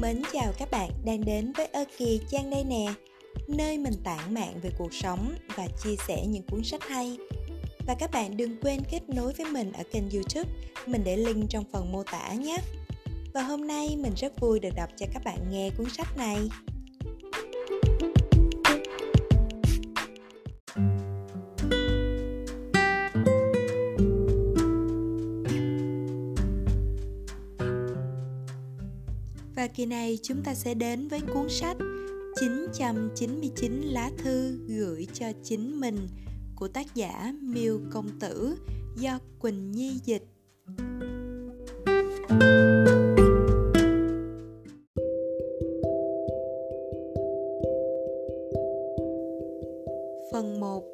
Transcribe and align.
Mến 0.00 0.22
chào 0.32 0.52
các 0.58 0.70
bạn 0.70 0.90
đang 1.04 1.24
đến 1.24 1.52
với 1.52 1.66
Ơ 1.66 1.84
Kỳ 1.98 2.20
Trang 2.30 2.50
đây 2.50 2.64
nè, 2.64 2.86
Nơi 3.48 3.78
mình 3.78 3.94
tản 4.04 4.34
mạn 4.34 4.60
về 4.62 4.70
cuộc 4.78 4.94
sống 4.94 5.34
và 5.56 5.66
chia 5.84 5.96
sẻ 6.08 6.26
những 6.26 6.42
cuốn 6.42 6.64
sách 6.64 6.82
hay. 6.88 7.18
Và 7.86 7.94
các 7.98 8.10
bạn 8.10 8.36
đừng 8.36 8.60
quên 8.60 8.80
kết 8.90 9.08
nối 9.08 9.32
với 9.32 9.46
mình 9.52 9.72
ở 9.72 9.82
kênh 9.92 10.10
youtube, 10.10 10.50
Mình 10.86 11.02
để 11.04 11.16
link 11.16 11.50
trong 11.50 11.64
phần 11.72 11.92
mô 11.92 12.02
tả 12.02 12.32
nhé. 12.32 12.58
Và 13.34 13.42
hôm 13.42 13.66
nay 13.66 13.96
mình 13.96 14.12
rất 14.16 14.40
vui 14.40 14.60
được 14.60 14.70
đọc 14.76 14.88
cho 14.96 15.06
các 15.12 15.24
bạn 15.24 15.38
nghe 15.50 15.70
cuốn 15.78 15.86
sách 15.90 16.16
này. 16.16 16.38
Kỳ 29.78 29.86
này 29.86 30.18
chúng 30.22 30.42
ta 30.44 30.54
sẽ 30.54 30.74
đến 30.74 31.08
với 31.08 31.20
cuốn 31.34 31.48
sách 31.48 31.76
999 32.40 33.82
lá 33.82 34.10
thư 34.18 34.58
gửi 34.68 35.06
cho 35.12 35.26
chính 35.42 35.80
mình 35.80 36.08
của 36.56 36.68
tác 36.68 36.94
giả 36.94 37.34
Miêu 37.42 37.80
Công 37.90 38.08
Tử 38.20 38.54
do 38.96 39.18
Quỳnh 39.38 39.72
Nhi 39.72 40.00
dịch. 40.04 40.22
Phần 50.32 50.60
1 50.60 50.84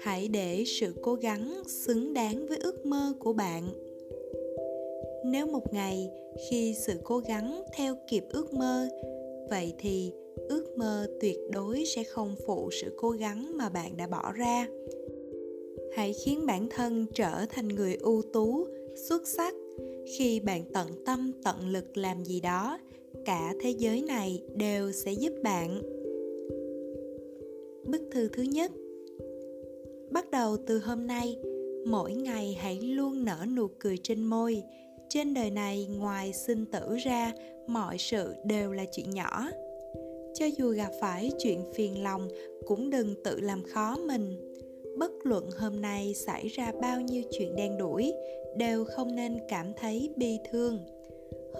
Hãy 0.00 0.28
để 0.28 0.64
sự 0.80 0.94
cố 1.02 1.14
gắng 1.14 1.62
xứng 1.66 2.14
đáng 2.14 2.46
với 2.48 2.58
ước 2.58 2.86
mơ 2.86 3.12
của 3.20 3.32
bạn. 3.32 3.68
Nếu 5.36 5.46
một 5.46 5.72
ngày 5.72 6.10
khi 6.50 6.74
sự 6.86 6.92
cố 7.04 7.18
gắng 7.18 7.62
theo 7.76 7.94
kịp 8.08 8.24
ước 8.30 8.54
mơ, 8.54 8.88
vậy 9.50 9.74
thì 9.78 10.12
ước 10.48 10.78
mơ 10.78 11.06
tuyệt 11.20 11.38
đối 11.52 11.84
sẽ 11.84 12.04
không 12.04 12.34
phụ 12.46 12.70
sự 12.82 12.92
cố 12.96 13.10
gắng 13.10 13.56
mà 13.56 13.68
bạn 13.68 13.96
đã 13.96 14.06
bỏ 14.06 14.32
ra. 14.32 14.68
Hãy 15.96 16.12
khiến 16.12 16.46
bản 16.46 16.68
thân 16.70 17.06
trở 17.14 17.46
thành 17.48 17.68
người 17.68 17.94
ưu 17.94 18.22
tú, 18.32 18.66
xuất 19.08 19.28
sắc 19.28 19.54
khi 20.18 20.40
bạn 20.40 20.64
tận 20.72 20.86
tâm, 21.06 21.32
tận 21.44 21.68
lực 21.68 21.96
làm 21.96 22.24
gì 22.24 22.40
đó. 22.40 22.78
Cả 23.24 23.54
thế 23.60 23.70
giới 23.70 24.02
này 24.02 24.42
đều 24.56 24.92
sẽ 24.92 25.12
giúp 25.12 25.32
bạn. 25.42 25.82
Bức 27.84 28.02
thư 28.12 28.28
thứ 28.28 28.42
nhất. 28.42 28.72
Bắt 30.10 30.30
đầu 30.30 30.56
từ 30.66 30.78
hôm 30.78 31.06
nay, 31.06 31.36
mỗi 31.86 32.14
ngày 32.14 32.56
hãy 32.60 32.80
luôn 32.80 33.24
nở 33.24 33.46
nụ 33.56 33.66
cười 33.78 33.96
trên 34.02 34.24
môi 34.24 34.62
trên 35.08 35.34
đời 35.34 35.50
này, 35.50 35.86
ngoài 35.90 36.32
sinh 36.32 36.64
tử 36.66 36.96
ra, 36.96 37.32
mọi 37.66 37.98
sự 37.98 38.34
đều 38.44 38.72
là 38.72 38.84
chuyện 38.92 39.10
nhỏ. 39.10 39.48
Cho 40.34 40.46
dù 40.46 40.70
gặp 40.70 40.90
phải 41.00 41.30
chuyện 41.38 41.64
phiền 41.74 42.02
lòng, 42.02 42.28
cũng 42.66 42.90
đừng 42.90 43.14
tự 43.24 43.40
làm 43.40 43.62
khó 43.62 43.96
mình. 43.96 44.52
Bất 44.98 45.12
luận 45.24 45.50
hôm 45.58 45.80
nay 45.80 46.14
xảy 46.14 46.48
ra 46.48 46.72
bao 46.80 47.00
nhiêu 47.00 47.22
chuyện 47.30 47.56
đen 47.56 47.78
đủi, 47.78 48.12
đều 48.56 48.84
không 48.84 49.14
nên 49.14 49.38
cảm 49.48 49.72
thấy 49.80 50.10
bi 50.16 50.38
thương. 50.50 50.78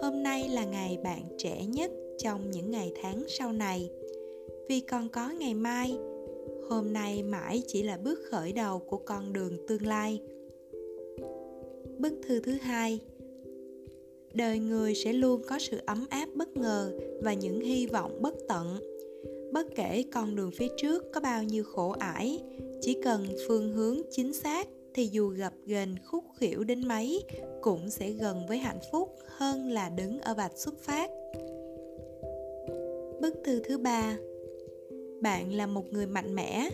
Hôm 0.01 0.23
nay 0.23 0.49
là 0.49 0.65
ngày 0.65 0.97
bạn 1.03 1.21
trẻ 1.37 1.65
nhất 1.65 1.91
trong 2.17 2.51
những 2.51 2.71
ngày 2.71 2.91
tháng 3.01 3.23
sau 3.27 3.51
này. 3.51 3.89
Vì 4.69 4.79
còn 4.79 5.09
có 5.09 5.29
ngày 5.29 5.53
mai, 5.53 5.97
hôm 6.69 6.93
nay 6.93 7.23
mãi 7.23 7.61
chỉ 7.67 7.83
là 7.83 7.97
bước 7.97 8.19
khởi 8.31 8.51
đầu 8.53 8.79
của 8.79 8.97
con 8.97 9.33
đường 9.33 9.67
tương 9.67 9.87
lai. 9.87 10.21
Bức 11.97 12.13
thư 12.27 12.39
thứ 12.39 12.51
hai 12.51 12.99
đời 14.37 14.59
người 14.59 14.95
sẽ 14.95 15.13
luôn 15.13 15.41
có 15.47 15.59
sự 15.59 15.81
ấm 15.85 16.05
áp 16.09 16.29
bất 16.35 16.57
ngờ 16.57 16.91
và 17.21 17.33
những 17.33 17.61
hy 17.61 17.87
vọng 17.87 18.21
bất 18.21 18.33
tận. 18.47 18.79
Bất 19.51 19.67
kể 19.75 20.03
con 20.13 20.35
đường 20.35 20.51
phía 20.57 20.67
trước 20.77 21.11
có 21.13 21.21
bao 21.21 21.43
nhiêu 21.43 21.63
khổ 21.63 21.95
ải, 21.99 22.39
chỉ 22.81 22.97
cần 23.03 23.27
phương 23.47 23.73
hướng 23.73 24.01
chính 24.11 24.33
xác 24.33 24.67
thì 24.93 25.09
dù 25.11 25.29
gặp 25.29 25.53
ghềnh 25.65 25.95
khúc 26.05 26.23
khỉu 26.39 26.63
đến 26.63 26.87
mấy 26.87 27.23
cũng 27.61 27.89
sẽ 27.89 28.09
gần 28.09 28.47
với 28.47 28.57
hạnh 28.57 28.79
phúc 28.91 29.15
hơn 29.25 29.71
là 29.71 29.89
đứng 29.89 30.19
ở 30.19 30.33
vạch 30.33 30.57
xuất 30.57 30.79
phát. 30.79 31.11
Bức 33.21 33.33
thư 33.45 33.61
thứ 33.67 33.77
ba. 33.77 34.17
Bạn 35.21 35.53
là 35.53 35.67
một 35.67 35.93
người 35.93 36.07
mạnh 36.07 36.35
mẽ. 36.35 36.69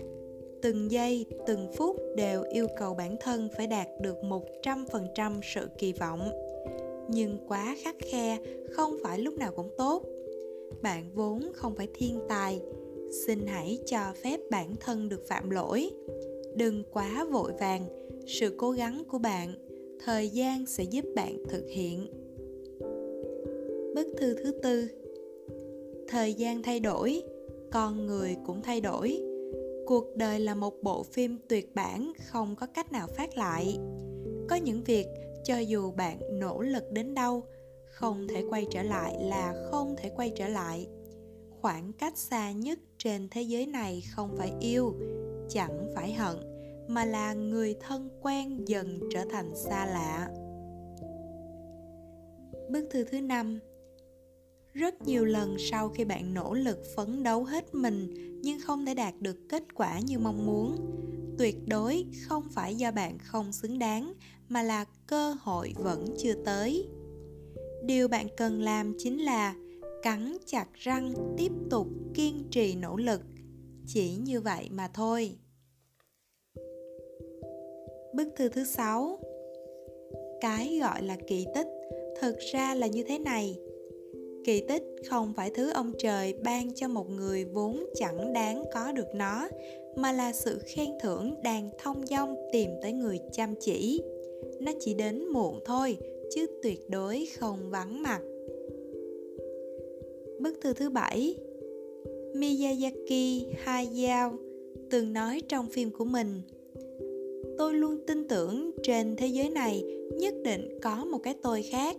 Từng 0.62 0.92
giây, 0.92 1.26
từng 1.48 1.72
phút 1.78 1.98
đều 2.16 2.44
yêu 2.54 2.68
cầu 2.80 2.94
bản 2.94 3.16
thân 3.20 3.50
phải 3.58 3.68
đạt 3.68 3.88
được 4.02 4.24
một 4.24 4.44
trăm 4.62 4.86
phần 4.92 5.08
trăm 5.16 5.40
sự 5.54 5.68
kỳ 5.78 5.94
vọng 5.94 6.32
nhưng 7.10 7.38
quá 7.48 7.76
khắc 7.82 7.96
khe, 8.12 8.38
không 8.72 8.98
phải 9.04 9.20
lúc 9.20 9.34
nào 9.38 9.52
cũng 9.56 9.70
tốt. 9.78 10.04
Bạn 10.82 11.12
vốn 11.16 11.52
không 11.54 11.76
phải 11.76 11.88
thiên 11.94 12.20
tài, 12.30 12.62
xin 13.26 13.40
hãy 13.48 13.80
cho 13.86 14.14
phép 14.24 14.40
bản 14.52 14.76
thân 14.80 15.10
được 15.10 15.28
phạm 15.28 15.50
lỗi. 15.50 15.92
Đừng 16.56 16.84
quá 16.94 17.26
vội 17.32 17.52
vàng, 17.60 17.88
sự 18.28 18.56
cố 18.58 18.72
gắng 18.72 19.04
của 19.08 19.18
bạn, 19.18 19.54
thời 20.06 20.30
gian 20.30 20.66
sẽ 20.66 20.84
giúp 20.84 21.06
bạn 21.16 21.44
thực 21.50 21.66
hiện. 21.70 22.08
Bức 23.96 24.08
thư 24.18 24.34
thứ 24.34 24.52
tư. 24.64 24.88
Thời 26.08 26.34
gian 26.34 26.64
thay 26.64 26.80
đổi, 26.80 27.24
con 27.72 28.06
người 28.06 28.36
cũng 28.46 28.62
thay 28.62 28.82
đổi. 28.82 29.22
Cuộc 29.86 30.16
đời 30.16 30.40
là 30.40 30.56
một 30.56 30.84
bộ 30.84 31.04
phim 31.04 31.38
tuyệt 31.48 31.76
bản, 31.76 32.14
không 32.32 32.56
có 32.60 32.66
cách 32.66 32.92
nào 32.92 33.08
phát 33.08 33.38
lại. 33.38 33.78
Có 34.50 34.56
những 34.56 34.82
việc 34.86 35.08
cho 35.44 35.58
dù 35.58 35.92
bạn 35.92 36.40
nỗ 36.40 36.62
lực 36.62 36.92
đến 36.92 37.14
đâu, 37.14 37.44
không 37.86 38.28
thể 38.28 38.44
quay 38.50 38.68
trở 38.72 38.84
lại 38.84 39.16
là 39.20 39.54
không 39.72 39.96
thể 39.98 40.10
quay 40.16 40.32
trở 40.36 40.48
lại. 40.48 40.88
Khoảng 41.62 41.94
cách 41.94 42.18
xa 42.18 42.52
nhất 42.52 42.80
trên 42.98 43.28
thế 43.32 43.42
giới 43.42 43.66
này 43.66 44.04
không 44.16 44.36
phải 44.38 44.54
yêu, 44.60 44.94
chẳng 45.50 45.92
phải 45.96 46.14
hận, 46.14 46.38
mà 46.88 47.06
là 47.06 47.34
người 47.34 47.76
thân 47.80 48.10
quen 48.22 48.66
dần 48.66 49.00
trở 49.12 49.26
thành 49.32 49.56
xa 49.56 49.86
lạ. 49.86 50.30
Bức 52.70 52.88
thư 52.92 53.04
thứ 53.04 53.22
năm 53.22 53.60
rất 54.74 55.02
nhiều 55.02 55.26
lần 55.26 55.56
sau 55.60 55.90
khi 55.90 56.06
bạn 56.06 56.34
nỗ 56.34 56.54
lực 56.54 56.80
phấn 56.96 57.24
đấu 57.24 57.44
hết 57.44 57.76
mình 57.76 58.14
nhưng 58.42 58.60
không 58.60 58.86
thể 58.86 58.94
đạt 58.94 59.14
được 59.20 59.50
kết 59.50 59.64
quả 59.76 60.00
như 60.00 60.20
mong 60.20 60.46
muốn. 60.46 60.76
Tuyệt 61.38 61.56
đối 61.68 62.06
không 62.28 62.44
phải 62.52 62.76
do 62.76 62.92
bạn 62.92 63.18
không 63.18 63.52
xứng 63.52 63.80
đáng, 63.80 64.14
mà 64.50 64.64
là 64.64 64.86
cơ 65.08 65.36
hội 65.42 65.74
vẫn 65.78 66.06
chưa 66.18 66.34
tới. 66.46 66.88
Điều 67.84 68.08
bạn 68.08 68.28
cần 68.38 68.62
làm 68.62 68.94
chính 68.98 69.24
là 69.24 69.56
cắn 70.02 70.38
chặt 70.46 70.68
răng 70.74 71.14
tiếp 71.38 71.52
tục 71.70 71.88
kiên 72.14 72.48
trì 72.52 72.76
nỗ 72.76 72.98
lực. 72.98 73.22
Chỉ 73.88 74.16
như 74.16 74.42
vậy 74.42 74.70
mà 74.72 74.88
thôi. 74.94 75.36
Bức 78.14 78.28
thư 78.36 78.50
thứ 78.50 78.64
sáu. 78.64 79.20
Cái 80.42 80.80
gọi 80.82 81.04
là 81.04 81.18
kỳ 81.28 81.46
tích 81.56 81.68
thực 82.22 82.36
ra 82.54 82.76
là 82.76 82.88
như 82.88 83.04
thế 83.04 83.20
này 83.20 83.58
kỳ 84.46 84.62
tích 84.62 84.84
không 85.10 85.34
phải 85.38 85.50
thứ 85.50 85.72
ông 85.72 85.92
trời 85.98 86.34
ban 86.44 86.74
cho 86.76 86.88
một 86.88 87.10
người 87.10 87.46
vốn 87.46 87.86
chẳng 87.96 88.34
đáng 88.34 88.64
có 88.74 88.92
được 88.92 89.08
nó, 89.16 89.48
mà 89.96 90.12
là 90.12 90.34
sự 90.34 90.60
khen 90.66 90.90
thưởng 91.02 91.36
đang 91.44 91.70
thông 91.84 92.08
dong 92.08 92.36
tìm 92.52 92.70
tới 92.82 92.94
người 92.94 93.20
chăm 93.32 93.56
chỉ. 93.60 94.02
Nó 94.60 94.72
chỉ 94.80 94.94
đến 94.94 95.26
muộn 95.26 95.60
thôi, 95.66 95.98
chứ 96.36 96.46
tuyệt 96.64 96.90
đối 96.90 97.28
không 97.40 97.70
vắng 97.70 98.04
mặt. 98.04 98.22
Bức 100.40 100.62
thư 100.62 100.74
thứ 100.74 100.90
bảy, 100.90 101.36
Miyazaki 102.34 103.46
Hayao 103.58 104.34
từng 104.90 105.14
nói 105.14 105.42
trong 105.48 105.70
phim 105.70 105.92
của 105.92 106.06
mình, 106.06 106.42
Tôi 107.58 107.74
luôn 107.74 107.98
tin 108.08 108.28
tưởng 108.28 108.72
trên 108.84 109.16
thế 109.16 109.28
giới 109.28 109.50
này 109.50 109.84
nhất 110.18 110.34
định 110.44 110.80
có 110.82 111.06
một 111.06 111.18
cái 111.18 111.36
tôi 111.42 111.62
khác. 111.62 111.98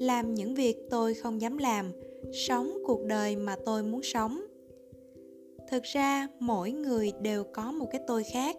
Làm 0.00 0.34
những 0.34 0.54
việc 0.54 0.76
tôi 0.90 1.14
không 1.14 1.40
dám 1.40 1.58
làm, 1.58 1.92
Sống 2.32 2.78
cuộc 2.86 3.04
đời 3.04 3.36
mà 3.36 3.56
tôi 3.64 3.82
muốn 3.82 4.02
sống. 4.02 4.40
Thực 5.70 5.82
ra, 5.82 6.28
mỗi 6.38 6.70
người 6.70 7.12
đều 7.20 7.44
có 7.44 7.72
một 7.72 7.86
cái 7.92 8.00
tôi 8.06 8.24
khác. 8.24 8.56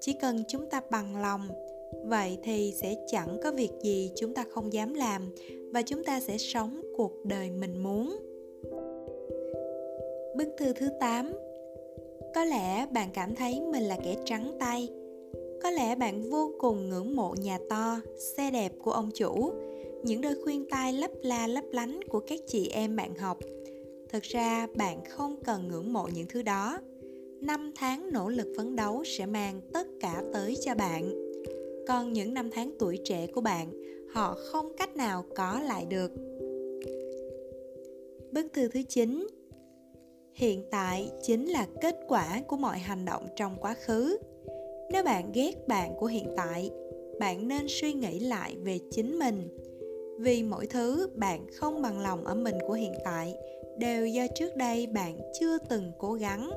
Chỉ 0.00 0.12
cần 0.12 0.42
chúng 0.48 0.70
ta 0.70 0.80
bằng 0.90 1.22
lòng, 1.22 1.48
vậy 2.04 2.38
thì 2.42 2.74
sẽ 2.76 2.94
chẳng 3.06 3.38
có 3.42 3.52
việc 3.52 3.70
gì 3.82 4.10
chúng 4.16 4.34
ta 4.34 4.44
không 4.50 4.72
dám 4.72 4.94
làm 4.94 5.30
và 5.72 5.82
chúng 5.82 6.04
ta 6.04 6.20
sẽ 6.20 6.38
sống 6.38 6.82
cuộc 6.96 7.12
đời 7.24 7.50
mình 7.50 7.82
muốn. 7.82 8.16
Bức 10.36 10.48
thư 10.58 10.72
thứ 10.72 10.88
8 11.00 11.32
có 12.34 12.44
lẽ 12.44 12.86
bạn 12.86 13.08
cảm 13.14 13.34
thấy 13.34 13.60
mình 13.60 13.82
là 13.82 13.96
kẻ 14.04 14.16
trắng 14.24 14.56
tay. 14.60 14.88
Có 15.62 15.70
lẽ 15.70 15.94
bạn 15.94 16.30
vô 16.30 16.52
cùng 16.58 16.88
ngưỡng 16.88 17.16
mộ 17.16 17.34
nhà 17.40 17.58
to, 17.70 18.00
xe 18.36 18.50
đẹp 18.50 18.72
của 18.82 18.92
ông 18.92 19.10
chủ 19.14 19.52
những 20.02 20.20
đôi 20.20 20.34
khuyên 20.44 20.66
tai 20.70 20.92
lấp 20.92 21.10
la 21.22 21.46
lấp 21.46 21.64
lánh 21.72 22.00
của 22.08 22.20
các 22.20 22.40
chị 22.46 22.68
em 22.68 22.96
bạn 22.96 23.14
học. 23.14 23.38
Thực 24.08 24.22
ra 24.22 24.66
bạn 24.74 25.04
không 25.08 25.36
cần 25.44 25.68
ngưỡng 25.68 25.92
mộ 25.92 26.08
những 26.14 26.26
thứ 26.28 26.42
đó. 26.42 26.78
Năm 27.40 27.72
tháng 27.76 28.12
nỗ 28.12 28.28
lực 28.28 28.54
phấn 28.56 28.76
đấu 28.76 29.04
sẽ 29.04 29.26
mang 29.26 29.60
tất 29.72 29.86
cả 30.00 30.22
tới 30.32 30.56
cho 30.60 30.74
bạn. 30.74 31.30
Còn 31.88 32.12
những 32.12 32.34
năm 32.34 32.50
tháng 32.52 32.72
tuổi 32.78 32.98
trẻ 33.04 33.26
của 33.26 33.40
bạn 33.40 33.72
họ 34.14 34.36
không 34.52 34.72
cách 34.76 34.96
nào 34.96 35.24
có 35.36 35.60
lại 35.60 35.84
được. 35.84 36.12
Bức 38.32 38.46
thư 38.52 38.68
thứ 38.68 38.82
9 38.88 39.26
Hiện 40.34 40.64
tại 40.70 41.10
chính 41.22 41.46
là 41.46 41.66
kết 41.80 41.96
quả 42.08 42.42
của 42.46 42.56
mọi 42.56 42.78
hành 42.78 43.04
động 43.04 43.26
trong 43.36 43.56
quá 43.60 43.74
khứ. 43.74 44.18
Nếu 44.92 45.04
bạn 45.04 45.32
ghét 45.34 45.68
bạn 45.68 45.92
của 45.98 46.06
hiện 46.06 46.26
tại, 46.36 46.70
bạn 47.20 47.48
nên 47.48 47.66
suy 47.68 47.92
nghĩ 47.92 48.18
lại 48.18 48.56
về 48.62 48.78
chính 48.90 49.18
mình. 49.18 49.48
Vì 50.20 50.42
mỗi 50.42 50.66
thứ 50.66 51.08
bạn 51.14 51.46
không 51.52 51.82
bằng 51.82 52.00
lòng 52.00 52.24
ở 52.24 52.34
mình 52.34 52.54
của 52.66 52.72
hiện 52.72 52.92
tại 53.04 53.34
đều 53.78 54.06
do 54.06 54.26
trước 54.34 54.56
đây 54.56 54.86
bạn 54.86 55.18
chưa 55.40 55.58
từng 55.68 55.92
cố 55.98 56.12
gắng. 56.12 56.50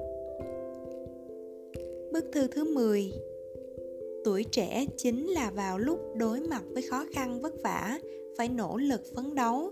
Bức 2.11 2.25
thư 2.33 2.47
thứ 2.47 2.73
10 2.73 3.11
Tuổi 4.23 4.43
trẻ 4.43 4.85
chính 4.97 5.27
là 5.27 5.51
vào 5.51 5.77
lúc 5.77 5.99
đối 6.15 6.39
mặt 6.39 6.63
với 6.69 6.81
khó 6.81 7.05
khăn 7.13 7.41
vất 7.41 7.53
vả, 7.63 7.99
phải 8.37 8.49
nỗ 8.49 8.77
lực 8.77 9.01
phấn 9.15 9.35
đấu. 9.35 9.71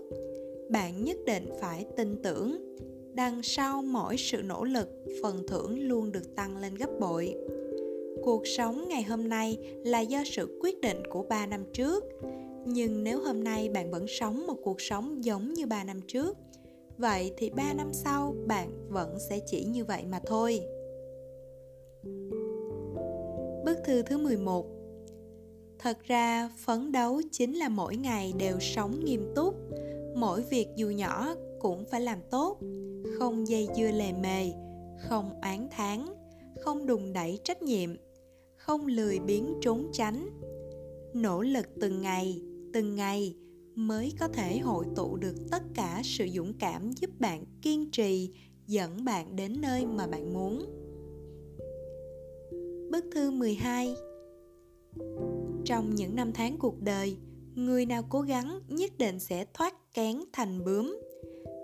Bạn 0.70 1.04
nhất 1.04 1.16
định 1.26 1.46
phải 1.60 1.86
tin 1.96 2.22
tưởng, 2.22 2.76
đằng 3.14 3.42
sau 3.42 3.82
mỗi 3.82 4.16
sự 4.16 4.42
nỗ 4.42 4.64
lực, 4.64 4.88
phần 5.22 5.46
thưởng 5.48 5.80
luôn 5.80 6.12
được 6.12 6.36
tăng 6.36 6.56
lên 6.56 6.74
gấp 6.74 6.90
bội. 7.00 7.34
Cuộc 8.22 8.46
sống 8.46 8.88
ngày 8.88 9.02
hôm 9.02 9.28
nay 9.28 9.58
là 9.84 10.00
do 10.00 10.22
sự 10.26 10.58
quyết 10.62 10.80
định 10.80 11.02
của 11.10 11.22
3 11.22 11.46
năm 11.46 11.64
trước. 11.72 12.04
Nhưng 12.66 13.04
nếu 13.04 13.20
hôm 13.20 13.44
nay 13.44 13.68
bạn 13.68 13.90
vẫn 13.90 14.06
sống 14.08 14.46
một 14.46 14.56
cuộc 14.62 14.80
sống 14.80 15.24
giống 15.24 15.54
như 15.54 15.66
3 15.66 15.84
năm 15.84 16.00
trước, 16.08 16.36
vậy 16.98 17.32
thì 17.36 17.50
3 17.50 17.72
năm 17.72 17.92
sau 17.92 18.34
bạn 18.46 18.88
vẫn 18.88 19.18
sẽ 19.28 19.38
chỉ 19.46 19.64
như 19.64 19.84
vậy 19.84 20.04
mà 20.06 20.20
thôi. 20.26 20.60
Bức 23.64 23.78
thư 23.84 24.02
thứ 24.02 24.18
11 24.18 24.66
Thật 25.78 25.98
ra, 26.04 26.50
phấn 26.58 26.92
đấu 26.92 27.20
chính 27.32 27.56
là 27.56 27.68
mỗi 27.68 27.96
ngày 27.96 28.32
đều 28.38 28.60
sống 28.60 29.04
nghiêm 29.04 29.32
túc. 29.34 29.54
Mỗi 30.14 30.42
việc 30.42 30.68
dù 30.76 30.90
nhỏ 30.90 31.34
cũng 31.60 31.84
phải 31.84 32.00
làm 32.00 32.18
tốt, 32.30 32.58
không 33.18 33.48
dây 33.48 33.68
dưa 33.76 33.90
lề 33.90 34.12
mề, 34.12 34.52
không 34.98 35.40
oán 35.42 35.68
tháng, 35.70 36.14
không 36.60 36.86
đùng 36.86 37.12
đẩy 37.12 37.40
trách 37.44 37.62
nhiệm, 37.62 37.90
không 38.56 38.86
lười 38.86 39.18
biếng 39.18 39.54
trốn 39.60 39.90
tránh. 39.92 40.28
Nỗ 41.14 41.42
lực 41.42 41.66
từng 41.80 42.02
ngày, 42.02 42.42
từng 42.72 42.96
ngày 42.96 43.34
mới 43.74 44.12
có 44.20 44.28
thể 44.28 44.58
hội 44.58 44.84
tụ 44.96 45.16
được 45.16 45.34
tất 45.50 45.62
cả 45.74 46.00
sự 46.04 46.26
dũng 46.34 46.52
cảm 46.58 46.92
giúp 46.92 47.10
bạn 47.20 47.44
kiên 47.62 47.90
trì 47.90 48.30
dẫn 48.66 49.04
bạn 49.04 49.36
đến 49.36 49.60
nơi 49.60 49.86
mà 49.86 50.06
bạn 50.06 50.34
muốn. 50.34 50.58
Bức 52.90 53.04
thư 53.14 53.30
12 53.30 53.94
Trong 55.64 55.94
những 55.94 56.16
năm 56.16 56.32
tháng 56.34 56.56
cuộc 56.58 56.82
đời, 56.82 57.16
người 57.54 57.86
nào 57.86 58.02
cố 58.08 58.20
gắng 58.20 58.60
nhất 58.68 58.90
định 58.98 59.18
sẽ 59.18 59.44
thoát 59.54 59.94
kén 59.94 60.20
thành 60.32 60.64
bướm. 60.64 60.98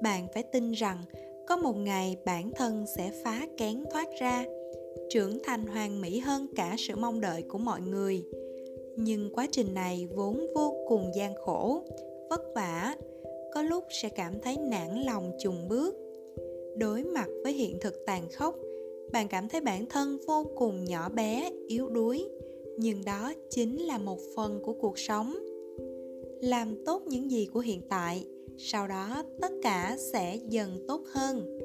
Bạn 0.02 0.26
phải 0.34 0.42
tin 0.52 0.72
rằng 0.72 1.04
có 1.48 1.56
một 1.56 1.76
ngày 1.76 2.16
bản 2.26 2.50
thân 2.56 2.84
sẽ 2.96 3.22
phá 3.24 3.46
kén 3.56 3.84
thoát 3.92 4.08
ra, 4.20 4.44
trưởng 5.10 5.38
thành 5.44 5.66
hoàn 5.66 6.00
mỹ 6.00 6.18
hơn 6.18 6.46
cả 6.56 6.74
sự 6.78 6.96
mong 6.96 7.20
đợi 7.20 7.42
của 7.48 7.58
mọi 7.58 7.80
người. 7.80 8.24
Nhưng 9.00 9.30
quá 9.34 9.46
trình 9.52 9.74
này 9.74 10.08
vốn 10.14 10.46
vô 10.54 10.74
cùng 10.88 11.10
gian 11.14 11.34
khổ, 11.34 11.82
vất 12.30 12.42
vả, 12.54 12.96
có 13.54 13.62
lúc 13.62 13.84
sẽ 13.90 14.08
cảm 14.08 14.32
thấy 14.42 14.56
nản 14.56 15.02
lòng 15.06 15.32
chùng 15.38 15.68
bước. 15.68 15.96
Đối 16.76 17.04
mặt 17.04 17.28
với 17.42 17.52
hiện 17.52 17.78
thực 17.80 18.06
tàn 18.06 18.28
khốc, 18.32 18.54
bạn 19.12 19.28
cảm 19.28 19.48
thấy 19.48 19.60
bản 19.60 19.86
thân 19.86 20.18
vô 20.26 20.44
cùng 20.56 20.84
nhỏ 20.84 21.08
bé 21.08 21.50
yếu 21.66 21.88
đuối 21.88 22.28
nhưng 22.78 23.04
đó 23.04 23.32
chính 23.50 23.80
là 23.80 23.98
một 23.98 24.18
phần 24.36 24.60
của 24.62 24.72
cuộc 24.72 24.98
sống. 24.98 25.34
Làm 26.40 26.84
tốt 26.84 27.02
những 27.06 27.30
gì 27.30 27.46
của 27.52 27.60
hiện 27.60 27.80
tại 27.88 28.26
sau 28.56 28.88
đó 28.88 29.22
tất 29.40 29.52
cả 29.62 29.96
sẽ 30.12 30.38
dần 30.48 30.84
tốt 30.88 31.02
hơn. 31.06 31.58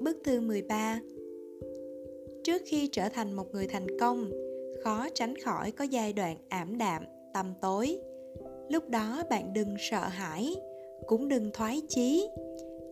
Bức 0.00 0.16
thư 0.24 0.40
13 0.40 1.00
Trước 2.44 2.62
khi 2.64 2.88
trở 2.92 3.08
thành 3.08 3.32
một 3.32 3.54
người 3.54 3.66
thành 3.66 3.98
công, 3.98 4.30
khó 4.84 5.08
tránh 5.14 5.38
khỏi 5.38 5.70
có 5.70 5.84
giai 5.84 6.12
đoạn 6.12 6.36
ảm 6.48 6.78
đạm, 6.78 7.04
tâm 7.34 7.54
tối. 7.60 7.98
Lúc 8.68 8.88
đó 8.88 9.22
bạn 9.30 9.52
đừng 9.52 9.76
sợ 9.78 10.00
hãi, 10.08 10.56
cũng 11.06 11.28
đừng 11.28 11.50
thoái 11.52 11.82
chí, 11.88 12.28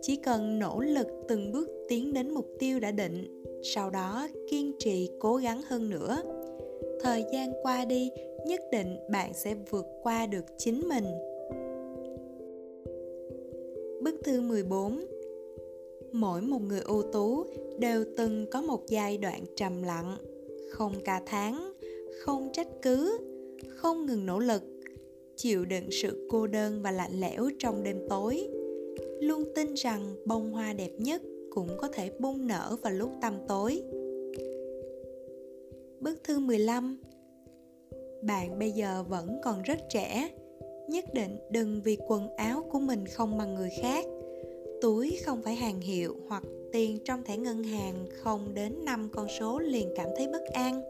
chỉ 0.02 0.16
cần 0.16 0.58
nỗ 0.58 0.80
lực 0.80 1.06
từng 1.28 1.52
bước 1.52 1.68
tiến 1.88 2.12
đến 2.12 2.30
mục 2.30 2.46
tiêu 2.58 2.80
đã 2.80 2.90
định 2.90 3.44
sau 3.62 3.90
đó 3.90 4.28
kiên 4.50 4.72
trì 4.78 5.10
cố 5.20 5.36
gắng 5.36 5.62
hơn 5.62 5.90
nữa. 5.90 6.22
Thời 7.00 7.24
gian 7.32 7.52
qua 7.62 7.84
đi 7.84 8.10
nhất 8.46 8.60
định 8.72 8.96
bạn 9.10 9.34
sẽ 9.34 9.54
vượt 9.70 9.86
qua 10.02 10.26
được 10.26 10.44
chính 10.58 10.88
mình. 10.88 11.04
Bức 14.02 14.14
thư 14.24 14.40
14 14.40 15.00
Mỗi 16.12 16.40
một 16.40 16.62
người 16.62 16.80
ưu 16.80 17.02
tú 17.02 17.44
đều 17.78 18.04
từng 18.16 18.46
có 18.50 18.62
một 18.62 18.86
giai 18.88 19.18
đoạn 19.18 19.44
trầm 19.56 19.82
lặng, 19.82 20.16
không 20.70 20.92
ca 21.04 21.22
tháng, 21.26 21.72
không 22.20 22.48
trách 22.52 22.68
cứ, 22.82 23.18
không 23.68 24.06
ngừng 24.06 24.26
nỗ 24.26 24.38
lực, 24.38 24.62
chịu 25.36 25.64
đựng 25.64 25.88
sự 25.90 26.26
cô 26.30 26.46
đơn 26.46 26.82
và 26.82 26.90
lạnh 26.90 27.20
lẽo 27.20 27.48
trong 27.58 27.82
đêm 27.82 27.96
tối 28.08 28.48
luôn 29.20 29.44
tin 29.54 29.74
rằng 29.74 30.14
bông 30.24 30.52
hoa 30.52 30.72
đẹp 30.72 30.90
nhất 30.98 31.22
cũng 31.50 31.68
có 31.78 31.88
thể 31.88 32.10
bung 32.18 32.46
nở 32.46 32.76
vào 32.82 32.92
lúc 32.92 33.10
tăm 33.20 33.34
tối. 33.48 33.82
Bức 36.00 36.24
thư 36.24 36.38
15 36.38 36.98
Bạn 38.22 38.58
bây 38.58 38.70
giờ 38.70 39.04
vẫn 39.08 39.40
còn 39.44 39.62
rất 39.62 39.78
trẻ, 39.88 40.30
nhất 40.88 41.04
định 41.14 41.36
đừng 41.50 41.80
vì 41.84 41.96
quần 42.08 42.36
áo 42.36 42.64
của 42.72 42.78
mình 42.78 43.06
không 43.06 43.38
bằng 43.38 43.54
người 43.54 43.70
khác, 43.82 44.04
túi 44.80 45.18
không 45.24 45.42
phải 45.42 45.54
hàng 45.54 45.80
hiệu 45.80 46.16
hoặc 46.28 46.42
tiền 46.72 46.98
trong 47.04 47.22
thẻ 47.24 47.36
ngân 47.36 47.62
hàng 47.62 48.06
không 48.22 48.54
đến 48.54 48.84
5 48.84 49.08
con 49.12 49.26
số 49.40 49.58
liền 49.58 49.88
cảm 49.96 50.08
thấy 50.16 50.28
bất 50.32 50.42
an. 50.52 50.82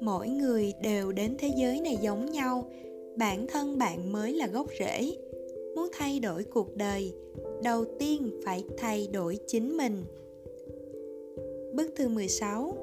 Mỗi 0.00 0.28
người 0.28 0.72
đều 0.82 1.12
đến 1.12 1.34
thế 1.38 1.50
giới 1.56 1.80
này 1.80 1.98
giống 2.00 2.30
nhau, 2.30 2.70
bản 3.16 3.46
thân 3.46 3.78
bạn 3.78 4.12
mới 4.12 4.32
là 4.32 4.46
gốc 4.46 4.66
rễ. 4.78 5.16
Muốn 5.76 5.88
thay 5.92 6.20
đổi 6.20 6.44
cuộc 6.44 6.76
đời 6.76 7.12
đầu 7.62 7.84
tiên 7.98 8.40
phải 8.44 8.64
thay 8.78 9.08
đổi 9.12 9.38
chính 9.46 9.76
mình. 9.76 10.04
Bức 11.74 11.92
thư 11.96 12.08
16 12.08 12.74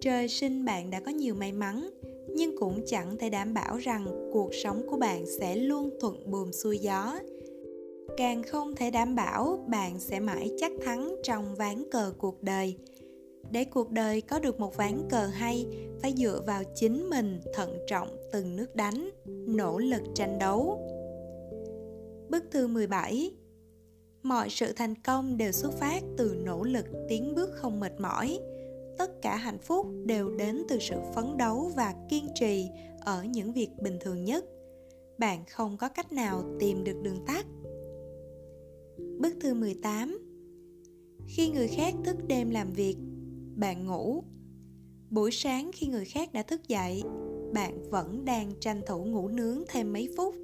trời 0.00 0.28
sinh 0.28 0.64
bạn 0.64 0.90
đã 0.90 1.00
có 1.00 1.10
nhiều 1.10 1.34
may 1.34 1.52
mắn 1.52 1.90
nhưng 2.34 2.56
cũng 2.56 2.80
chẳng 2.86 3.16
thể 3.18 3.30
đảm 3.30 3.54
bảo 3.54 3.78
rằng 3.78 4.30
cuộc 4.32 4.54
sống 4.54 4.82
của 4.86 4.96
bạn 4.96 5.24
sẽ 5.38 5.56
luôn 5.56 5.90
thuận 6.00 6.30
buồm 6.30 6.50
xuôi 6.50 6.78
gió. 6.78 7.18
Càng 8.16 8.42
không 8.42 8.74
thể 8.76 8.90
đảm 8.90 9.14
bảo 9.14 9.64
bạn 9.68 9.98
sẽ 9.98 10.20
mãi 10.20 10.50
chắc 10.58 10.72
thắng 10.84 11.16
trong 11.22 11.54
ván 11.54 11.82
cờ 11.90 12.12
cuộc 12.18 12.42
đời 12.42 12.76
để 13.50 13.64
cuộc 13.64 13.90
đời 13.90 14.20
có 14.20 14.38
được 14.38 14.60
một 14.60 14.76
ván 14.76 15.08
cờ 15.10 15.26
hay 15.26 15.66
phải 16.02 16.14
dựa 16.16 16.42
vào 16.46 16.62
chính 16.74 17.10
mình 17.10 17.40
thận 17.54 17.78
trọng 17.86 18.08
từng 18.32 18.56
nước 18.56 18.76
đánh 18.76 19.10
nỗ 19.46 19.78
lực 19.78 20.02
tranh 20.14 20.38
đấu 20.38 20.86
Bức 22.30 22.44
thư 22.50 22.66
17 22.66 23.32
Mọi 24.22 24.50
sự 24.50 24.72
thành 24.72 24.94
công 24.94 25.36
đều 25.36 25.52
xuất 25.52 25.72
phát 25.72 26.02
từ 26.16 26.42
nỗ 26.44 26.64
lực 26.64 26.86
tiến 27.08 27.34
bước 27.34 27.50
không 27.52 27.80
mệt 27.80 27.92
mỏi. 28.00 28.40
Tất 28.98 29.22
cả 29.22 29.36
hạnh 29.36 29.58
phúc 29.58 29.86
đều 30.04 30.30
đến 30.36 30.62
từ 30.68 30.78
sự 30.78 30.96
phấn 31.14 31.36
đấu 31.36 31.70
và 31.76 31.94
kiên 32.08 32.28
trì 32.34 32.68
ở 33.00 33.24
những 33.24 33.52
việc 33.52 33.68
bình 33.82 33.98
thường 34.00 34.24
nhất. 34.24 34.44
Bạn 35.18 35.44
không 35.50 35.76
có 35.76 35.88
cách 35.88 36.12
nào 36.12 36.44
tìm 36.60 36.84
được 36.84 37.02
đường 37.02 37.24
tắt. 37.26 37.46
Bức 39.20 39.34
thư 39.40 39.54
18 39.54 40.18
Khi 41.26 41.50
người 41.50 41.68
khác 41.68 41.94
thức 42.04 42.16
đêm 42.26 42.50
làm 42.50 42.72
việc, 42.72 42.96
bạn 43.56 43.86
ngủ. 43.86 44.22
Buổi 45.10 45.30
sáng 45.30 45.70
khi 45.74 45.86
người 45.86 46.04
khác 46.04 46.32
đã 46.32 46.42
thức 46.42 46.68
dậy, 46.68 47.02
bạn 47.52 47.90
vẫn 47.90 48.24
đang 48.24 48.52
tranh 48.60 48.80
thủ 48.86 49.04
ngủ 49.04 49.28
nướng 49.28 49.62
thêm 49.68 49.92
mấy 49.92 50.08
phút. 50.16 50.34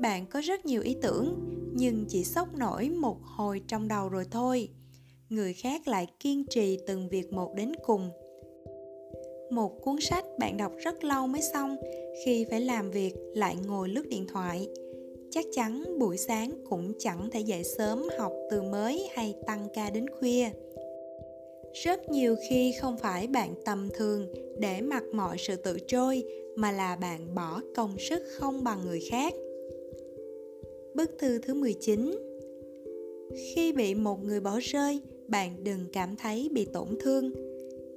Bạn 0.00 0.26
có 0.26 0.40
rất 0.40 0.66
nhiều 0.66 0.82
ý 0.82 0.96
tưởng 1.02 1.38
nhưng 1.74 2.04
chỉ 2.08 2.24
sốc 2.24 2.56
nổi 2.56 2.90
một 2.90 3.18
hồi 3.22 3.62
trong 3.68 3.88
đầu 3.88 4.08
rồi 4.08 4.24
thôi. 4.30 4.68
Người 5.28 5.54
khác 5.54 5.88
lại 5.88 6.06
kiên 6.20 6.44
trì 6.50 6.78
từng 6.86 7.08
việc 7.08 7.32
một 7.32 7.54
đến 7.56 7.72
cùng. 7.84 8.10
Một 9.50 9.80
cuốn 9.82 9.96
sách 10.00 10.24
bạn 10.38 10.56
đọc 10.56 10.72
rất 10.84 11.04
lâu 11.04 11.26
mới 11.26 11.42
xong 11.52 11.76
khi 12.24 12.46
phải 12.50 12.60
làm 12.60 12.90
việc 12.90 13.14
lại 13.34 13.56
ngồi 13.66 13.88
lướt 13.88 14.08
điện 14.08 14.26
thoại. 14.28 14.68
Chắc 15.30 15.44
chắn 15.54 15.98
buổi 15.98 16.16
sáng 16.16 16.64
cũng 16.70 16.92
chẳng 16.98 17.30
thể 17.30 17.40
dậy 17.40 17.64
sớm 17.64 18.02
học 18.18 18.32
từ 18.50 18.62
mới 18.62 19.08
hay 19.14 19.34
tăng 19.46 19.68
ca 19.74 19.90
đến 19.90 20.06
khuya 20.18 20.50
rất 21.84 22.08
nhiều 22.08 22.36
khi 22.48 22.74
không 22.80 22.96
phải 22.98 23.26
bạn 23.26 23.54
tầm 23.64 23.88
thường 23.94 24.26
để 24.58 24.80
mặc 24.80 25.04
mọi 25.12 25.36
sự 25.38 25.56
tự 25.56 25.78
trôi 25.86 26.24
mà 26.56 26.72
là 26.72 26.96
bạn 26.96 27.34
bỏ 27.34 27.60
công 27.74 27.98
sức 27.98 28.22
không 28.38 28.64
bằng 28.64 28.84
người 28.84 29.00
khác 29.10 29.34
Bức 30.94 31.10
thư 31.18 31.38
thứ 31.38 31.54
19 31.54 32.10
Khi 33.54 33.72
bị 33.72 33.94
một 33.94 34.24
người 34.24 34.40
bỏ 34.40 34.58
rơi, 34.62 35.00
bạn 35.28 35.64
đừng 35.64 35.80
cảm 35.92 36.16
thấy 36.16 36.48
bị 36.52 36.64
tổn 36.64 36.88
thương. 37.00 37.30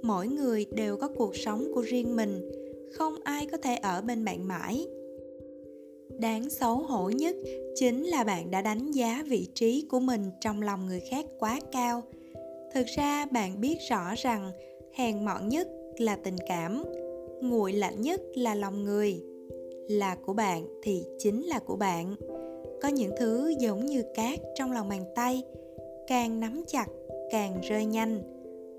Mỗi 0.01 0.27
người 0.27 0.65
đều 0.71 0.97
có 0.97 1.07
cuộc 1.07 1.35
sống 1.35 1.71
của 1.73 1.81
riêng 1.81 2.15
mình, 2.15 2.51
không 2.91 3.15
ai 3.23 3.47
có 3.51 3.57
thể 3.57 3.75
ở 3.75 4.01
bên 4.01 4.25
bạn 4.25 4.47
mãi. 4.47 4.87
đáng 6.19 6.49
xấu 6.49 6.75
hổ 6.75 7.09
nhất 7.09 7.35
chính 7.75 8.03
là 8.03 8.23
bạn 8.23 8.51
đã 8.51 8.61
đánh 8.61 8.91
giá 8.91 9.23
vị 9.27 9.47
trí 9.53 9.85
của 9.89 9.99
mình 9.99 10.21
trong 10.41 10.61
lòng 10.61 10.85
người 10.85 11.01
khác 11.11 11.25
quá 11.39 11.59
cao 11.71 12.03
thực 12.73 12.85
ra 12.85 13.25
bạn 13.25 13.61
biết 13.61 13.77
rõ 13.89 14.13
rằng 14.17 14.51
hèn 14.93 15.25
mọn 15.25 15.49
nhất 15.49 15.67
là 15.97 16.15
tình 16.15 16.35
cảm, 16.47 16.83
nguội 17.41 17.73
lạnh 17.73 18.01
nhất 18.01 18.21
là 18.35 18.55
lòng 18.55 18.83
người. 18.83 19.23
Là 19.87 20.15
của 20.25 20.33
bạn 20.33 20.67
thì 20.83 21.03
chính 21.17 21.45
là 21.45 21.59
của 21.59 21.75
bạn. 21.75 22.15
Có 22.81 22.87
những 22.87 23.11
thứ 23.19 23.53
giống 23.59 23.85
như 23.85 24.03
cát 24.15 24.39
trong 24.55 24.71
lòng 24.71 24.89
bàn 24.89 25.03
tay, 25.15 25.43
càng 26.07 26.39
nắm 26.39 26.63
chặt 26.67 26.87
càng 27.31 27.61
rơi 27.61 27.85
nhanh. 27.85 28.21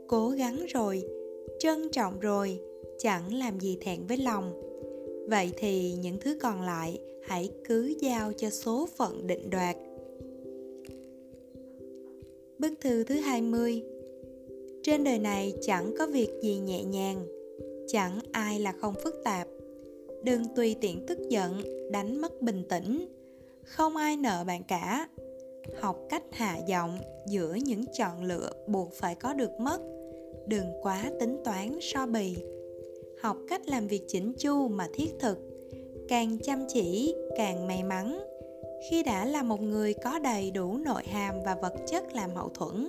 Cố 0.08 0.28
gắng 0.28 0.66
rồi, 0.68 1.02
trân 1.58 1.88
trọng 1.92 2.20
rồi, 2.20 2.60
chẳng 2.98 3.34
làm 3.34 3.60
gì 3.60 3.78
thẹn 3.80 4.06
với 4.06 4.16
lòng. 4.16 4.52
Vậy 5.28 5.52
thì 5.56 5.92
những 5.92 6.18
thứ 6.20 6.38
còn 6.42 6.62
lại 6.62 6.98
hãy 7.22 7.50
cứ 7.64 7.94
giao 8.00 8.32
cho 8.32 8.50
số 8.50 8.88
phận 8.96 9.26
định 9.26 9.50
đoạt. 9.50 9.76
Bức 12.60 12.72
thư 12.80 13.04
thứ 13.04 13.14
20 13.14 13.82
Trên 14.82 15.04
đời 15.04 15.18
này 15.18 15.54
chẳng 15.62 15.94
có 15.98 16.06
việc 16.06 16.28
gì 16.42 16.58
nhẹ 16.58 16.84
nhàng. 16.84 17.26
Chẳng 17.88 18.18
ai 18.32 18.60
là 18.60 18.72
không 18.72 18.94
phức 19.04 19.14
tạp. 19.24 19.48
Đừng 20.24 20.42
tùy 20.56 20.76
tiện 20.80 21.06
tức 21.06 21.18
giận, 21.28 21.62
đánh 21.92 22.20
mất 22.20 22.42
bình 22.42 22.62
tĩnh. 22.68 23.08
Không 23.64 23.96
ai 23.96 24.16
nợ 24.16 24.44
bạn 24.46 24.62
cả. 24.68 25.08
Học 25.80 26.06
cách 26.08 26.22
hạ 26.32 26.58
giọng 26.66 26.98
giữa 27.26 27.54
những 27.54 27.84
chọn 27.98 28.24
lựa 28.24 28.50
buộc 28.66 28.92
phải 28.92 29.14
có 29.14 29.34
được 29.34 29.60
mất. 29.60 29.80
Đừng 30.46 30.66
quá 30.82 31.10
tính 31.20 31.36
toán 31.44 31.78
so 31.80 32.06
bì. 32.06 32.36
Học 33.20 33.36
cách 33.48 33.68
làm 33.68 33.86
việc 33.86 34.02
chỉnh 34.08 34.32
chu 34.38 34.68
mà 34.68 34.88
thiết 34.94 35.10
thực. 35.18 35.38
Càng 36.08 36.38
chăm 36.38 36.64
chỉ, 36.68 37.14
càng 37.36 37.66
may 37.66 37.82
mắn 37.82 38.29
khi 38.88 39.02
đã 39.02 39.24
là 39.24 39.42
một 39.42 39.62
người 39.62 39.94
có 40.04 40.18
đầy 40.18 40.50
đủ 40.50 40.78
nội 40.78 41.02
hàm 41.06 41.34
và 41.44 41.54
vật 41.62 41.74
chất 41.86 42.14
làm 42.14 42.30
hậu 42.34 42.48
thuẫn, 42.48 42.88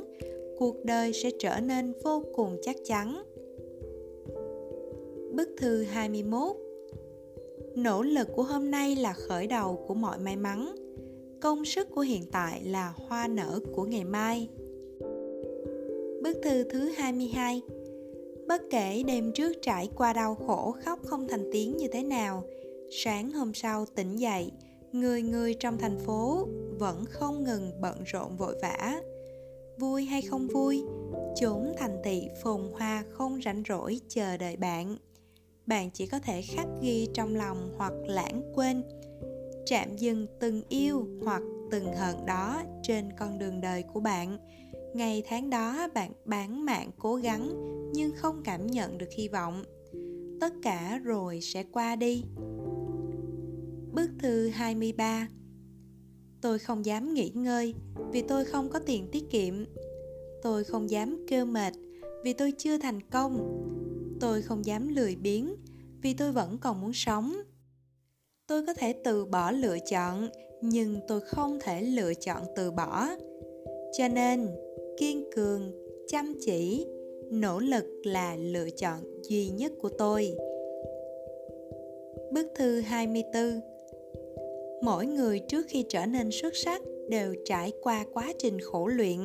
cuộc 0.58 0.86
đời 0.86 1.14
sẽ 1.14 1.30
trở 1.40 1.60
nên 1.60 1.94
vô 2.04 2.24
cùng 2.36 2.58
chắc 2.62 2.76
chắn. 2.86 3.24
Bức 5.32 5.50
thư 5.58 5.84
21 5.84 6.56
Nỗ 7.76 8.02
lực 8.04 8.28
của 8.36 8.44
hôm 8.44 8.72
nay 8.72 8.96
là 8.96 9.14
khởi 9.14 9.48
đầu 9.48 9.86
của 9.88 9.94
mọi 9.94 10.18
may 10.18 10.36
mắn. 10.36 10.76
Công 11.42 11.66
sức 11.66 11.88
của 11.96 12.02
hiện 12.02 12.24
tại 12.32 12.62
là 12.66 12.94
hoa 13.08 13.28
nở 13.28 13.60
của 13.76 13.84
ngày 13.84 14.04
mai. 14.04 14.50
Bức 16.24 16.38
thư 16.44 16.64
thứ 16.64 16.80
22 16.80 17.62
Bất 18.48 18.62
kể 18.70 19.04
đêm 19.08 19.32
trước 19.32 19.54
trải 19.62 19.90
qua 19.96 20.14
đau 20.14 20.36
khổ 20.36 20.76
khóc 20.86 21.00
không 21.06 21.28
thành 21.28 21.50
tiếng 21.52 21.78
như 21.78 21.88
thế 21.88 22.04
nào, 22.04 22.44
Sáng 22.92 23.32
hôm 23.32 23.54
sau 23.54 23.86
tỉnh 23.86 24.16
dậy 24.16 24.52
người 24.92 25.22
người 25.22 25.54
trong 25.54 25.78
thành 25.78 26.00
phố 26.00 26.48
vẫn 26.80 27.06
không 27.06 27.44
ngừng 27.44 27.82
bận 27.82 28.04
rộn 28.06 28.38
vội 28.38 28.56
vã. 28.62 29.02
Vui 29.80 30.06
hay 30.06 30.22
không 30.22 30.48
vui 30.48 30.84
chốn 31.36 31.74
thành 31.78 32.02
thị 32.04 32.28
phồn 32.44 32.62
hoa 32.74 33.04
không 33.10 33.40
rảnh 33.46 33.64
rỗi 33.70 34.00
chờ 34.08 34.38
đợi 34.38 34.58
bạn. 34.58 34.98
Bạn 35.66 35.90
chỉ 35.94 36.08
có 36.08 36.20
thể 36.20 36.42
khắc 36.42 36.68
ghi 36.82 37.08
trong 37.14 37.36
lòng 37.36 37.74
hoặc 37.78 37.94
lãng 38.08 38.52
quên, 38.56 38.84
chạm 39.66 39.96
dừng 39.98 40.28
từng 40.40 40.62
yêu 40.70 41.08
hoặc 41.24 41.42
từng 41.72 41.96
hận 41.96 42.26
đó 42.26 42.62
trên 42.84 43.10
con 43.20 43.40
đường 43.40 43.62
đời 43.62 43.84
của 43.94 44.00
bạn. 44.00 44.38
Ngày 44.94 45.24
tháng 45.28 45.50
đó, 45.50 45.88
bạn 45.94 46.12
bán 46.26 46.66
mạng 46.66 46.92
cố 47.00 47.16
gắng 47.16 47.50
nhưng 47.94 48.12
không 48.16 48.42
cảm 48.44 48.68
nhận 48.68 48.98
được 48.98 49.10
hy 49.18 49.28
vọng. 49.28 49.64
Tất 50.42 50.54
cả 50.64 51.00
rồi 51.04 51.40
sẽ 51.42 51.64
qua 51.72 51.96
đi. 51.96 52.24
Bức 53.94 54.10
thư 54.20 54.48
23 54.48 55.28
Tôi 56.42 56.60
không 56.60 56.86
dám 56.86 57.14
nghỉ 57.14 57.32
ngơi 57.36 57.74
vì 58.12 58.22
tôi 58.22 58.46
không 58.46 58.70
có 58.70 58.80
tiền 58.80 59.08
tiết 59.12 59.24
kiệm. 59.30 59.66
Tôi 60.42 60.64
không 60.64 60.90
dám 60.90 61.26
kêu 61.28 61.46
mệt 61.46 61.74
vì 62.24 62.34
tôi 62.34 62.54
chưa 62.58 62.78
thành 62.78 63.02
công. 63.12 63.64
Tôi 64.20 64.42
không 64.42 64.66
dám 64.66 64.88
lười 64.88 65.16
biếng 65.16 65.56
vì 66.02 66.14
tôi 66.14 66.32
vẫn 66.32 66.58
còn 66.62 66.82
muốn 66.82 66.94
sống. 66.94 67.34
Tôi 68.48 68.66
có 68.66 68.74
thể 68.74 68.94
từ 69.04 69.26
bỏ 69.26 69.52
lựa 69.52 69.78
chọn 69.80 70.30
nhưng 70.62 71.00
tôi 71.08 71.22
không 71.22 71.60
thể 71.62 71.82
lựa 71.82 72.14
chọn 72.14 72.44
từ 72.56 72.72
bỏ. 72.72 73.08
Cho 73.98 74.08
nên, 74.08 74.48
kiên 75.00 75.30
cường, 75.36 75.72
chăm 76.08 76.34
chỉ, 76.40 76.88
nỗ 77.32 77.60
lực 77.60 77.86
là 78.04 78.36
lựa 78.36 78.70
chọn 78.70 79.22
duy 79.24 79.50
nhất 79.50 79.72
của 79.82 79.90
tôi. 79.90 80.36
Bức 82.32 82.48
thư 82.56 82.82
24 82.82 83.71
mỗi 84.84 85.06
người 85.06 85.40
trước 85.40 85.66
khi 85.70 85.86
trở 85.90 86.06
nên 86.06 86.32
xuất 86.32 86.56
sắc 86.56 86.82
đều 87.10 87.36
trải 87.46 87.72
qua 87.82 88.06
quá 88.14 88.34
trình 88.40 88.60
khổ 88.60 88.88
luyện. 88.88 89.20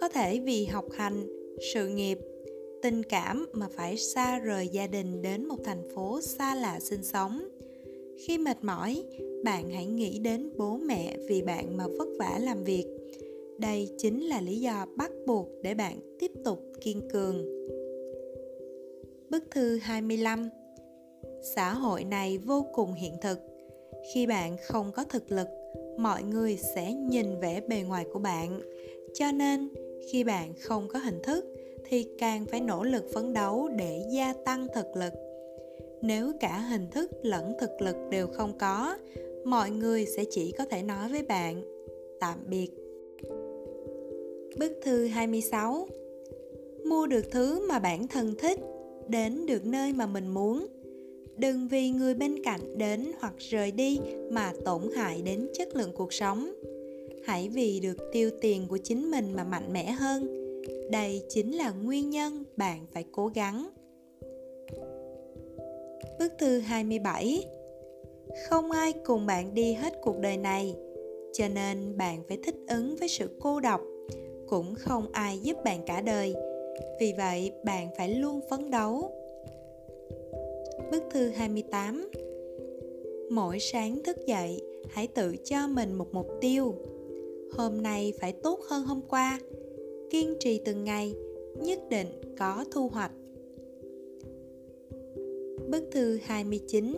Có 0.00 0.08
thể 0.08 0.40
vì 0.40 0.64
học 0.64 0.84
hành, 0.92 1.26
sự 1.74 1.88
nghiệp, 1.88 2.18
tình 2.82 3.02
cảm 3.02 3.46
mà 3.52 3.68
phải 3.76 3.96
xa 3.96 4.38
rời 4.38 4.68
gia 4.68 4.86
đình 4.86 5.22
đến 5.22 5.46
một 5.46 5.58
thành 5.64 5.82
phố 5.94 6.20
xa 6.20 6.54
lạ 6.54 6.80
sinh 6.80 7.02
sống. 7.02 7.48
Khi 8.18 8.38
mệt 8.38 8.56
mỏi, 8.62 9.02
bạn 9.44 9.70
hãy 9.70 9.86
nghĩ 9.86 10.18
đến 10.18 10.50
bố 10.56 10.76
mẹ 10.76 11.16
vì 11.28 11.42
bạn 11.42 11.76
mà 11.76 11.86
vất 11.98 12.08
vả 12.18 12.38
làm 12.40 12.64
việc. 12.64 12.86
Đây 13.58 13.88
chính 13.98 14.20
là 14.20 14.40
lý 14.40 14.60
do 14.60 14.86
bắt 14.96 15.10
buộc 15.26 15.48
để 15.62 15.74
bạn 15.74 15.98
tiếp 16.18 16.32
tục 16.44 16.72
kiên 16.80 17.08
cường. 17.12 17.44
Bức 19.30 19.44
thư 19.50 19.78
25 19.78 20.48
Xã 21.42 21.74
hội 21.74 22.04
này 22.04 22.38
vô 22.38 22.66
cùng 22.72 22.92
hiện 22.92 23.14
thực 23.22 23.49
khi 24.12 24.26
bạn 24.26 24.56
không 24.62 24.92
có 24.92 25.04
thực 25.04 25.32
lực, 25.32 25.48
mọi 25.98 26.22
người 26.22 26.56
sẽ 26.56 26.92
nhìn 26.92 27.40
vẻ 27.40 27.60
bề 27.60 27.82
ngoài 27.82 28.06
của 28.12 28.18
bạn. 28.18 28.60
Cho 29.14 29.32
nên, 29.32 29.68
khi 30.10 30.24
bạn 30.24 30.52
không 30.60 30.88
có 30.88 30.98
hình 30.98 31.18
thức, 31.22 31.44
thì 31.84 32.06
càng 32.18 32.46
phải 32.50 32.60
nỗ 32.60 32.84
lực 32.84 33.04
phấn 33.14 33.32
đấu 33.32 33.68
để 33.76 34.02
gia 34.12 34.32
tăng 34.44 34.66
thực 34.74 34.96
lực. 34.96 35.12
Nếu 36.02 36.32
cả 36.40 36.58
hình 36.58 36.90
thức 36.90 37.10
lẫn 37.22 37.52
thực 37.60 37.70
lực 37.80 37.96
đều 38.10 38.26
không 38.26 38.58
có, 38.58 38.98
mọi 39.44 39.70
người 39.70 40.06
sẽ 40.06 40.24
chỉ 40.30 40.52
có 40.58 40.64
thể 40.64 40.82
nói 40.82 41.08
với 41.08 41.22
bạn, 41.22 41.62
tạm 42.20 42.38
biệt. 42.46 42.70
Bức 44.58 44.72
thư 44.82 45.06
26 45.06 45.86
Mua 46.84 47.06
được 47.06 47.30
thứ 47.30 47.68
mà 47.68 47.78
bản 47.78 48.08
thân 48.08 48.34
thích, 48.38 48.58
Đến 49.10 49.46
được 49.46 49.66
nơi 49.66 49.92
mà 49.92 50.06
mình 50.06 50.28
muốn 50.28 50.66
đừng 51.40 51.68
vì 51.68 51.90
người 51.90 52.14
bên 52.14 52.42
cạnh 52.44 52.78
đến 52.78 53.12
hoặc 53.20 53.34
rời 53.38 53.70
đi 53.70 54.00
mà 54.30 54.52
tổn 54.64 54.82
hại 54.96 55.22
đến 55.22 55.48
chất 55.54 55.76
lượng 55.76 55.92
cuộc 55.94 56.12
sống. 56.12 56.52
Hãy 57.24 57.48
vì 57.48 57.80
được 57.80 57.96
tiêu 58.12 58.30
tiền 58.40 58.66
của 58.68 58.78
chính 58.78 59.10
mình 59.10 59.32
mà 59.36 59.44
mạnh 59.44 59.72
mẽ 59.72 59.90
hơn. 59.90 60.26
Đây 60.90 61.22
chính 61.28 61.52
là 61.56 61.70
nguyên 61.70 62.10
nhân 62.10 62.44
bạn 62.56 62.86
phải 62.92 63.04
cố 63.12 63.26
gắng. 63.26 63.70
Bức 66.18 66.32
thư 66.38 66.58
27 66.58 67.44
Không 68.48 68.70
ai 68.70 68.92
cùng 68.92 69.26
bạn 69.26 69.54
đi 69.54 69.72
hết 69.72 69.92
cuộc 70.02 70.18
đời 70.18 70.36
này, 70.36 70.74
Cho 71.32 71.48
nên 71.48 71.96
bạn 71.96 72.22
phải 72.28 72.38
thích 72.44 72.56
ứng 72.68 72.96
với 72.96 73.08
sự 73.08 73.36
cô 73.40 73.60
độc. 73.60 73.80
Cũng 74.48 74.74
không 74.74 75.12
ai 75.12 75.38
giúp 75.38 75.56
bạn 75.64 75.82
cả 75.86 76.00
đời. 76.00 76.34
Vì 77.00 77.14
vậy, 77.16 77.52
bạn 77.64 77.88
phải 77.96 78.14
luôn 78.14 78.40
phấn 78.50 78.70
đấu. 78.70 79.19
Bức 80.90 81.02
thư 81.10 81.28
28 81.28 82.10
Mỗi 83.30 83.58
sáng 83.58 84.02
thức 84.04 84.16
dậy, 84.26 84.62
hãy 84.90 85.06
tự 85.06 85.36
cho 85.44 85.68
mình 85.68 85.94
một 85.94 86.14
mục 86.14 86.26
tiêu. 86.40 86.74
Hôm 87.52 87.82
nay 87.82 88.12
phải 88.20 88.32
tốt 88.32 88.60
hơn 88.68 88.84
hôm 88.84 89.00
qua. 89.08 89.40
Kiên 90.10 90.34
trì 90.40 90.60
từng 90.64 90.84
ngày, 90.84 91.14
nhất 91.62 91.78
định 91.90 92.06
có 92.38 92.64
thu 92.70 92.88
hoạch. 92.88 93.12
Bức 95.70 95.84
thư 95.92 96.18
29 96.24 96.94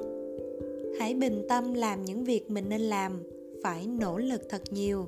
Hãy 0.98 1.14
bình 1.14 1.46
tâm 1.48 1.74
làm 1.74 2.04
những 2.04 2.24
việc 2.24 2.50
mình 2.50 2.68
nên 2.68 2.80
làm, 2.80 3.22
phải 3.62 3.86
nỗ 3.86 4.18
lực 4.18 4.42
thật 4.48 4.62
nhiều. 4.70 5.06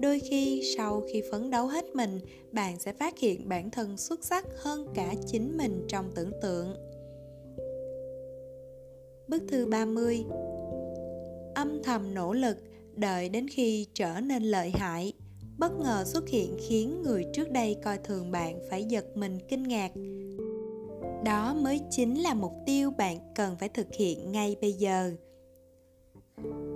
Đôi 0.00 0.20
khi 0.20 0.74
sau 0.76 1.02
khi 1.12 1.22
phấn 1.30 1.50
đấu 1.50 1.66
hết 1.66 1.96
mình, 1.96 2.20
bạn 2.52 2.78
sẽ 2.78 2.92
phát 2.92 3.18
hiện 3.18 3.48
bản 3.48 3.70
thân 3.70 3.96
xuất 3.96 4.24
sắc 4.24 4.46
hơn 4.56 4.88
cả 4.94 5.14
chính 5.26 5.56
mình 5.56 5.84
trong 5.88 6.10
tưởng 6.14 6.30
tượng. 6.42 6.74
Bức 9.28 9.42
thư 9.48 9.66
30 9.66 10.24
Âm 11.54 11.82
thầm 11.82 12.14
nỗ 12.14 12.32
lực, 12.32 12.56
đợi 12.96 13.28
đến 13.28 13.48
khi 13.48 13.86
trở 13.94 14.20
nên 14.20 14.42
lợi 14.42 14.70
hại. 14.70 15.12
Bất 15.58 15.72
ngờ 15.78 16.04
xuất 16.06 16.28
hiện 16.28 16.56
khiến 16.68 17.02
người 17.02 17.24
trước 17.32 17.50
đây 17.50 17.76
coi 17.84 17.98
thường 17.98 18.30
bạn 18.30 18.58
phải 18.70 18.84
giật 18.84 19.16
mình 19.16 19.38
kinh 19.48 19.62
ngạc. 19.62 19.92
Đó 21.24 21.54
mới 21.54 21.80
chính 21.90 22.14
là 22.14 22.34
mục 22.34 22.52
tiêu 22.66 22.90
bạn 22.90 23.18
cần 23.34 23.56
phải 23.60 23.68
thực 23.68 23.86
hiện 23.98 24.32
ngay 24.32 24.56
bây 24.60 24.72
giờ. 24.72 25.12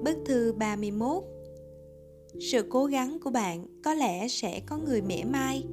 Bức 0.05 0.17
thư 0.27 0.53
31 0.53 1.25
Sự 2.41 2.67
cố 2.71 2.87
gắng 2.87 3.19
của 3.25 3.31
bạn 3.31 3.67
có 3.85 3.95
lẽ 3.95 4.29
sẽ 4.29 4.61
có 4.67 4.77
người 4.77 5.03
mỉa 5.03 5.25
mai. 5.25 5.65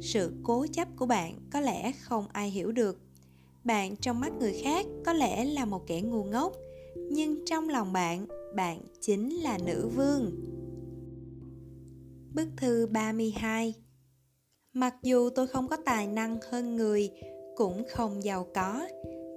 Sự 0.00 0.32
cố 0.42 0.66
chấp 0.72 0.88
của 0.96 1.06
bạn 1.06 1.38
có 1.52 1.60
lẽ 1.60 1.92
không 2.00 2.26
ai 2.32 2.50
hiểu 2.50 2.72
được 2.72 3.03
bạn 3.64 3.96
trong 3.96 4.20
mắt 4.20 4.32
người 4.40 4.52
khác 4.62 4.86
có 5.04 5.12
lẽ 5.12 5.44
là 5.44 5.64
một 5.64 5.86
kẻ 5.86 6.00
ngu 6.00 6.24
ngốc 6.24 6.52
nhưng 7.10 7.44
trong 7.44 7.68
lòng 7.68 7.92
bạn 7.92 8.26
bạn 8.54 8.80
chính 9.00 9.34
là 9.34 9.58
nữ 9.66 9.88
vương. 9.96 10.30
Bức 12.34 12.46
thư 12.56 12.86
32 12.86 13.74
Mặc 14.72 14.94
dù 15.02 15.30
tôi 15.30 15.46
không 15.46 15.68
có 15.68 15.76
tài 15.84 16.06
năng 16.06 16.38
hơn 16.50 16.76
người, 16.76 17.10
cũng 17.56 17.82
không 17.88 18.24
giàu 18.24 18.46
có, 18.54 18.88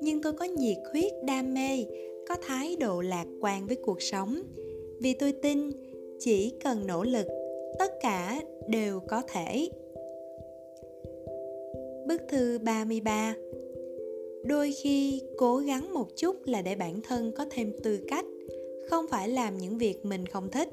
nhưng 0.02 0.22
tôi 0.22 0.34
có 0.34 0.46
nhiệt 0.46 0.78
huyết 0.92 1.12
đam 1.24 1.54
mê, 1.54 1.86
có 2.28 2.36
thái 2.48 2.76
độ 2.80 3.02
lạc 3.02 3.26
quan 3.42 3.68
với 3.68 3.78
cuộc 3.86 4.02
sống. 4.02 4.42
Vì 5.02 5.14
tôi 5.14 5.32
tin 5.32 5.72
chỉ 6.20 6.54
cần 6.64 6.88
nỗ 6.88 7.04
lực, 7.04 7.28
tất 7.80 7.94
cả 8.02 8.42
đều 8.68 9.00
có 9.00 9.22
thể. 9.28 9.70
Bức 12.08 12.22
thư 12.30 12.60
33 12.60 13.36
Đôi 14.46 14.72
khi 14.84 15.22
cố 15.38 15.58
gắng 15.58 15.94
một 15.94 16.08
chút 16.16 16.36
là 16.46 16.62
để 16.62 16.76
bản 16.76 17.02
thân 17.02 17.32
có 17.32 17.46
thêm 17.50 17.74
tư 17.84 18.00
cách, 18.08 18.26
không 18.90 19.06
phải 19.10 19.30
làm 19.30 19.58
những 19.58 19.78
việc 19.78 20.06
mình 20.06 20.26
không 20.26 20.50
thích. 20.52 20.70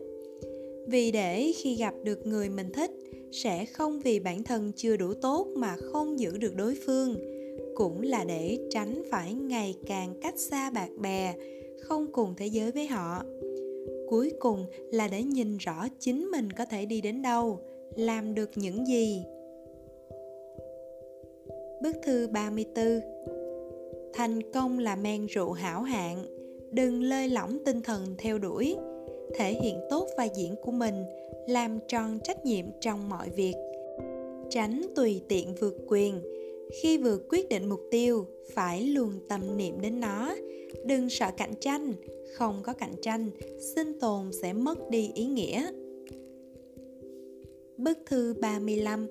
Vì 0.87 1.11
để 1.11 1.53
khi 1.57 1.75
gặp 1.75 1.95
được 2.03 2.27
người 2.27 2.49
mình 2.49 2.73
thích, 2.73 2.91
sẽ 3.33 3.65
không 3.65 4.01
vì 4.01 4.21
bản 4.21 4.43
thân 4.43 4.73
chưa 4.77 4.97
đủ 4.97 5.15
tốt 5.15 5.47
mà 5.57 5.77
không 5.93 6.19
giữ 6.19 6.39
được 6.39 6.57
đối 6.57 6.75
phương 6.87 7.17
cũng 7.75 8.03
là 8.03 8.25
để 8.25 8.59
tránh 8.71 9.03
phải 9.11 9.35
ngày 9.35 9.75
càng 9.87 10.15
cách 10.23 10.39
xa 10.39 10.71
bạn 10.71 11.03
bè 11.03 11.35
không 11.81 12.13
cùng 12.13 12.35
thế 12.37 12.47
giới 12.47 12.71
với 12.71 12.87
họ 12.87 13.23
cuối 14.09 14.33
cùng 14.41 14.67
là 14.93 15.09
để 15.09 15.23
nhìn 15.23 15.57
rõ 15.57 15.87
chính 15.99 16.31
mình 16.31 16.51
có 16.51 16.65
thể 16.65 16.87
đi 16.87 17.01
đến 17.01 17.23
đâu 17.23 17.61
làm 17.97 18.35
được 18.35 18.51
những 18.57 18.87
gì 18.87 19.23
Bức 21.83 21.97
thư 22.03 22.27
34 22.27 23.01
Thành 24.17 24.53
công 24.53 24.79
là 24.79 24.97
men 24.97 25.27
rượu 25.27 25.53
hảo 25.53 25.83
hạng, 25.83 26.25
Đừng 26.71 27.03
lơi 27.03 27.29
lỏng 27.29 27.59
tinh 27.65 27.81
thần 27.83 28.15
theo 28.19 28.39
đuổi. 28.39 28.77
Thể 29.35 29.53
hiện 29.53 29.81
tốt 29.91 30.09
vai 30.17 30.31
diễn 30.37 30.55
của 30.63 30.73
mình, 30.73 30.95
Làm 31.49 31.79
tròn 31.89 32.19
trách 32.25 32.45
nhiệm 32.45 32.67
trong 32.81 33.09
mọi 33.09 33.31
việc. 33.31 33.55
Tránh 34.51 34.83
tùy 34.97 35.21
tiện 35.29 35.55
vượt 35.61 35.77
quyền. 35.87 36.21
Khi 36.83 36.99
vừa 36.99 37.19
quyết 37.31 37.49
định 37.49 37.69
mục 37.69 37.81
tiêu, 37.91 38.27
Phải 38.55 38.83
luôn 38.83 39.11
tâm 39.29 39.57
niệm 39.57 39.81
đến 39.81 40.01
nó. 40.01 40.35
Đừng 40.85 41.11
sợ 41.11 41.31
cạnh 41.37 41.55
tranh, 41.61 41.93
Không 42.35 42.63
có 42.63 42.73
cạnh 42.73 42.95
tranh, 43.03 43.31
Sinh 43.75 44.01
tồn 44.01 44.33
sẽ 44.43 44.53
mất 44.53 44.91
đi 44.91 45.11
ý 45.15 45.25
nghĩa. 45.25 45.71
Bức 47.77 47.99
thư 48.07 48.35
35 48.41 49.07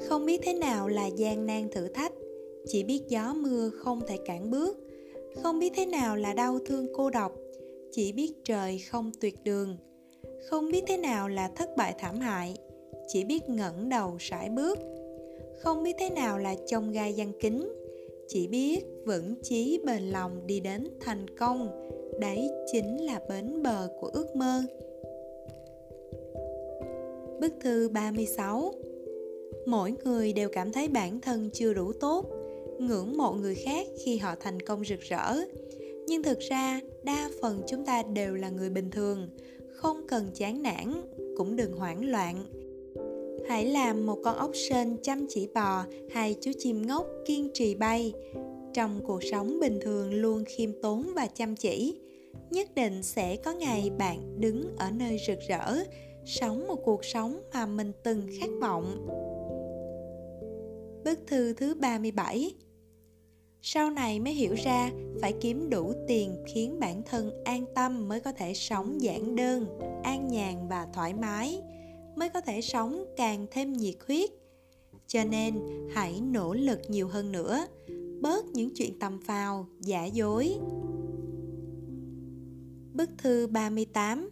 không 0.00 0.26
biết 0.26 0.40
thế 0.42 0.54
nào 0.54 0.88
là 0.88 1.06
gian 1.06 1.46
nan 1.46 1.68
thử 1.72 1.88
thách 1.88 2.12
chỉ 2.66 2.84
biết 2.84 3.02
gió 3.08 3.34
mưa 3.34 3.70
không 3.70 4.00
thể 4.06 4.16
cản 4.24 4.50
bước. 4.50 4.78
Không 5.42 5.58
biết 5.58 5.72
thế 5.76 5.86
nào 5.86 6.16
là 6.16 6.34
đau 6.34 6.58
thương 6.66 6.86
cô 6.94 7.10
độc. 7.10 7.32
Chỉ 7.92 8.12
biết 8.12 8.32
trời 8.44 8.78
không 8.78 9.12
tuyệt 9.20 9.34
đường. 9.44 9.76
Không 10.50 10.70
biết 10.70 10.84
thế 10.86 10.96
nào 10.96 11.28
là 11.28 11.48
thất 11.48 11.76
bại 11.76 11.94
thảm 11.98 12.20
hại. 12.20 12.56
Chỉ 13.08 13.24
biết 13.24 13.48
ngẩng 13.48 13.88
đầu 13.88 14.16
sải 14.20 14.48
bước. 14.48 14.78
Không 15.58 15.82
biết 15.82 15.96
thế 15.98 16.10
nào 16.10 16.38
là 16.38 16.54
trông 16.66 16.92
gai 16.92 17.12
gian 17.12 17.32
kính. 17.40 17.68
Chỉ 18.28 18.46
biết 18.46 18.80
vững 19.06 19.34
chí 19.42 19.80
bền 19.84 20.02
lòng 20.02 20.46
đi 20.46 20.60
đến 20.60 20.88
thành 21.00 21.26
công. 21.38 21.88
Đấy 22.20 22.50
chính 22.72 23.04
là 23.04 23.20
bến 23.28 23.62
bờ 23.62 23.88
của 24.00 24.10
ước 24.12 24.36
mơ. 24.36 24.62
Bức 27.40 27.52
thư 27.60 27.88
36 27.88 28.72
mỗi 29.68 29.94
người 30.04 30.32
đều 30.32 30.48
cảm 30.48 30.72
thấy 30.72 30.88
bản 30.88 31.20
thân 31.20 31.50
chưa 31.52 31.74
đủ 31.74 31.92
tốt 31.92 32.26
ngưỡng 32.80 33.16
mộ 33.16 33.32
người 33.32 33.54
khác 33.54 33.86
khi 34.04 34.16
họ 34.16 34.34
thành 34.40 34.62
công 34.62 34.84
rực 34.84 35.00
rỡ. 35.00 35.36
Nhưng 36.06 36.22
thực 36.22 36.38
ra, 36.38 36.80
đa 37.02 37.30
phần 37.42 37.62
chúng 37.66 37.84
ta 37.84 38.02
đều 38.02 38.34
là 38.34 38.50
người 38.50 38.70
bình 38.70 38.90
thường, 38.90 39.28
không 39.74 40.06
cần 40.08 40.30
chán 40.34 40.62
nản, 40.62 41.02
cũng 41.36 41.56
đừng 41.56 41.72
hoảng 41.72 42.10
loạn. 42.10 42.44
Hãy 43.48 43.66
làm 43.66 44.06
một 44.06 44.18
con 44.24 44.36
ốc 44.36 44.50
sên 44.54 44.96
chăm 45.02 45.26
chỉ 45.28 45.48
bò 45.54 45.84
hay 46.10 46.36
chú 46.40 46.50
chim 46.58 46.86
ngốc 46.86 47.06
kiên 47.26 47.50
trì 47.54 47.74
bay. 47.74 48.12
Trong 48.74 49.00
cuộc 49.06 49.20
sống 49.30 49.60
bình 49.60 49.78
thường 49.82 50.14
luôn 50.14 50.44
khiêm 50.44 50.70
tốn 50.82 51.06
và 51.14 51.26
chăm 51.26 51.56
chỉ, 51.56 52.00
nhất 52.50 52.74
định 52.74 53.02
sẽ 53.02 53.36
có 53.36 53.52
ngày 53.52 53.90
bạn 53.98 54.40
đứng 54.40 54.76
ở 54.76 54.90
nơi 54.90 55.18
rực 55.26 55.38
rỡ, 55.48 55.84
sống 56.26 56.66
một 56.68 56.78
cuộc 56.84 57.04
sống 57.04 57.40
mà 57.54 57.66
mình 57.66 57.92
từng 58.02 58.28
khát 58.40 58.50
vọng. 58.60 59.06
Bức 61.04 61.18
thư 61.26 61.52
thứ 61.52 61.74
37 61.74 62.54
sau 63.62 63.90
này 63.90 64.20
mới 64.20 64.32
hiểu 64.32 64.54
ra 64.64 64.90
phải 65.20 65.32
kiếm 65.40 65.70
đủ 65.70 65.92
tiền 66.08 66.44
khiến 66.46 66.80
bản 66.80 67.02
thân 67.02 67.44
an 67.44 67.64
tâm 67.74 68.08
mới 68.08 68.20
có 68.20 68.32
thể 68.32 68.54
sống 68.54 69.02
giản 69.02 69.36
đơn, 69.36 69.66
an 70.02 70.28
nhàn 70.28 70.68
và 70.68 70.86
thoải 70.94 71.14
mái, 71.14 71.60
mới 72.16 72.28
có 72.28 72.40
thể 72.40 72.60
sống 72.60 73.04
càng 73.16 73.46
thêm 73.50 73.72
nhiệt 73.72 73.94
huyết. 74.06 74.30
Cho 75.06 75.24
nên 75.24 75.60
hãy 75.94 76.20
nỗ 76.20 76.54
lực 76.54 76.80
nhiều 76.88 77.08
hơn 77.08 77.32
nữa, 77.32 77.66
bớt 78.20 78.44
những 78.46 78.74
chuyện 78.74 78.98
tầm 78.98 79.20
phào, 79.20 79.66
giả 79.80 80.04
dối. 80.04 80.54
Bức 82.94 83.10
thư 83.18 83.46
38 83.46 84.30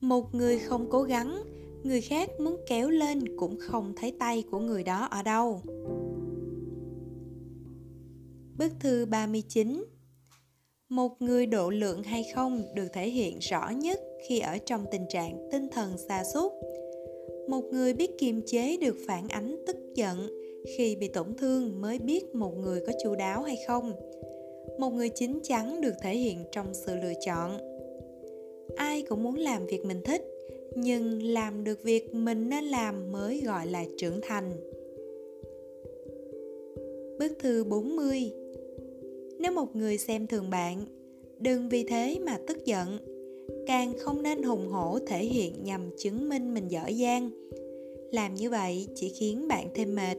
Một 0.00 0.34
người 0.34 0.58
không 0.58 0.90
cố 0.90 1.02
gắng 1.02 1.42
người 1.84 2.00
khác 2.00 2.30
muốn 2.40 2.56
kéo 2.68 2.90
lên 2.90 3.36
cũng 3.36 3.58
không 3.60 3.92
thấy 3.96 4.16
tay 4.20 4.44
của 4.50 4.58
người 4.58 4.84
đó 4.84 5.08
ở 5.10 5.22
đâu. 5.22 5.62
Bức 8.58 8.72
thư 8.80 9.06
39 9.06 9.84
Một 10.88 11.12
người 11.20 11.46
độ 11.46 11.70
lượng 11.70 12.02
hay 12.02 12.24
không 12.34 12.62
được 12.74 12.88
thể 12.92 13.08
hiện 13.08 13.38
rõ 13.38 13.70
nhất 13.70 14.00
khi 14.28 14.38
ở 14.38 14.58
trong 14.66 14.84
tình 14.90 15.04
trạng 15.08 15.48
tinh 15.52 15.68
thần 15.72 15.98
xa 16.08 16.24
sút 16.34 16.52
Một 17.48 17.62
người 17.72 17.92
biết 17.92 18.10
kiềm 18.18 18.42
chế 18.46 18.76
được 18.76 18.96
phản 19.06 19.28
ánh 19.28 19.56
tức 19.66 19.76
giận 19.94 20.44
khi 20.66 20.96
bị 20.96 21.08
tổn 21.08 21.34
thương 21.38 21.80
mới 21.80 21.98
biết 21.98 22.34
một 22.34 22.56
người 22.58 22.80
có 22.86 22.92
chu 23.02 23.14
đáo 23.14 23.42
hay 23.42 23.58
không. 23.66 23.92
Một 24.78 24.90
người 24.90 25.08
chín 25.08 25.38
chắn 25.42 25.80
được 25.80 25.94
thể 26.02 26.16
hiện 26.16 26.44
trong 26.52 26.74
sự 26.74 26.96
lựa 26.96 27.12
chọn. 27.26 27.58
Ai 28.76 29.02
cũng 29.02 29.22
muốn 29.22 29.36
làm 29.36 29.66
việc 29.66 29.84
mình 29.84 30.00
thích, 30.04 30.22
nhưng 30.76 31.22
làm 31.22 31.64
được 31.64 31.82
việc 31.82 32.14
mình 32.14 32.48
nên 32.48 32.64
làm 32.64 33.12
mới 33.12 33.42
gọi 33.46 33.66
là 33.66 33.84
trưởng 33.98 34.20
thành. 34.22 34.50
Bức 37.18 37.38
thư 37.38 37.64
40 37.64 38.32
nếu 39.44 39.52
một 39.52 39.76
người 39.76 39.98
xem 39.98 40.26
thường 40.26 40.50
bạn, 40.50 40.84
đừng 41.38 41.68
vì 41.68 41.84
thế 41.84 42.18
mà 42.26 42.38
tức 42.46 42.64
giận, 42.64 42.98
càng 43.66 43.92
không 43.98 44.22
nên 44.22 44.42
hùng 44.42 44.68
hổ 44.68 44.98
thể 45.06 45.24
hiện 45.24 45.64
nhằm 45.64 45.90
chứng 45.98 46.28
minh 46.28 46.54
mình 46.54 46.68
giỏi 46.68 46.94
giang. 46.94 47.30
Làm 48.12 48.34
như 48.34 48.50
vậy 48.50 48.88
chỉ 48.94 49.08
khiến 49.08 49.48
bạn 49.48 49.68
thêm 49.74 49.94
mệt. 49.94 50.16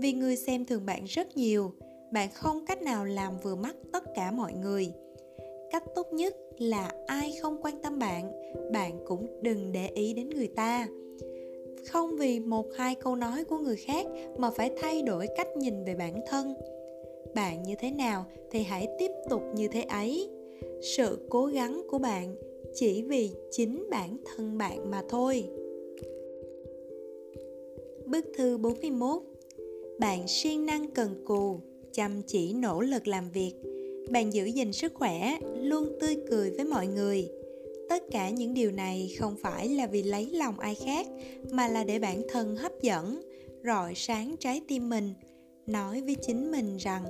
Vì 0.00 0.12
người 0.12 0.36
xem 0.36 0.64
thường 0.64 0.86
bạn 0.86 1.04
rất 1.04 1.36
nhiều, 1.36 1.72
bạn 2.12 2.28
không 2.34 2.66
cách 2.66 2.82
nào 2.82 3.04
làm 3.04 3.32
vừa 3.42 3.54
mắt 3.54 3.76
tất 3.92 4.04
cả 4.14 4.30
mọi 4.30 4.52
người. 4.52 4.92
Cách 5.70 5.84
tốt 5.94 6.06
nhất 6.12 6.36
là 6.58 6.92
ai 7.06 7.34
không 7.42 7.58
quan 7.62 7.82
tâm 7.82 7.98
bạn 7.98 8.32
bạn 8.72 8.98
cũng 9.06 9.26
đừng 9.42 9.72
để 9.72 9.88
ý 9.94 10.14
đến 10.14 10.30
người 10.30 10.48
ta 10.56 10.86
không 11.86 12.16
vì 12.16 12.40
một 12.40 12.66
hai 12.76 12.94
câu 12.94 13.16
nói 13.16 13.44
của 13.44 13.58
người 13.58 13.76
khác 13.76 14.06
mà 14.38 14.50
phải 14.50 14.70
thay 14.80 15.02
đổi 15.02 15.28
cách 15.36 15.56
nhìn 15.56 15.84
về 15.84 15.94
bản 15.94 16.20
thân 16.26 16.54
bạn 17.34 17.62
như 17.62 17.74
thế 17.80 17.90
nào 17.90 18.24
thì 18.50 18.62
hãy 18.62 18.88
tiếp 18.98 19.10
tục 19.30 19.42
như 19.54 19.68
thế 19.68 19.82
ấy. 19.82 20.28
Sự 20.82 21.18
cố 21.28 21.46
gắng 21.46 21.82
của 21.90 21.98
bạn 21.98 22.36
chỉ 22.74 23.02
vì 23.02 23.30
chính 23.50 23.86
bản 23.90 24.16
thân 24.24 24.58
bạn 24.58 24.90
mà 24.90 25.02
thôi. 25.08 25.44
Bức 28.06 28.24
thư 28.36 28.58
41 28.58 29.22
Bạn 29.98 30.28
siêng 30.28 30.66
năng 30.66 30.90
cần 30.90 31.24
cù, 31.24 31.60
chăm 31.92 32.22
chỉ 32.26 32.52
nỗ 32.52 32.80
lực 32.80 33.08
làm 33.08 33.30
việc. 33.30 33.52
Bạn 34.10 34.32
giữ 34.32 34.44
gìn 34.44 34.72
sức 34.72 34.94
khỏe 34.94 35.38
luôn 35.56 35.96
tươi 36.00 36.16
cười 36.30 36.50
với 36.50 36.64
mọi 36.64 36.86
người. 36.86 37.28
Tất 37.88 38.02
cả 38.10 38.30
những 38.30 38.54
điều 38.54 38.70
này 38.70 39.14
không 39.18 39.36
phải 39.36 39.68
là 39.68 39.86
vì 39.86 40.02
lấy 40.02 40.30
lòng 40.32 40.58
ai 40.58 40.74
khác 40.74 41.06
mà 41.50 41.68
là 41.68 41.84
để 41.84 41.98
bản 41.98 42.22
thân 42.28 42.56
hấp 42.56 42.72
dẫn 42.82 43.22
rọi 43.64 43.92
sáng 43.96 44.36
trái 44.40 44.60
tim 44.68 44.88
mình 44.88 45.14
nói 45.68 46.00
với 46.00 46.16
chính 46.22 46.50
mình 46.50 46.76
rằng, 46.76 47.04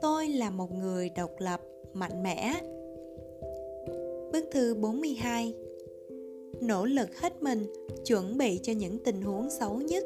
tôi 0.00 0.28
là 0.28 0.50
một 0.50 0.72
người 0.74 1.10
độc 1.16 1.30
lập, 1.38 1.60
mạnh 1.92 2.22
mẽ. 2.22 2.54
Bức 4.32 4.44
thư 4.52 4.74
42 4.74 5.54
Nỗ 6.60 6.84
lực 6.84 7.16
hết 7.16 7.42
mình, 7.42 7.66
chuẩn 8.04 8.38
bị 8.38 8.60
cho 8.62 8.72
những 8.72 8.98
tình 8.98 9.22
huống 9.22 9.50
xấu 9.50 9.80
nhất. 9.80 10.04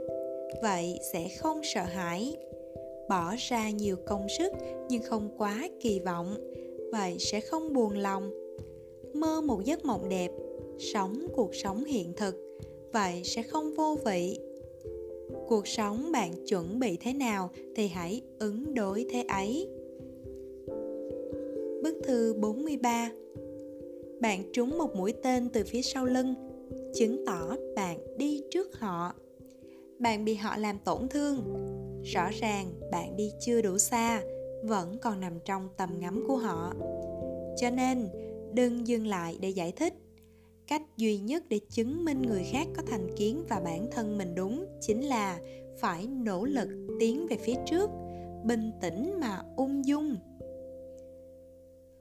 Vậy 0.62 0.98
sẽ 1.12 1.28
không 1.38 1.60
sợ 1.74 1.82
hãi. 1.82 2.36
Bỏ 3.08 3.34
ra 3.38 3.70
nhiều 3.70 3.96
công 4.06 4.26
sức, 4.38 4.52
nhưng 4.88 5.02
không 5.02 5.30
quá 5.38 5.68
kỳ 5.80 6.00
vọng. 6.00 6.36
Vậy 6.92 7.16
sẽ 7.18 7.40
không 7.40 7.72
buồn 7.72 7.98
lòng. 7.98 8.30
Mơ 9.14 9.40
một 9.40 9.64
giấc 9.64 9.84
mộng 9.84 10.08
đẹp. 10.08 10.30
Sống 10.78 11.26
cuộc 11.36 11.54
sống 11.54 11.84
hiện 11.84 12.12
thực. 12.16 12.58
Vậy 12.92 13.22
sẽ 13.24 13.42
không 13.42 13.74
vô 13.74 13.96
vị 14.04 14.38
cuộc 15.48 15.66
sống 15.68 16.12
bạn 16.12 16.46
chuẩn 16.46 16.78
bị 16.78 16.96
thế 17.00 17.12
nào 17.12 17.50
thì 17.76 17.88
hãy 17.88 18.22
ứng 18.38 18.74
đối 18.74 19.06
thế 19.10 19.22
ấy. 19.22 19.68
Bức 21.82 21.94
thư 22.04 22.34
43 22.40 23.10
bạn 24.20 24.42
trúng 24.52 24.78
một 24.78 24.96
mũi 24.96 25.12
tên 25.22 25.48
từ 25.48 25.64
phía 25.64 25.82
sau 25.82 26.06
lưng, 26.06 26.34
chứng 26.94 27.24
tỏ 27.26 27.56
bạn 27.76 27.98
đi 28.16 28.42
trước 28.50 28.78
họ. 28.78 29.14
Bạn 29.98 30.24
bị 30.24 30.34
họ 30.34 30.56
làm 30.56 30.78
tổn 30.78 31.08
thương. 31.08 31.42
Rõ 32.04 32.30
ràng 32.40 32.72
bạn 32.92 33.16
đi 33.16 33.32
chưa 33.40 33.62
đủ 33.62 33.78
xa, 33.78 34.22
vẫn 34.62 34.98
còn 35.02 35.20
nằm 35.20 35.32
trong 35.44 35.68
tầm 35.76 35.90
ngắm 36.00 36.24
của 36.28 36.36
họ. 36.36 36.72
Cho 37.56 37.70
nên, 37.70 38.08
đừng 38.52 38.86
dừng 38.86 39.06
lại 39.06 39.38
để 39.40 39.50
giải 39.50 39.72
thích 39.72 39.94
cách 40.66 40.82
duy 40.96 41.18
nhất 41.18 41.44
để 41.48 41.60
chứng 41.70 42.04
minh 42.04 42.22
người 42.22 42.42
khác 42.52 42.68
có 42.76 42.82
thành 42.86 43.08
kiến 43.16 43.44
và 43.48 43.60
bản 43.64 43.86
thân 43.92 44.18
mình 44.18 44.34
đúng 44.34 44.66
chính 44.80 45.04
là 45.04 45.40
phải 45.80 46.06
nỗ 46.06 46.44
lực 46.44 46.68
tiến 47.00 47.26
về 47.30 47.36
phía 47.36 47.54
trước, 47.70 47.90
bình 48.44 48.70
tĩnh 48.80 49.20
mà 49.20 49.42
ung 49.56 49.86
dung. 49.86 50.16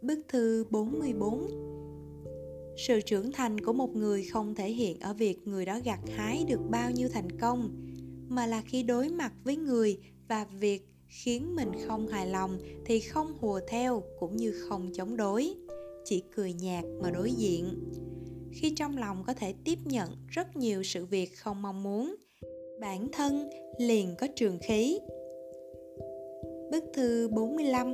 Bức 0.01 0.19
thư 0.27 0.65
44 0.69 1.47
Sự 2.77 3.01
trưởng 3.01 3.31
thành 3.31 3.59
của 3.59 3.73
một 3.73 3.95
người 3.95 4.23
không 4.23 4.55
thể 4.55 4.69
hiện 4.69 4.99
ở 4.99 5.13
việc 5.13 5.47
người 5.47 5.65
đó 5.65 5.79
gặt 5.83 5.99
hái 6.15 6.45
được 6.47 6.59
bao 6.69 6.91
nhiêu 6.91 7.09
thành 7.09 7.39
công, 7.39 7.69
mà 8.29 8.45
là 8.45 8.61
khi 8.61 8.83
đối 8.83 9.09
mặt 9.09 9.33
với 9.43 9.55
người 9.55 9.97
và 10.27 10.45
việc 10.45 10.87
khiến 11.07 11.55
mình 11.55 11.71
không 11.87 12.07
hài 12.07 12.27
lòng 12.27 12.57
thì 12.85 12.99
không 12.99 13.33
hùa 13.39 13.59
theo 13.67 14.03
cũng 14.19 14.37
như 14.37 14.53
không 14.69 14.91
chống 14.93 15.17
đối, 15.17 15.53
chỉ 16.05 16.23
cười 16.35 16.53
nhạt 16.53 16.83
mà 17.01 17.11
đối 17.11 17.31
diện 17.31 17.65
khi 18.55 18.73
trong 18.75 18.97
lòng 18.97 19.23
có 19.27 19.33
thể 19.33 19.53
tiếp 19.65 19.77
nhận 19.85 20.09
rất 20.27 20.55
nhiều 20.55 20.83
sự 20.83 21.05
việc 21.05 21.29
không 21.37 21.61
mong 21.61 21.83
muốn. 21.83 22.15
Bản 22.79 23.07
thân 23.11 23.49
liền 23.79 24.15
có 24.19 24.27
trường 24.35 24.59
khí. 24.61 24.99
Bức 26.71 26.83
thư 26.93 27.27
45 27.27 27.93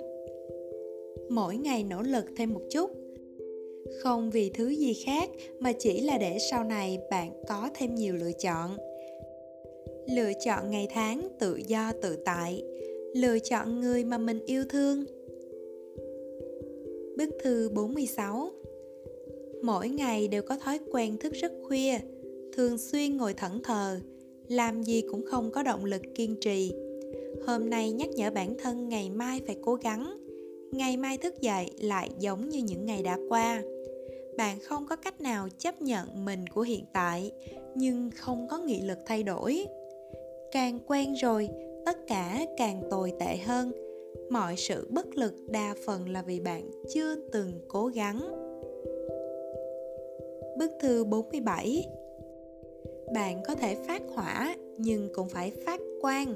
Mỗi 1.29 1.57
ngày 1.57 1.83
nỗ 1.83 2.01
lực 2.01 2.25
thêm 2.37 2.53
một 2.53 2.61
chút. 2.71 2.91
Không 4.03 4.29
vì 4.29 4.49
thứ 4.49 4.69
gì 4.69 4.93
khác 5.05 5.29
mà 5.59 5.71
chỉ 5.79 6.01
là 6.01 6.17
để 6.17 6.37
sau 6.51 6.63
này 6.63 6.99
bạn 7.11 7.43
có 7.47 7.69
thêm 7.73 7.95
nhiều 7.95 8.15
lựa 8.15 8.31
chọn. 8.31 8.77
Lựa 10.15 10.31
chọn 10.45 10.71
ngày 10.71 10.87
tháng 10.89 11.27
tự 11.39 11.55
do 11.67 11.91
tự 12.01 12.17
tại. 12.25 12.63
Lựa 13.15 13.39
chọn 13.39 13.79
người 13.79 14.03
mà 14.03 14.17
mình 14.17 14.39
yêu 14.45 14.63
thương. 14.69 15.05
Bức 17.17 17.29
thư 17.43 17.69
46 17.69 18.60
Mỗi 19.63 19.89
ngày 19.89 20.27
đều 20.27 20.41
có 20.41 20.55
thói 20.57 20.79
quen 20.91 21.17
thức 21.17 21.33
rất 21.33 21.51
khuya, 21.67 21.99
Thường 22.53 22.77
xuyên 22.77 23.17
ngồi 23.17 23.33
thẫn 23.33 23.63
thờ, 23.63 23.99
Làm 24.47 24.83
gì 24.83 25.03
cũng 25.11 25.25
không 25.25 25.51
có 25.51 25.63
động 25.63 25.85
lực 25.85 26.01
kiên 26.15 26.35
trì. 26.41 26.71
Hôm 27.47 27.69
nay 27.69 27.91
nhắc 27.91 28.09
nhở 28.09 28.31
bản 28.31 28.55
thân 28.59 28.89
ngày 28.89 29.09
mai 29.09 29.41
phải 29.45 29.55
cố 29.61 29.75
gắng, 29.75 30.17
ngày 30.71 30.97
mai 30.97 31.17
thức 31.17 31.41
dậy 31.41 31.71
lại 31.79 32.09
giống 32.19 32.49
như 32.49 32.59
những 32.59 32.85
ngày 32.85 33.03
đã 33.03 33.17
qua. 33.29 33.63
Bạn 34.37 34.59
không 34.59 34.85
có 34.89 34.95
cách 34.95 35.21
nào 35.21 35.47
chấp 35.57 35.81
nhận 35.81 36.25
mình 36.25 36.47
của 36.47 36.61
hiện 36.61 36.85
tại, 36.93 37.31
nhưng 37.75 38.09
không 38.15 38.47
có 38.47 38.57
nghị 38.57 38.81
lực 38.81 38.97
thay 39.05 39.23
đổi. 39.23 39.65
Càng 40.51 40.79
quen 40.87 41.13
rồi, 41.13 41.49
tất 41.85 41.97
cả 42.07 42.45
càng 42.57 42.83
tồi 42.89 43.13
tệ 43.19 43.37
hơn. 43.37 43.71
Mọi 44.29 44.55
sự 44.57 44.87
bất 44.89 45.17
lực 45.17 45.33
đa 45.49 45.75
phần 45.85 46.09
là 46.09 46.21
vì 46.21 46.39
bạn 46.39 46.71
chưa 46.93 47.15
từng 47.15 47.51
cố 47.67 47.87
gắng. 47.87 48.50
Bức 50.61 50.71
thư 50.79 51.03
47 51.03 51.87
Bạn 53.13 53.43
có 53.47 53.55
thể 53.55 53.75
phát 53.75 54.01
hỏa 54.13 54.55
nhưng 54.77 55.09
cũng 55.13 55.29
phải 55.29 55.51
phát 55.65 55.79
quang. 56.01 56.33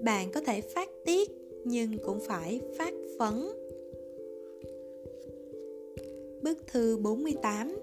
Bạn 0.00 0.30
có 0.32 0.40
thể 0.40 0.60
phát 0.60 0.88
tiết 1.04 1.30
nhưng 1.64 1.98
cũng 2.04 2.20
phải 2.20 2.60
phát 2.78 2.94
phấn. 3.18 3.34
Bức 6.42 6.66
thư 6.66 6.96
48 6.96 7.76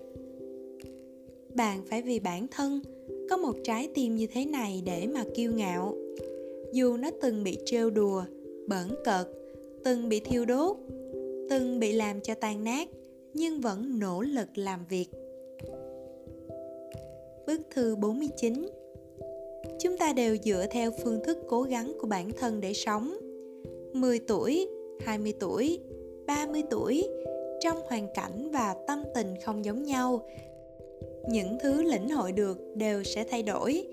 Bạn 1.55 1.81
phải 1.89 2.01
vì 2.01 2.19
bản 2.19 2.47
thân 2.51 2.81
có 3.29 3.37
một 3.37 3.55
trái 3.63 3.89
tim 3.93 4.15
như 4.15 4.27
thế 4.33 4.45
này 4.45 4.83
để 4.85 5.07
mà 5.13 5.23
kiêu 5.35 5.51
ngạo. 5.51 5.95
Dù 6.73 6.97
nó 6.97 7.09
từng 7.21 7.43
bị 7.43 7.57
trêu 7.65 7.89
đùa, 7.89 8.23
bẩn 8.67 8.95
cợt, 9.05 9.27
từng 9.83 10.09
bị 10.09 10.19
thiêu 10.19 10.45
đốt, 10.45 10.77
từng 11.49 11.79
bị 11.79 11.91
làm 11.91 12.21
cho 12.21 12.33
tan 12.33 12.63
nát 12.63 12.89
nhưng 13.33 13.61
vẫn 13.61 13.99
nỗ 13.99 14.21
lực 14.21 14.57
làm 14.57 14.79
việc. 14.89 15.07
Bức 17.47 17.61
thư 17.71 17.95
49 17.95 18.53
chúng 19.79 19.97
ta 19.97 20.13
đều 20.13 20.37
dựa 20.43 20.65
theo 20.71 20.91
phương 21.03 21.23
thức 21.23 21.37
cố 21.47 21.61
gắng 21.61 21.93
của 21.99 22.07
bản 22.07 22.31
thân 22.31 22.61
để 22.61 22.73
sống. 22.73 23.17
10 23.93 24.19
tuổi, 24.19 24.69
20 24.99 25.33
tuổi, 25.39 25.79
30 26.27 26.63
tuổi 26.69 27.07
trong 27.59 27.77
hoàn 27.87 28.07
cảnh 28.13 28.49
và 28.51 28.75
tâm 28.87 29.03
tình 29.15 29.33
không 29.45 29.65
giống 29.65 29.83
nhau 29.83 30.29
những 31.29 31.57
thứ 31.61 31.81
lĩnh 31.81 32.09
hội 32.09 32.31
được 32.31 32.57
đều 32.75 33.03
sẽ 33.03 33.23
thay 33.23 33.43
đổi. 33.43 33.87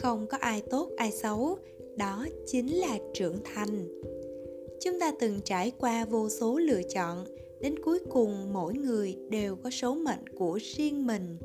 Không 0.00 0.26
có 0.26 0.38
ai 0.40 0.62
tốt 0.70 0.90
ai 0.96 1.12
xấu 1.12 1.56
đó 1.96 2.26
chính 2.46 2.74
là 2.74 2.98
trưởng 3.14 3.36
thành. 3.54 4.00
Chúng 4.80 5.00
ta 5.00 5.12
từng 5.20 5.40
trải 5.44 5.72
qua 5.78 6.04
vô 6.04 6.28
số 6.28 6.58
lựa 6.58 6.82
chọn 6.82 7.24
đến 7.60 7.78
cuối 7.84 7.98
cùng, 8.10 8.52
mỗi 8.52 8.74
người 8.74 9.16
đều 9.30 9.56
có 9.56 9.70
số 9.70 9.94
mệnh 9.94 10.28
của 10.36 10.58
riêng 10.62 11.06
mình. 11.06 11.36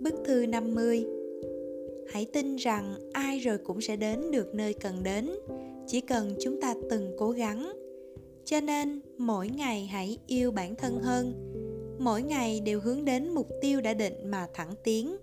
Bức 0.00 0.14
thư 0.24 0.46
50 0.46 1.06
hãy 2.08 2.24
tin 2.24 2.56
rằng 2.56 2.94
ai 3.12 3.38
rồi 3.38 3.58
cũng 3.58 3.80
sẽ 3.80 3.96
đến 3.96 4.30
được 4.30 4.54
nơi 4.54 4.72
cần 4.72 5.02
đến. 5.02 5.30
Chỉ 5.86 6.00
cần 6.00 6.34
chúng 6.40 6.60
ta 6.60 6.74
từng 6.90 7.12
cố 7.18 7.30
gắng. 7.30 7.72
Cho 8.44 8.60
nên, 8.60 9.00
mỗi 9.18 9.48
ngày 9.48 9.86
hãy 9.86 10.18
yêu 10.26 10.50
bản 10.50 10.74
thân 10.74 10.98
hơn. 10.98 11.32
Mỗi 11.98 12.22
ngày 12.22 12.60
đều 12.60 12.80
hướng 12.80 13.04
đến 13.04 13.30
mục 13.30 13.48
tiêu 13.60 13.80
đã 13.80 13.94
định 13.94 14.30
mà 14.30 14.46
thẳng 14.54 14.74
tiến. 14.84 15.16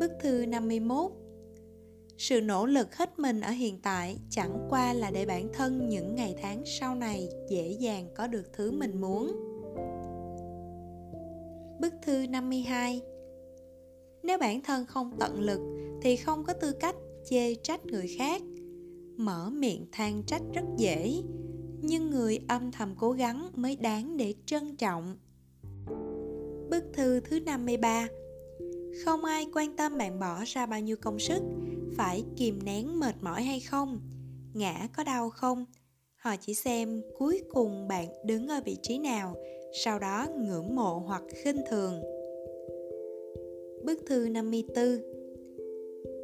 Bức 0.00 0.12
thư 0.22 0.46
51 0.46 1.12
sự 2.18 2.40
nỗ 2.40 2.66
lực 2.66 2.96
hết 2.96 3.18
mình 3.18 3.40
ở 3.40 3.50
hiện 3.50 3.78
tại 3.82 4.16
chẳng 4.30 4.66
qua 4.70 4.92
là 4.92 5.10
để 5.10 5.26
bản 5.26 5.48
thân 5.52 5.88
những 5.88 6.14
ngày 6.14 6.34
tháng 6.42 6.62
sau 6.64 6.94
này 6.94 7.28
dễ 7.50 7.76
dàng 7.80 8.08
có 8.16 8.26
được 8.26 8.52
thứ 8.52 8.70
mình 8.70 9.00
muốn. 9.00 9.32
Bức 11.80 11.92
thư 12.02 12.26
52 12.26 13.02
nếu 14.26 14.38
bản 14.38 14.60
thân 14.60 14.86
không 14.86 15.10
tận 15.18 15.40
lực 15.40 15.60
thì 16.02 16.16
không 16.16 16.44
có 16.44 16.52
tư 16.52 16.72
cách 16.72 16.96
chê 17.24 17.54
trách 17.54 17.86
người 17.86 18.08
khác. 18.18 18.42
Mở 19.16 19.50
miệng 19.50 19.86
than 19.92 20.22
trách 20.26 20.42
rất 20.54 20.64
dễ, 20.76 21.22
nhưng 21.82 22.10
người 22.10 22.38
âm 22.48 22.72
thầm 22.72 22.94
cố 22.98 23.12
gắng 23.12 23.50
mới 23.54 23.76
đáng 23.76 24.16
để 24.16 24.34
trân 24.46 24.76
trọng. 24.76 25.16
Bức 26.70 26.84
thư 26.94 27.20
thứ 27.20 27.40
53 27.40 28.08
không 29.04 29.24
ai 29.24 29.46
quan 29.54 29.76
tâm 29.76 29.98
bạn 29.98 30.20
bỏ 30.20 30.42
ra 30.46 30.66
bao 30.66 30.80
nhiêu 30.80 30.96
công 30.96 31.18
sức, 31.18 31.42
Phải 31.96 32.24
kìm 32.36 32.58
nén 32.64 33.00
mệt 33.00 33.14
mỏi 33.20 33.42
hay 33.42 33.60
không, 33.60 34.00
Ngã 34.54 34.88
có 34.96 35.04
đau 35.04 35.30
không. 35.30 35.64
Họ 36.16 36.36
chỉ 36.40 36.54
xem 36.54 37.02
cuối 37.18 37.42
cùng 37.50 37.88
bạn 37.88 38.06
đứng 38.24 38.48
ở 38.48 38.60
vị 38.64 38.76
trí 38.82 38.98
nào, 38.98 39.36
Sau 39.84 39.98
đó 39.98 40.26
ngưỡng 40.38 40.76
mộ 40.76 41.02
hoặc 41.06 41.22
khinh 41.34 41.60
thường. 41.70 42.02
Bức 43.84 43.98
thư 44.06 44.28
54 44.28 45.16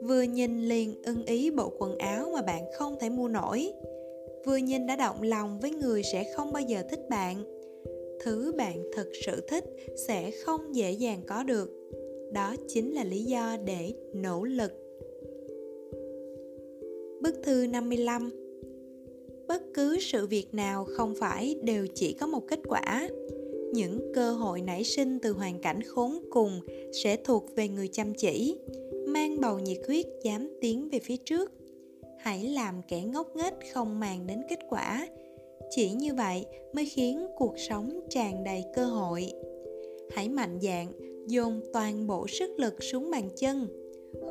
Vừa 0.03 0.23
nhìn 0.23 0.63
liền 0.63 1.03
ưng 1.03 1.25
ý 1.25 1.51
bộ 1.51 1.73
quần 1.79 1.99
áo 1.99 2.31
mà 2.35 2.43
bạn 2.43 2.65
không 2.75 2.97
thể 3.01 3.11
mua 3.11 3.29
nổi. 3.29 3.73
Vừa 4.47 4.57
nhìn 4.57 4.87
đã 4.87 4.97
động 4.97 5.23
lòng 5.23 5.61
với 5.61 5.71
người 5.71 6.03
sẽ 6.03 6.33
không 6.37 6.53
bao 6.53 6.63
giờ 6.63 6.83
thích 6.91 7.01
bạn. 7.11 7.45
Thứ 8.25 8.53
bạn 8.57 8.83
thực 8.97 9.09
sự 9.27 9.41
thích 9.49 9.65
sẽ 10.09 10.31
không 10.31 10.75
dễ 10.75 10.93
dàng 10.93 11.23
có 11.27 11.43
được. 11.43 11.71
Đó 12.33 12.55
chính 12.69 12.95
là 12.95 13.05
lý 13.05 13.25
do 13.25 13.57
để 13.65 13.95
nỗ 14.15 14.45
lực. 14.45 14.73
Bức 17.21 17.35
thư 17.45 17.67
55 17.67 18.31
Bất 19.49 19.63
cứ 19.75 19.99
sự 20.01 20.27
việc 20.27 20.55
nào 20.55 20.85
không 20.85 21.15
phải 21.21 21.57
đều 21.63 21.87
chỉ 21.95 22.13
có 22.13 22.27
một 22.27 22.43
kết 22.49 22.61
quả. 22.69 23.09
Những 23.73 24.13
cơ 24.15 24.33
hội 24.33 24.61
nảy 24.61 24.85
sinh 24.85 25.19
từ 25.19 25.33
hoàn 25.33 25.61
cảnh 25.61 25.83
khốn 25.83 26.19
cùng 26.31 26.61
sẽ 27.03 27.17
thuộc 27.17 27.57
về 27.57 27.69
người 27.69 27.89
chăm 27.89 28.15
chỉ, 28.15 28.57
mang 29.07 29.41
bầu 29.41 29.59
nhiệt 29.59 29.79
huyết 29.87 30.07
dám 30.25 30.49
tiến 30.61 30.89
về 30.89 30.99
phía 30.99 31.17
trước. 31.17 31.53
Hãy 32.19 32.45
làm 32.45 32.83
kẻ 32.89 33.03
ngốc 33.03 33.37
nghếch 33.37 33.73
không 33.73 34.01
màng 34.01 34.27
đến 34.27 34.39
kết 34.49 34.59
quả. 34.69 35.09
Chỉ 35.71 35.91
như 35.91 36.15
vậy 36.15 36.47
mới 36.73 36.87
khiến 36.87 37.27
cuộc 37.37 37.55
sống 37.59 38.01
tràn 38.11 38.45
đầy 38.45 38.65
cơ 38.75 38.85
hội. 38.85 39.33
Hãy 40.11 40.29
mạnh 40.29 40.59
dạn 40.63 41.12
dồn 41.27 41.61
toàn 41.73 42.07
bộ 42.07 42.27
sức 42.29 42.51
lực 42.59 42.83
xuống 42.83 43.11
bàn 43.11 43.29
chân, 43.37 43.69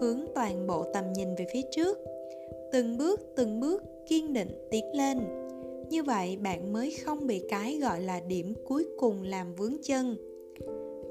hướng 0.01 0.25
toàn 0.36 0.67
bộ 0.67 0.86
tầm 0.93 1.13
nhìn 1.13 1.36
về 1.36 1.45
phía 1.54 1.62
trước. 1.71 1.97
Từng 2.71 2.97
bước 2.97 3.19
từng 3.36 3.60
bước 3.60 3.84
kiên 4.08 4.34
định 4.34 4.49
tiến 4.71 4.86
lên. 4.95 5.19
Như 5.89 6.04
vậy 6.04 6.38
bạn 6.38 6.73
mới 6.73 6.95
không 7.06 7.27
bị 7.27 7.41
cái 7.49 7.80
gọi 7.82 8.01
là 8.01 8.19
điểm 8.19 8.54
cuối 8.65 8.88
cùng 8.97 9.23
làm 9.23 9.56
vướng 9.56 9.75
chân. 9.84 10.15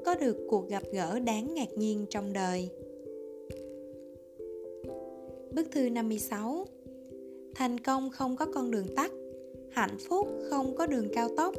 Có 0.05 0.15
được 0.15 0.37
cuộc 0.49 0.69
gặp 0.69 0.83
gỡ 0.91 1.19
đáng 1.19 1.53
ngạc 1.53 1.77
nhiên 1.77 2.05
trong 2.09 2.33
đời. 2.33 2.69
Bức 5.51 5.71
thư 5.71 5.89
56 5.89 6.65
Thành 7.55 7.79
công 7.79 8.09
không 8.09 8.35
có 8.35 8.45
con 8.53 8.71
đường 8.71 8.95
tắt, 8.95 9.11
Hạnh 9.71 9.97
phúc 10.09 10.27
không 10.49 10.75
có 10.75 10.87
đường 10.87 11.07
cao 11.13 11.29
tốc 11.37 11.55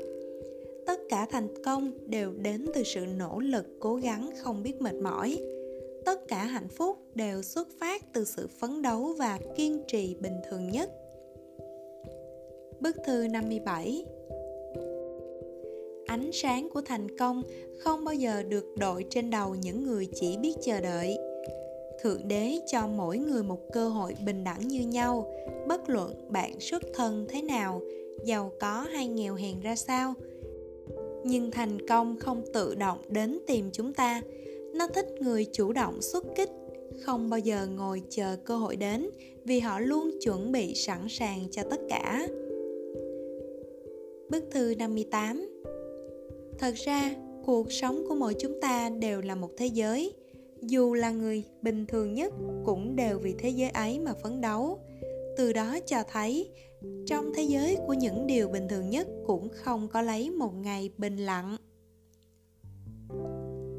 tất 0.86 1.00
cả 1.08 1.26
thành 1.30 1.48
công 1.64 1.92
đều 2.06 2.32
đến 2.32 2.66
từ 2.74 2.82
sự 2.82 3.00
nỗ 3.18 3.40
lực, 3.40 3.66
cố 3.80 3.94
gắng, 3.94 4.30
không 4.38 4.62
biết 4.62 4.80
mệt 4.80 4.94
mỏi. 4.94 5.38
Tất 6.04 6.28
cả 6.28 6.44
hạnh 6.44 6.68
phúc 6.68 6.96
đều 7.14 7.42
xuất 7.42 7.68
phát 7.80 8.12
từ 8.12 8.24
sự 8.24 8.48
phấn 8.60 8.82
đấu 8.82 9.14
và 9.18 9.38
kiên 9.56 9.82
trì 9.86 10.16
bình 10.20 10.36
thường 10.50 10.70
nhất. 10.70 10.90
Bức 12.80 12.96
thư 13.06 13.26
57 13.28 14.04
Ánh 16.06 16.30
sáng 16.32 16.68
của 16.74 16.80
thành 16.80 17.18
công 17.18 17.42
không 17.78 18.04
bao 18.04 18.14
giờ 18.14 18.42
được 18.42 18.64
đội 18.76 19.04
trên 19.10 19.30
đầu 19.30 19.54
những 19.54 19.84
người 19.84 20.08
chỉ 20.14 20.36
biết 20.36 20.54
chờ 20.62 20.80
đợi. 20.80 21.18
Thượng 22.02 22.28
đế 22.28 22.58
cho 22.66 22.86
mỗi 22.86 23.18
người 23.18 23.42
một 23.42 23.60
cơ 23.72 23.88
hội 23.88 24.16
bình 24.24 24.44
đẳng 24.44 24.68
như 24.68 24.80
nhau, 24.80 25.32
bất 25.68 25.88
luận 25.88 26.14
bạn 26.28 26.60
xuất 26.60 26.82
thân 26.94 27.26
thế 27.28 27.42
nào, 27.42 27.80
giàu 28.24 28.52
có 28.60 28.86
hay 28.92 29.08
nghèo 29.08 29.34
hèn 29.34 29.60
ra 29.60 29.76
sao 29.76 30.14
nhưng 31.24 31.50
thành 31.50 31.86
công 31.88 32.16
không 32.18 32.42
tự 32.52 32.74
động 32.74 32.98
đến 33.08 33.38
tìm 33.46 33.70
chúng 33.72 33.92
ta. 33.94 34.22
Nó 34.74 34.86
thích 34.86 35.06
người 35.20 35.46
chủ 35.52 35.72
động 35.72 36.02
xuất 36.02 36.24
kích 36.36 36.50
không 37.00 37.30
bao 37.30 37.40
giờ 37.40 37.66
ngồi 37.66 38.02
chờ 38.10 38.36
cơ 38.44 38.56
hội 38.56 38.76
đến 38.76 39.10
vì 39.44 39.60
họ 39.60 39.80
luôn 39.80 40.10
chuẩn 40.20 40.52
bị 40.52 40.74
sẵn 40.74 41.08
sàng 41.08 41.38
cho 41.50 41.62
tất 41.70 41.80
cả. 41.88 42.28
Bức 44.30 44.44
thư 44.50 44.74
58 44.78 45.48
Thật 46.58 46.74
ra, 46.74 47.14
cuộc 47.46 47.72
sống 47.72 48.04
của 48.08 48.14
mỗi 48.14 48.34
chúng 48.34 48.60
ta 48.60 48.90
đều 48.90 49.20
là 49.20 49.34
một 49.34 49.50
thế 49.56 49.66
giới. 49.66 50.12
Dù 50.60 50.94
là 50.94 51.10
người 51.10 51.44
bình 51.62 51.86
thường 51.86 52.14
nhất 52.14 52.32
cũng 52.64 52.96
đều 52.96 53.18
vì 53.18 53.34
thế 53.38 53.48
giới 53.48 53.70
ấy 53.70 53.98
mà 53.98 54.12
phấn 54.22 54.40
đấu 54.40 54.78
từ 55.36 55.52
đó 55.52 55.78
cho 55.86 56.02
thấy 56.12 56.50
trong 57.06 57.32
thế 57.34 57.42
giới 57.42 57.76
của 57.86 57.92
những 57.92 58.26
điều 58.26 58.48
bình 58.48 58.68
thường 58.68 58.90
nhất 58.90 59.08
cũng 59.26 59.48
không 59.54 59.88
có 59.88 60.02
lấy 60.02 60.30
một 60.30 60.54
ngày 60.54 60.90
bình 60.98 61.16
lặng. 61.16 61.56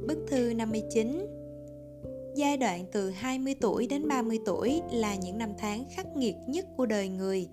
Bức 0.07 0.17
thư 0.27 0.53
59 0.53 1.25
Giai 2.35 2.57
đoạn 2.57 2.85
từ 2.91 3.09
20 3.09 3.55
tuổi 3.61 3.87
đến 3.87 4.07
30 4.07 4.39
tuổi 4.45 4.81
là 4.91 5.15
những 5.15 5.37
năm 5.37 5.49
tháng 5.57 5.85
khắc 5.95 6.07
nghiệt 6.15 6.35
nhất 6.47 6.65
của 6.77 6.85
đời 6.85 7.09
người, 7.09 7.47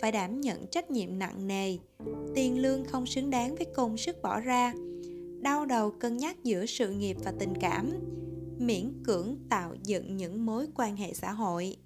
phải 0.00 0.12
đảm 0.12 0.40
nhận 0.40 0.66
trách 0.66 0.90
nhiệm 0.90 1.18
nặng 1.18 1.46
nề, 1.46 1.76
tiền 2.34 2.62
lương 2.62 2.84
không 2.84 3.06
xứng 3.06 3.30
đáng 3.30 3.54
với 3.54 3.66
công 3.74 3.96
sức 3.96 4.22
bỏ 4.22 4.40
ra, 4.40 4.74
đau 5.40 5.66
đầu 5.66 5.90
cân 5.90 6.16
nhắc 6.16 6.44
giữa 6.44 6.66
sự 6.66 6.90
nghiệp 6.90 7.16
và 7.24 7.32
tình 7.38 7.54
cảm, 7.60 7.92
miễn 8.58 8.92
cưỡng 9.04 9.36
tạo 9.48 9.74
dựng 9.84 10.16
những 10.16 10.46
mối 10.46 10.66
quan 10.74 10.96
hệ 10.96 11.14
xã 11.14 11.32
hội 11.32 11.76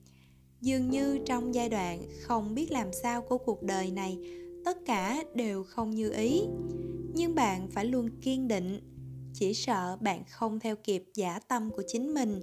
dường 0.65 0.91
như 0.91 1.19
trong 1.27 1.55
giai 1.55 1.69
đoạn 1.69 2.03
không 2.21 2.55
biết 2.55 2.71
làm 2.71 2.93
sao 2.93 3.23
của 3.23 3.39
cuộc 3.39 3.63
đời 3.63 3.91
này, 3.91 4.19
tất 4.65 4.79
cả 4.87 5.25
đều 5.35 5.65
không 5.65 5.91
như 5.91 6.11
ý. 6.11 6.43
Nhưng 7.15 7.35
bạn 7.35 7.69
phải 7.71 7.85
luôn 7.85 8.09
kiên 8.23 8.49
định, 8.49 8.81
chỉ 9.35 9.55
sợ 9.55 9.97
bạn 10.01 10.23
không 10.31 10.61
theo 10.61 10.77
kịp 10.77 11.05
giả 11.15 11.41
tâm 11.49 11.71
của 11.71 11.83
chính 11.87 12.15
mình, 12.15 12.41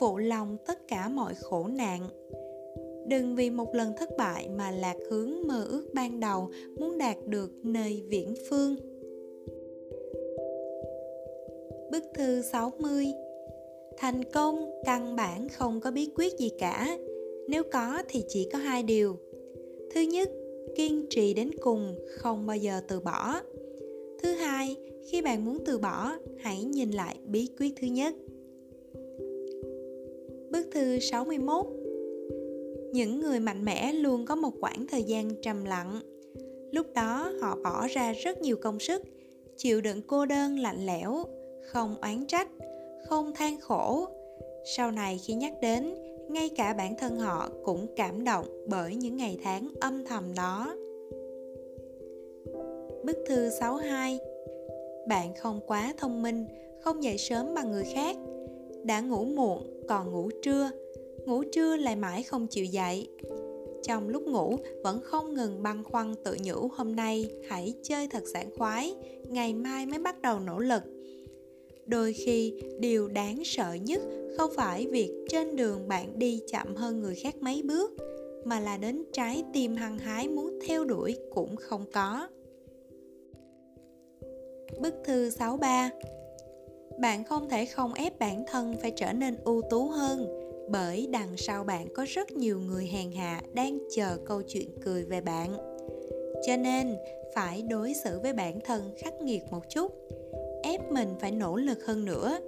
phụ 0.00 0.18
lòng 0.18 0.56
tất 0.66 0.88
cả 0.88 1.08
mọi 1.08 1.34
khổ 1.34 1.66
nạn. 1.66 2.08
Đừng 3.08 3.36
vì 3.36 3.50
một 3.50 3.74
lần 3.74 3.92
thất 3.98 4.08
bại 4.18 4.48
mà 4.48 4.70
lạc 4.70 4.96
hướng 5.10 5.32
mơ 5.46 5.64
ước 5.64 5.90
ban 5.94 6.20
đầu 6.20 6.50
muốn 6.78 6.98
đạt 6.98 7.16
được 7.26 7.50
nơi 7.64 8.02
viễn 8.08 8.34
phương. 8.50 8.76
Bức 11.90 12.04
thư 12.14 12.42
60 12.42 13.06
Thành 13.98 14.24
công 14.24 14.70
căn 14.84 15.16
bản 15.16 15.48
không 15.48 15.80
có 15.80 15.90
bí 15.90 16.08
quyết 16.16 16.38
gì 16.38 16.50
cả 16.58 16.98
nếu 17.50 17.62
có 17.72 18.02
thì 18.08 18.24
chỉ 18.28 18.48
có 18.52 18.58
hai 18.58 18.82
điều 18.82 19.16
thứ 19.94 20.00
nhất 20.00 20.30
kiên 20.76 21.06
trì 21.10 21.34
đến 21.34 21.50
cùng 21.60 21.94
không 22.08 22.46
bao 22.46 22.56
giờ 22.56 22.80
từ 22.88 23.00
bỏ 23.00 23.40
thứ 24.22 24.32
hai 24.32 24.76
khi 25.10 25.22
bạn 25.22 25.44
muốn 25.44 25.58
từ 25.66 25.78
bỏ 25.78 26.12
hãy 26.38 26.64
nhìn 26.64 26.90
lại 26.90 27.16
bí 27.26 27.48
quyết 27.58 27.74
thứ 27.80 27.86
nhất 27.86 28.14
Bức 30.50 30.66
thư 30.72 30.98
61 30.98 31.66
Những 32.92 33.20
người 33.20 33.40
mạnh 33.40 33.64
mẽ 33.64 33.92
luôn 33.92 34.24
có 34.26 34.36
một 34.36 34.52
khoảng 34.60 34.86
thời 34.86 35.02
gian 35.02 35.30
trầm 35.42 35.64
lặng. 35.64 36.00
Lúc 36.72 36.86
đó 36.94 37.32
họ 37.40 37.58
bỏ 37.64 37.86
ra 37.86 38.12
rất 38.12 38.42
nhiều 38.42 38.56
công 38.56 38.78
sức, 38.80 39.02
chịu 39.56 39.80
đựng 39.80 40.02
cô 40.06 40.26
đơn 40.26 40.58
lạnh 40.58 40.86
lẽo, 40.86 41.24
không 41.66 41.96
oán 42.00 42.26
trách, 42.26 42.48
không 43.08 43.32
than 43.34 43.60
khổ. 43.60 44.06
Sau 44.76 44.90
này 44.90 45.20
khi 45.24 45.34
nhắc 45.34 45.52
đến, 45.62 45.94
ngay 46.32 46.48
cả 46.48 46.72
bản 46.72 46.94
thân 46.98 47.18
họ 47.18 47.50
cũng 47.64 47.86
cảm 47.96 48.24
động 48.24 48.46
bởi 48.66 48.94
những 48.94 49.16
ngày 49.16 49.38
tháng 49.42 49.68
âm 49.80 50.04
thầm 50.04 50.34
đó. 50.36 50.74
Bức 53.04 53.16
thư 53.26 53.50
62 53.60 54.18
Bạn 55.08 55.34
không 55.38 55.60
quá 55.66 55.94
thông 55.98 56.22
minh, 56.22 56.46
không 56.80 57.04
dậy 57.04 57.18
sớm 57.18 57.54
bằng 57.54 57.70
người 57.70 57.84
khác. 57.94 58.16
Đã 58.84 59.00
ngủ 59.00 59.24
muộn, 59.24 59.82
còn 59.88 60.12
ngủ 60.12 60.30
trưa. 60.42 60.70
Ngủ 61.26 61.42
trưa 61.52 61.76
lại 61.76 61.96
mãi 61.96 62.22
không 62.22 62.46
chịu 62.46 62.64
dậy. 62.64 63.08
Trong 63.82 64.08
lúc 64.08 64.22
ngủ 64.22 64.56
vẫn 64.82 65.00
không 65.02 65.34
ngừng 65.34 65.62
băn 65.62 65.84
khoăn 65.84 66.14
tự 66.24 66.36
nhủ 66.44 66.68
hôm 66.72 66.96
nay 66.96 67.30
hãy 67.48 67.74
chơi 67.82 68.08
thật 68.08 68.22
sảng 68.32 68.50
khoái, 68.58 68.94
ngày 69.28 69.54
mai 69.54 69.86
mới 69.86 69.98
bắt 69.98 70.22
đầu 70.22 70.38
nỗ 70.40 70.58
lực 70.58 70.82
đôi 71.90 72.12
khi 72.12 72.54
điều 72.78 73.08
đáng 73.08 73.44
sợ 73.44 73.72
nhất 73.72 74.02
không 74.36 74.50
phải 74.56 74.86
việc 74.86 75.12
trên 75.28 75.56
đường 75.56 75.88
bạn 75.88 76.18
đi 76.18 76.40
chậm 76.52 76.76
hơn 76.76 77.00
người 77.00 77.14
khác 77.14 77.36
mấy 77.40 77.62
bước 77.62 77.92
mà 78.44 78.60
là 78.60 78.76
đến 78.76 79.02
trái 79.12 79.44
tim 79.52 79.76
hăng 79.76 79.98
hái 79.98 80.28
muốn 80.28 80.58
theo 80.66 80.84
đuổi 80.84 81.16
cũng 81.34 81.56
không 81.56 81.84
có. 81.92 82.28
Bức 84.80 84.94
thư 85.04 85.30
63 85.30 85.90
Bạn 87.00 87.24
không 87.24 87.48
thể 87.48 87.66
không 87.66 87.94
ép 87.94 88.18
bản 88.18 88.44
thân 88.46 88.76
phải 88.82 88.92
trở 88.96 89.12
nên 89.12 89.36
ưu 89.44 89.62
tú 89.70 89.88
hơn 89.88 90.40
bởi 90.70 91.08
đằng 91.10 91.36
sau 91.36 91.64
bạn 91.64 91.86
có 91.94 92.06
rất 92.08 92.32
nhiều 92.32 92.60
người 92.60 92.86
hèn 92.86 93.12
hạ 93.12 93.42
đang 93.54 93.78
chờ 93.96 94.18
câu 94.26 94.42
chuyện 94.42 94.68
cười 94.84 95.04
về 95.04 95.20
bạn. 95.20 95.56
Cho 96.46 96.56
nên, 96.56 96.96
phải 97.34 97.62
đối 97.62 97.94
xử 97.94 98.20
với 98.22 98.32
bản 98.32 98.60
thân 98.60 98.94
khắc 98.98 99.14
nghiệt 99.22 99.42
một 99.50 99.62
chút 99.68 99.92
mình 100.90 101.08
phải 101.20 101.32
nỗ 101.32 101.56
lực 101.56 101.84
hơn 101.84 102.04
nữa. 102.04 102.38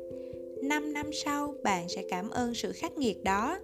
5 0.62 0.92
năm 0.92 1.12
sau 1.12 1.54
bạn 1.62 1.88
sẽ 1.88 2.02
cảm 2.08 2.30
ơn 2.30 2.54
sự 2.54 2.72
khắc 2.72 2.98
nghiệt 2.98 3.24
đó. 3.24 3.58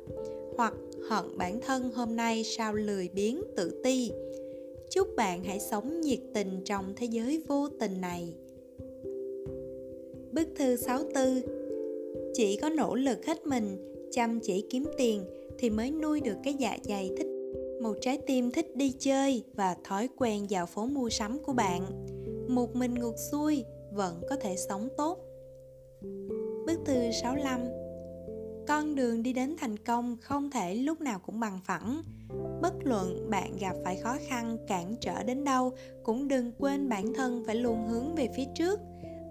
Hoặc 0.56 0.74
hận 1.08 1.24
bản 1.38 1.60
thân 1.60 1.90
hôm 1.90 2.16
nay 2.16 2.44
sao 2.44 2.74
lười 2.74 3.08
biếng 3.08 3.42
tự 3.56 3.80
ti. 3.84 4.10
Chúc 4.90 5.08
bạn 5.16 5.44
hãy 5.44 5.60
sống 5.60 6.00
nhiệt 6.00 6.20
tình 6.34 6.60
trong 6.64 6.94
thế 6.96 7.06
giới 7.06 7.42
vô 7.48 7.68
tình 7.80 8.00
này. 8.00 8.34
Bức 10.32 10.48
thư 10.56 10.76
64 10.76 11.42
Chỉ 12.34 12.56
có 12.56 12.68
nỗ 12.68 12.94
lực 12.94 13.26
hết 13.26 13.46
mình, 13.46 13.94
chăm 14.10 14.40
chỉ 14.40 14.64
kiếm 14.70 14.84
tiền 14.98 15.24
thì 15.58 15.70
mới 15.70 15.90
nuôi 15.90 16.20
được 16.20 16.36
cái 16.44 16.54
dạ 16.58 16.78
dày 16.82 17.10
thích 17.16 17.26
một 17.80 17.94
trái 18.00 18.18
tim 18.26 18.50
thích 18.50 18.76
đi 18.76 18.92
chơi 18.98 19.42
và 19.54 19.76
thói 19.84 20.08
quen 20.16 20.46
vào 20.50 20.66
phố 20.66 20.86
mua 20.86 21.10
sắm 21.10 21.38
của 21.38 21.52
bạn. 21.52 22.06
Một 22.48 22.76
mình 22.76 22.94
ngược 22.94 23.14
xuôi 23.30 23.64
vẫn 23.98 24.22
có 24.28 24.36
thể 24.36 24.56
sống 24.56 24.88
tốt. 24.96 25.18
Bức 26.66 26.80
thư 26.86 27.10
65 27.22 27.60
Con 28.66 28.94
đường 28.94 29.22
đi 29.22 29.32
đến 29.32 29.56
thành 29.58 29.76
công 29.76 30.16
không 30.20 30.50
thể 30.50 30.74
lúc 30.74 31.00
nào 31.00 31.18
cũng 31.26 31.40
bằng 31.40 31.60
phẳng. 31.64 32.02
Bất 32.62 32.74
luận 32.84 33.30
bạn 33.30 33.56
gặp 33.60 33.76
phải 33.84 33.96
khó 33.96 34.16
khăn 34.28 34.58
cản 34.66 34.94
trở 35.00 35.22
đến 35.22 35.44
đâu, 35.44 35.72
cũng 36.02 36.28
đừng 36.28 36.52
quên 36.58 36.88
bản 36.88 37.14
thân 37.14 37.42
phải 37.46 37.54
luôn 37.54 37.88
hướng 37.88 38.14
về 38.14 38.28
phía 38.36 38.44
trước, 38.54 38.80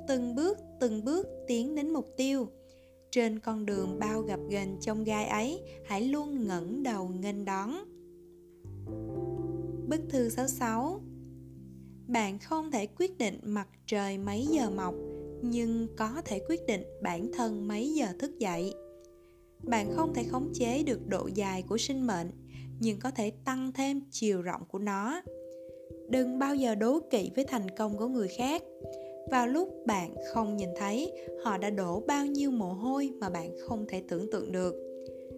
từng 0.08 0.36
bước 0.36 0.58
từng 0.80 1.04
bước 1.04 1.28
tiến 1.48 1.76
đến 1.76 1.90
mục 1.90 2.06
tiêu. 2.18 2.48
Trên 3.12 3.40
con 3.40 3.66
đường 3.66 4.00
bao 4.00 4.22
gặp 4.22 4.40
ghềnh 4.50 4.80
trong 4.82 5.04
gai 5.04 5.26
ấy, 5.26 5.62
hãy 5.86 6.02
luôn 6.02 6.48
ngẩng 6.48 6.84
đầu 6.84 7.08
nghênh 7.08 7.46
đón. 7.46 7.72
Bức 9.88 10.02
thư 10.10 10.30
66 10.30 11.02
bạn 12.08 12.40
không 12.40 12.72
thể 12.72 12.88
quyết 13.00 13.18
định 13.18 13.40
mặt 13.44 13.68
trời 13.86 14.18
mấy 14.18 14.46
giờ 14.46 14.70
mọc, 14.70 14.96
nhưng 15.42 15.88
có 15.98 16.10
thể 16.26 16.40
quyết 16.50 16.66
định 16.66 16.84
bản 17.02 17.32
thân 17.34 17.68
mấy 17.68 17.94
giờ 17.94 18.06
thức 18.20 18.40
dậy. 18.40 18.74
Bạn 19.64 19.92
không 19.96 20.14
thể 20.14 20.24
khống 20.24 20.50
chế 20.54 20.84
được 20.84 21.08
độ 21.08 21.30
dài 21.36 21.64
của 21.70 21.78
sinh 21.78 22.08
mệnh, 22.08 22.32
nhưng 22.80 23.00
có 23.00 23.12
thể 23.12 23.32
tăng 23.46 23.72
thêm 23.74 24.02
chiều 24.12 24.42
rộng 24.42 24.62
của 24.68 24.80
nó. 24.80 25.22
Đừng 26.10 26.40
bao 26.40 26.56
giờ 26.56 26.76
đố 26.76 27.00
kỵ 27.10 27.32
với 27.36 27.46
thành 27.46 27.70
công 27.70 27.98
của 27.98 28.08
người 28.08 28.28
khác. 28.28 28.64
Vào 29.32 29.48
lúc 29.48 29.70
bạn 29.86 30.16
không 30.34 30.58
nhìn 30.58 30.70
thấy, 30.78 31.14
họ 31.44 31.58
đã 31.58 31.70
đổ 31.70 32.04
bao 32.08 32.26
nhiêu 32.26 32.52
mồ 32.52 32.74
hôi 32.74 33.10
mà 33.20 33.30
bạn 33.30 33.56
không 33.68 33.86
thể 33.88 34.04
tưởng 34.10 34.32
tượng 34.32 34.52
được. 34.52 34.76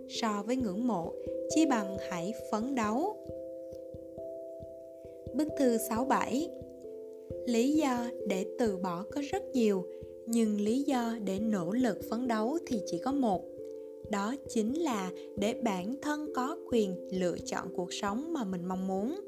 So 0.09 0.43
với 0.45 0.55
ngưỡng 0.55 0.87
mộ 0.87 1.13
chi 1.55 1.65
bằng 1.65 1.97
hãy 2.09 2.33
phấn 2.51 2.75
đấu. 2.75 3.17
Bức 5.33 5.47
thư 5.59 5.77
67 5.89 6.49
Lý 7.45 7.71
do 7.71 8.05
để 8.27 8.45
từ 8.59 8.77
bỏ 8.77 9.05
có 9.11 9.21
rất 9.31 9.43
nhiều, 9.53 9.85
nhưng 10.25 10.61
lý 10.61 10.81
do 10.81 11.17
để 11.25 11.39
nỗ 11.39 11.71
lực 11.71 11.97
phấn 12.09 12.27
đấu 12.27 12.57
thì 12.67 12.81
chỉ 12.85 12.97
có 12.97 13.11
một. 13.11 13.45
Đó 14.11 14.35
chính 14.49 14.73
là 14.73 15.11
để 15.37 15.53
bản 15.63 15.95
thân 16.01 16.33
có 16.35 16.57
quyền 16.71 17.07
lựa 17.11 17.35
chọn 17.45 17.67
cuộc 17.75 17.93
sống 17.93 18.33
mà 18.33 18.43
mình 18.43 18.65
mong 18.65 18.87
muốn. 18.87 19.19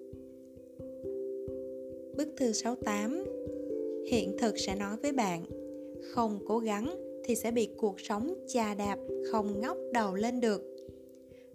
Bức 2.18 2.28
thư 2.38 2.52
68 2.52 3.26
hiện 4.08 4.38
thực 4.38 4.60
sẽ 4.60 4.76
nói 4.76 4.98
với 5.02 5.12
bạn 5.12 5.46
không 6.02 6.40
cố 6.48 6.60
gắng 6.60 6.96
thì 7.24 7.36
sẽ 7.36 7.52
bị 7.52 7.70
cuộc 7.78 8.00
sống 8.00 8.34
chà 8.48 8.76
đạp 8.76 8.98
không 9.32 9.62
ngóc 9.62 9.78
đầu 9.94 10.16
lên 10.16 10.40
được 10.40 10.62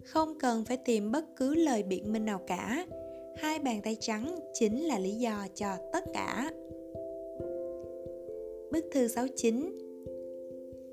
không 0.03 0.39
cần 0.39 0.65
phải 0.65 0.77
tìm 0.85 1.11
bất 1.11 1.25
cứ 1.35 1.55
lời 1.55 1.83
biện 1.83 2.13
minh 2.13 2.25
nào 2.25 2.41
cả 2.47 2.85
hai 3.37 3.59
bàn 3.59 3.81
tay 3.83 3.97
trắng 3.99 4.35
chính 4.53 4.83
là 4.83 4.99
lý 4.99 5.11
do 5.11 5.47
cho 5.55 5.67
tất 5.93 6.03
cả 6.13 6.51
Bức 8.71 8.85
thư 8.91 9.07
69 9.07 9.77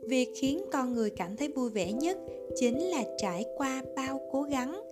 Việc 0.08 0.28
khiến 0.36 0.60
con 0.72 0.92
người 0.92 1.10
cảm 1.10 1.36
thấy 1.36 1.48
vui 1.48 1.70
vẻ 1.70 1.92
nhất 1.92 2.18
chính 2.56 2.78
là 2.78 3.04
trải 3.18 3.44
qua 3.56 3.84
bao 3.96 4.20
cố 4.32 4.42
gắng. 4.42 4.82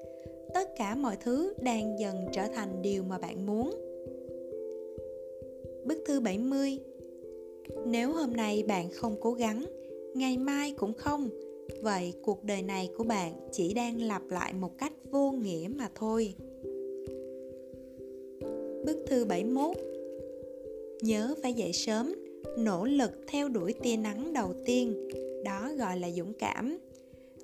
Tất 0.54 0.68
cả 0.76 0.94
mọi 0.94 1.16
thứ 1.20 1.54
đang 1.62 1.98
dần 1.98 2.26
trở 2.32 2.42
thành 2.54 2.82
điều 2.82 3.02
mà 3.02 3.18
bạn 3.18 3.46
muốn. 3.46 3.70
Bức 5.84 5.98
thư 6.06 6.20
70 6.20 6.78
Nếu 7.86 8.12
hôm 8.12 8.32
nay 8.32 8.64
bạn 8.68 8.90
không 8.90 9.16
cố 9.20 9.32
gắng, 9.32 9.64
ngày 10.14 10.36
mai 10.36 10.74
cũng 10.78 10.94
không, 10.94 11.28
vậy 11.82 12.12
cuộc 12.22 12.44
đời 12.44 12.62
này 12.62 12.88
của 12.96 13.04
bạn 13.04 13.32
chỉ 13.52 13.74
đang 13.74 14.02
lặp 14.02 14.22
lại 14.30 14.52
một 14.52 14.78
cách 14.78 14.92
vô 15.10 15.30
nghĩa 15.30 15.68
mà 15.76 15.90
thôi. 15.94 16.34
Bức 18.84 19.04
thư 19.06 19.24
71 19.24 19.76
Nhớ 21.02 21.34
phải 21.42 21.52
dậy 21.52 21.72
sớm, 21.72 22.14
nỗ 22.58 22.84
lực 22.84 23.10
theo 23.28 23.48
đuổi 23.48 23.74
tia 23.82 23.96
nắng 23.96 24.32
đầu 24.32 24.54
tiên, 24.66 25.08
đó 25.44 25.70
gọi 25.78 26.00
là 26.00 26.10
dũng 26.10 26.32
cảm. 26.38 26.78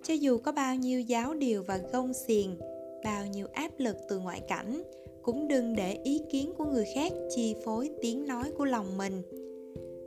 Cho 0.03 0.15
dù 0.15 0.39
có 0.39 0.53
bao 0.53 0.75
nhiêu 0.75 1.01
giáo 1.01 1.35
điều 1.35 1.63
và 1.63 1.81
gông 1.93 2.13
xiềng, 2.15 2.59
bao 3.05 3.27
nhiêu 3.27 3.47
áp 3.53 3.71
lực 3.79 3.97
từ 4.09 4.19
ngoại 4.19 4.41
cảnh, 4.49 4.83
cũng 5.23 5.49
đừng 5.49 5.77
để 5.77 5.99
ý 6.05 6.21
kiến 6.31 6.53
của 6.59 6.65
người 6.65 6.85
khác 6.95 7.13
chi 7.31 7.55
phối 7.65 7.91
tiếng 8.01 8.27
nói 8.27 8.51
của 8.59 8.65
lòng 8.65 8.99
mình. 8.99 9.23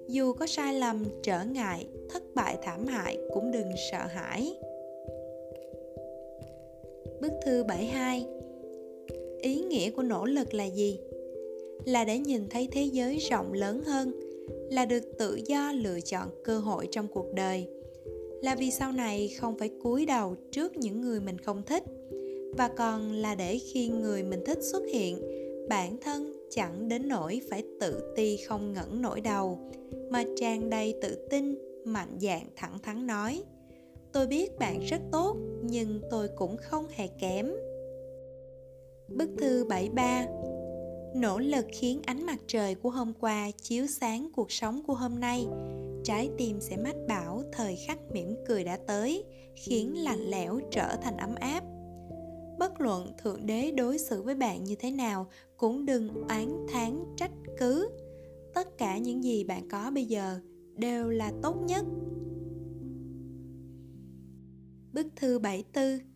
Dù 0.08 0.34
có 0.34 0.48
sai 0.48 0.80
lầm, 0.80 1.06
trở 1.24 1.44
ngại, 1.46 1.88
thất 2.10 2.24
bại, 2.36 2.58
thảm 2.62 2.88
hại 2.88 3.18
cũng 3.34 3.52
đừng 3.52 3.72
sợ 3.92 4.08
hãi. 4.08 4.58
Bức 7.22 7.32
thư 7.46 7.64
72 7.64 8.26
Ý 9.42 9.62
nghĩa 9.62 9.92
của 9.92 10.04
nỗ 10.04 10.26
lực 10.26 10.54
là 10.54 10.66
gì? 10.66 11.00
Là 11.86 12.04
để 12.06 12.20
nhìn 12.20 12.50
thấy 12.50 12.68
thế 12.72 12.84
giới 12.84 13.18
rộng 13.18 13.54
lớn 13.54 13.84
hơn, 13.84 14.12
là 14.70 14.86
được 14.86 15.04
tự 15.18 15.40
do 15.46 15.72
lựa 15.72 16.00
chọn 16.02 16.30
cơ 16.44 16.60
hội 16.60 16.88
trong 16.92 17.08
cuộc 17.08 17.34
đời. 17.34 17.68
Là 18.42 18.56
vì 18.56 18.72
sau 18.72 18.92
này 18.92 19.30
không 19.40 19.58
phải 19.58 19.70
cúi 19.84 20.06
đầu 20.06 20.36
trước 20.52 20.78
những 20.78 21.02
người 21.02 21.20
mình 21.20 21.38
không 21.38 21.64
thích 21.64 21.84
và 22.58 22.70
còn 22.78 23.12
là 23.12 23.36
để 23.36 23.60
khi 23.60 23.88
người 23.88 24.24
mình 24.24 24.40
thích 24.46 24.60
xuất 24.62 24.84
hiện 24.94 25.22
bản 25.70 25.98
thân 26.02 26.48
chẳng 26.50 26.88
đến 26.88 27.08
nỗi 27.08 27.42
phải 27.50 27.64
tự 27.80 28.14
ti 28.16 28.38
không 28.38 28.74
ngẩng 28.74 29.02
nổi 29.02 29.22
đầu 29.22 29.60
mà 30.10 30.24
tràn 30.38 30.70
đầy 30.70 30.96
tự 31.02 31.28
tin 31.30 31.56
mạnh 31.86 32.18
dạn 32.20 32.42
thẳng 32.56 32.80
thắn 32.84 33.08
nói 33.08 33.44
tôi 34.14 34.28
biết 34.28 34.60
bạn 34.60 34.80
rất 34.80 35.02
tốt 35.12 35.38
nhưng 35.64 36.02
tôi 36.10 36.28
cũng 36.36 36.58
không 36.58 36.86
hề 36.90 37.08
kém. 37.08 37.52
Bức 39.08 39.30
thư 39.38 39.66
73 39.66 40.26
nỗ 41.16 41.40
lực 41.40 41.66
khiến 41.72 42.02
ánh 42.06 42.26
mặt 42.26 42.40
trời 42.48 42.76
của 42.76 42.90
hôm 42.90 43.14
qua 43.20 43.52
chiếu 43.52 43.88
sáng 43.88 44.30
cuộc 44.34 44.52
sống 44.52 44.84
của 44.84 44.94
hôm 44.94 45.20
nay. 45.20 45.48
Trái 46.04 46.30
tim 46.38 46.62
sẽ 46.62 46.78
mách 46.78 46.96
bảo 47.08 47.44
thời 47.54 47.76
khắc 47.88 48.00
mỉm 48.12 48.36
cười 48.48 48.64
đã 48.64 48.78
tới, 48.88 49.24
khiến 49.56 50.04
lạnh 50.04 50.30
lẽo 50.30 50.60
trở 50.72 50.96
thành 51.02 51.18
ấm 51.18 51.36
áp. 51.36 51.64
Bất 52.60 52.82
luận 52.82 53.12
thượng 53.24 53.46
đế 53.46 53.72
đối 53.72 53.98
xử 53.98 54.22
với 54.22 54.36
bạn 54.36 54.64
như 54.64 54.76
thế 54.76 54.92
nào 54.92 55.28
cũng 55.58 55.86
đừng 55.86 56.28
oán 56.30 56.66
thán 56.70 57.04
trách 57.18 57.32
cứ. 57.60 57.90
Tất 58.54 58.78
cả 58.78 58.98
những 58.98 59.24
gì 59.24 59.44
bạn 59.44 59.70
có 59.70 59.92
bây 59.92 60.06
giờ 60.06 60.40
đều 60.76 61.10
là 61.10 61.32
tốt 61.42 61.56
nhất. 61.68 61.86
Bức 64.94 65.08
thư 65.16 65.40
74 65.40 66.11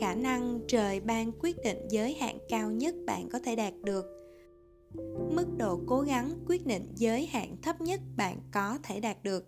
khả 0.00 0.14
năng 0.14 0.60
trời 0.68 1.00
ban 1.00 1.32
quyết 1.40 1.56
định 1.64 1.78
giới 1.88 2.14
hạn 2.14 2.38
cao 2.48 2.70
nhất 2.70 2.94
bạn 3.06 3.28
có 3.32 3.38
thể 3.38 3.56
đạt 3.56 3.74
được. 3.82 4.04
Mức 5.30 5.46
độ 5.58 5.80
cố 5.86 6.00
gắng 6.00 6.30
quyết 6.48 6.66
định 6.66 6.82
giới 6.94 7.26
hạn 7.26 7.56
thấp 7.62 7.80
nhất 7.80 8.00
bạn 8.16 8.36
có 8.52 8.78
thể 8.82 9.00
đạt 9.00 9.16
được. 9.22 9.44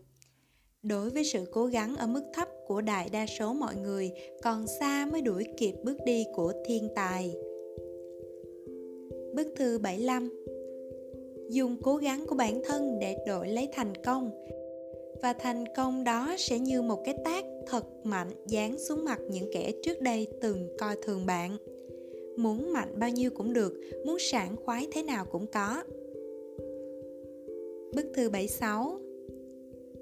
Đối 0.83 1.11
với 1.11 1.25
sự 1.25 1.45
cố 1.53 1.67
gắng 1.67 1.97
ở 1.97 2.07
mức 2.07 2.23
thấp 2.35 2.49
của 2.67 2.81
đại 2.81 3.09
đa 3.12 3.27
số 3.39 3.53
mọi 3.53 3.77
người, 3.77 4.11
còn 4.43 4.67
xa 4.81 5.09
mới 5.12 5.23
đuổi 5.23 5.45
kịp 5.57 5.75
bước 5.85 5.97
đi 6.05 6.25
của 6.35 6.53
thiên 6.67 6.89
tài. 6.95 7.35
Bức 9.35 9.47
thư 9.57 9.79
75 9.79 10.31
Dùng 11.51 11.77
cố 11.83 11.97
gắng 11.97 12.27
của 12.29 12.35
bản 12.35 12.62
thân 12.65 12.99
để 12.99 13.17
đổi 13.27 13.49
lấy 13.49 13.69
thành 13.73 13.95
công. 13.95 14.31
Và 15.23 15.33
thành 15.33 15.65
công 15.77 16.05
đó 16.05 16.35
sẽ 16.39 16.59
như 16.59 16.83
một 16.83 17.03
cái 17.05 17.15
tác 17.25 17.45
thật 17.66 17.85
mạnh 18.05 18.31
dán 18.46 18.79
xuống 18.79 19.05
mặt 19.05 19.20
những 19.31 19.50
kẻ 19.52 19.72
trước 19.83 20.00
đây 20.00 20.26
từng 20.40 20.68
coi 20.79 20.96
thường 21.02 21.26
bạn. 21.26 21.57
Muốn 22.37 22.72
mạnh 22.72 22.98
bao 22.98 23.11
nhiêu 23.11 23.31
cũng 23.31 23.52
được, 23.52 23.81
muốn 24.05 24.18
sảng 24.18 24.57
khoái 24.64 24.88
thế 24.92 25.02
nào 25.02 25.24
cũng 25.24 25.46
có. 25.46 25.83
Bức 27.94 28.07
thư 28.14 28.31
76 28.31 29.00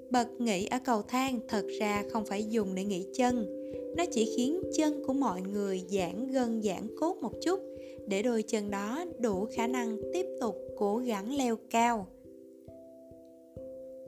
Bật 0.09 0.27
nghỉ 0.39 0.65
ở 0.65 0.77
cầu 0.85 1.01
thang 1.01 1.39
thật 1.47 1.65
ra 1.79 2.03
không 2.11 2.25
phải 2.25 2.43
dùng 2.43 2.75
để 2.75 2.83
nghỉ 2.83 3.05
chân. 3.13 3.61
Nó 3.97 4.05
chỉ 4.11 4.33
khiến 4.37 4.61
chân 4.77 5.03
của 5.07 5.13
mọi 5.13 5.41
người 5.41 5.83
giãn 5.89 6.31
gân 6.31 6.61
giãn 6.63 6.87
cốt 6.99 7.17
một 7.21 7.31
chút, 7.41 7.59
Để 8.07 8.21
đôi 8.23 8.43
chân 8.43 8.71
đó 8.71 9.05
đủ 9.19 9.47
khả 9.51 9.67
năng 9.67 9.97
tiếp 10.13 10.25
tục 10.41 10.55
cố 10.77 10.97
gắng 10.97 11.37
leo 11.37 11.57
cao. 11.69 12.07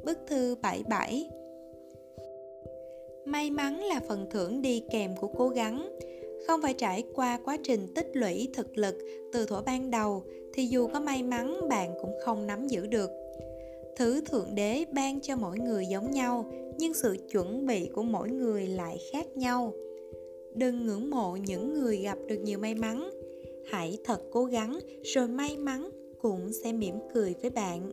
Bức 0.05 0.17
thư 0.27 0.55
77 0.61 1.29
May 3.27 3.51
mắn 3.51 3.83
là 3.83 4.01
phần 4.07 4.25
thưởng 4.29 4.61
đi 4.61 4.83
kèm 4.91 5.15
của 5.15 5.27
cố 5.27 5.49
gắng. 5.49 5.97
Không 6.47 6.61
phải 6.61 6.73
trải 6.73 7.03
qua 7.13 7.39
quá 7.45 7.57
trình 7.63 7.87
tích 7.95 8.07
lũy 8.13 8.47
thực 8.53 8.77
lực 8.77 8.95
từ 9.33 9.45
thuở 9.45 9.61
ban 9.61 9.91
đầu, 9.91 10.23
thì 10.53 10.65
dù 10.65 10.87
có 10.87 10.99
may 10.99 11.23
mắn, 11.23 11.69
bạn 11.69 11.93
cũng 12.01 12.11
không 12.25 12.47
nắm 12.47 12.67
giữ 12.67 12.87
được. 12.87 13.09
Thứ 13.95 14.21
thượng 14.21 14.55
đế 14.55 14.85
ban 14.91 15.21
cho 15.21 15.35
mỗi 15.35 15.59
người 15.59 15.85
giống 15.85 16.11
nhau, 16.11 16.51
nhưng 16.77 16.93
sự 16.93 17.17
chuẩn 17.31 17.65
bị 17.65 17.89
của 17.93 18.03
mỗi 18.03 18.29
người 18.29 18.67
lại 18.67 18.97
khác 19.11 19.37
nhau. 19.37 19.73
Đừng 20.55 20.85
ngưỡng 20.85 21.09
mộ 21.09 21.35
những 21.35 21.73
người 21.73 21.97
gặp 21.97 22.17
được 22.27 22.39
nhiều 22.43 22.59
may 22.59 22.75
mắn. 22.75 23.09
Hãy 23.65 23.97
thật 24.03 24.21
cố 24.31 24.45
gắng, 24.45 24.79
rồi 25.03 25.27
may 25.27 25.57
mắn 25.57 25.89
cũng 26.21 26.53
sẽ 26.63 26.73
mỉm 26.73 26.95
cười 27.13 27.35
với 27.41 27.49
bạn. 27.49 27.89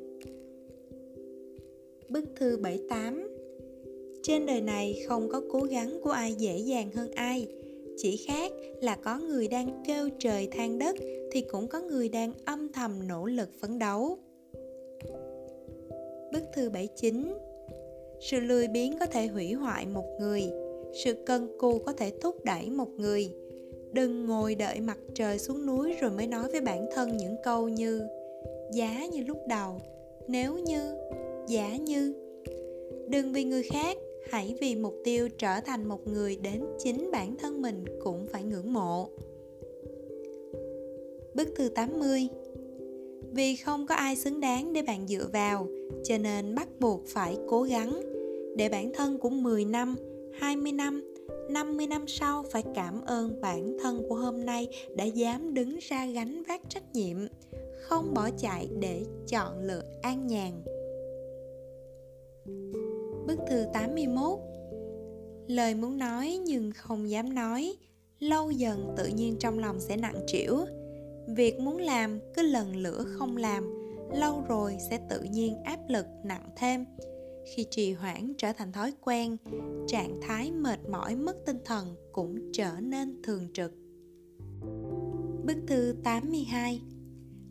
Bức 2.08 2.24
thư 2.36 2.56
78 2.56 3.33
trên 4.26 4.46
đời 4.46 4.60
này 4.60 5.02
không 5.08 5.28
có 5.28 5.42
cố 5.50 5.60
gắng 5.60 6.00
của 6.02 6.10
ai 6.10 6.34
dễ 6.34 6.58
dàng 6.58 6.90
hơn 6.90 7.10
ai. 7.14 7.46
Chỉ 7.96 8.16
khác 8.16 8.52
là 8.80 8.96
có 8.96 9.18
người 9.18 9.48
đang 9.48 9.82
kêu 9.86 10.08
trời 10.18 10.48
than 10.52 10.78
đất 10.78 10.96
Thì 11.32 11.40
cũng 11.40 11.68
có 11.68 11.80
người 11.80 12.08
đang 12.08 12.32
âm 12.44 12.72
thầm 12.72 13.08
nỗ 13.08 13.26
lực 13.26 13.48
phấn 13.60 13.78
đấu. 13.78 14.18
Bức 16.32 16.42
thư 16.54 16.70
79 16.70 17.34
Sự 18.20 18.40
lười 18.40 18.68
biếng 18.68 18.98
có 18.98 19.06
thể 19.06 19.26
hủy 19.26 19.52
hoại 19.52 19.86
một 19.86 20.06
người. 20.20 20.42
Sự 21.04 21.14
cân 21.26 21.48
cù 21.58 21.78
có 21.78 21.92
thể 21.92 22.12
thúc 22.20 22.44
đẩy 22.44 22.70
một 22.70 22.88
người. 22.88 23.30
Đừng 23.92 24.26
ngồi 24.26 24.54
đợi 24.54 24.80
mặt 24.80 24.98
trời 25.14 25.38
xuống 25.38 25.66
núi 25.66 25.94
rồi 26.00 26.10
mới 26.10 26.26
nói 26.26 26.48
với 26.52 26.60
bản 26.60 26.86
thân 26.94 27.16
những 27.16 27.36
câu 27.44 27.68
như, 27.68 28.02
Giá 28.72 29.06
như 29.06 29.24
lúc 29.24 29.38
đầu, 29.48 29.80
Nếu 30.28 30.58
như 30.58 30.96
giả 31.48 31.76
như. 31.76 32.14
Đừng 33.08 33.32
vì 33.32 33.44
người 33.44 33.62
khác 33.62 33.96
hãy 34.30 34.54
vì 34.60 34.76
mục 34.76 34.94
tiêu 35.04 35.28
trở 35.38 35.60
thành 35.60 35.88
một 35.88 36.08
người 36.08 36.36
đến 36.36 36.64
chính 36.78 37.10
bản 37.12 37.36
thân 37.36 37.62
mình 37.62 37.84
cũng 38.04 38.26
phải 38.32 38.42
ngưỡng 38.42 38.72
mộ. 38.72 39.08
Bức 41.34 41.48
thư 41.56 41.68
80 41.68 42.28
Vì 43.32 43.56
không 43.56 43.86
có 43.86 43.94
ai 43.94 44.16
xứng 44.16 44.40
đáng 44.40 44.72
để 44.72 44.82
bạn 44.82 45.06
dựa 45.08 45.26
vào 45.32 45.66
Cho 46.04 46.18
nên 46.18 46.54
bắt 46.54 46.68
buộc 46.80 47.06
phải 47.06 47.38
cố 47.48 47.62
gắng. 47.62 48.00
Để 48.56 48.68
bản 48.68 48.92
thân 48.94 49.18
của 49.18 49.30
10 49.30 49.64
năm, 49.64 49.96
20 50.32 50.72
năm, 50.72 51.14
50 51.50 51.86
năm 51.86 52.04
sau 52.08 52.44
phải 52.52 52.62
cảm 52.74 53.00
ơn 53.06 53.40
bản 53.40 53.76
thân 53.82 54.02
của 54.08 54.14
hôm 54.14 54.46
nay 54.46 54.68
đã 54.96 55.04
dám 55.04 55.54
đứng 55.54 55.78
ra 55.80 56.06
gánh 56.06 56.42
vác 56.48 56.60
trách 56.68 56.94
nhiệm 56.94 57.16
Không 57.80 58.14
bỏ 58.14 58.30
chạy 58.38 58.68
để 58.80 59.04
chọn 59.28 59.60
lựa 59.60 59.82
an 60.02 60.26
nhàn. 60.26 60.52
Bức 63.26 63.38
thư 63.50 63.64
81 63.72 64.38
Lời 65.48 65.74
muốn 65.74 65.98
nói 65.98 66.38
nhưng 66.46 66.72
không 66.72 67.10
dám 67.10 67.34
nói, 67.34 67.76
Lâu 68.18 68.50
dần 68.50 68.94
tự 68.96 69.06
nhiên 69.06 69.36
trong 69.38 69.58
lòng 69.58 69.80
sẽ 69.80 69.96
nặng 69.96 70.20
trĩu. 70.26 70.56
Việc 71.28 71.60
muốn 71.60 71.78
làm 71.78 72.18
cứ 72.34 72.42
lần 72.42 72.76
lửa 72.76 73.04
không 73.06 73.36
làm, 73.36 73.74
Lâu 74.14 74.44
rồi 74.48 74.76
sẽ 74.90 74.98
tự 75.10 75.22
nhiên 75.22 75.62
áp 75.62 75.78
lực 75.88 76.06
nặng 76.24 76.48
thêm. 76.56 76.84
Khi 77.54 77.66
trì 77.70 77.92
hoãn 77.92 78.32
trở 78.38 78.52
thành 78.52 78.72
thói 78.72 78.92
quen, 79.00 79.36
Trạng 79.86 80.20
thái 80.22 80.52
mệt 80.52 80.78
mỏi 80.88 81.16
mất 81.16 81.36
tinh 81.46 81.58
thần 81.64 81.94
cũng 82.12 82.52
trở 82.52 82.72
nên 82.80 83.22
thường 83.22 83.48
trực. 83.52 83.72
Bức 85.44 85.56
thư 85.66 85.94
82 86.04 86.80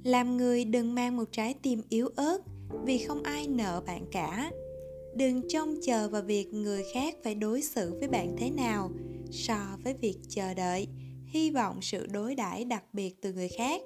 Làm 0.03 0.38
người 0.38 0.65
đừng 0.65 0.95
mang 0.95 1.17
một 1.17 1.32
trái 1.32 1.55
tim 1.61 1.82
yếu 1.89 2.07
ớt 2.15 2.38
vì 2.86 2.97
không 2.97 3.24
ai 3.24 3.47
nợ 3.47 3.82
bạn 3.88 4.05
cả 4.11 4.51
đừng 5.16 5.41
trông 5.47 5.76
chờ 5.82 6.09
vào 6.09 6.22
việc 6.22 6.53
người 6.53 6.84
khác 6.93 7.16
phải 7.24 7.36
đối 7.36 7.61
xử 7.61 7.93
với 7.99 8.07
bạn 8.07 8.36
thế 8.38 8.49
nào 8.49 8.89
so 9.32 9.57
với 9.84 9.93
việc 10.01 10.18
chờ 10.30 10.53
đợi. 10.53 10.88
Hy 11.34 11.49
vọng 11.49 11.80
sự 11.82 12.05
đối 12.14 12.36
đãi 12.36 12.66
đặc 12.66 12.84
biệt 12.93 13.16
từ 13.22 13.34
người 13.34 13.49
khác, 13.49 13.82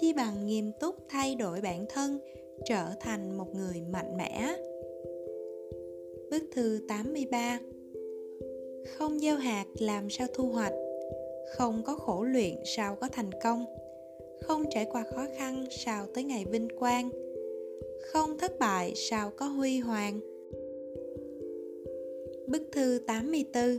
chi 0.00 0.12
bằng 0.12 0.46
nghiêm 0.46 0.72
túc 0.80 0.96
thay 1.08 1.34
đổi 1.34 1.60
bản 1.60 1.84
thân, 1.88 2.18
trở 2.64 2.84
thành 3.00 3.38
một 3.38 3.54
người 3.54 3.82
mạnh 3.92 4.16
mẽ. 4.16 4.56
Bức 6.30 6.42
thư 6.52 6.80
83 6.88 7.60
Không 8.96 9.18
gieo 9.18 9.36
hạt 9.36 9.64
làm 9.78 10.10
sao 10.10 10.26
thu 10.34 10.48
hoạch, 10.48 10.72
Không 11.56 11.82
có 11.86 11.94
khổ 11.94 12.22
luyện 12.22 12.54
sao 12.76 12.96
có 12.96 13.08
thành 13.12 13.30
công, 13.42 13.64
Không 14.40 14.64
trải 14.70 14.86
qua 14.90 15.04
khó 15.14 15.26
khăn 15.38 15.64
sao 15.70 16.06
tới 16.14 16.24
ngày 16.24 16.44
vinh 16.50 16.68
quang, 16.78 17.10
Không 18.12 18.38
thất 18.38 18.58
bại 18.58 18.92
sao 18.94 19.30
có 19.36 19.46
huy 19.46 19.78
hoàng. 19.78 20.35
Bức 22.48 22.62
thư 22.72 22.98
84 23.06 23.78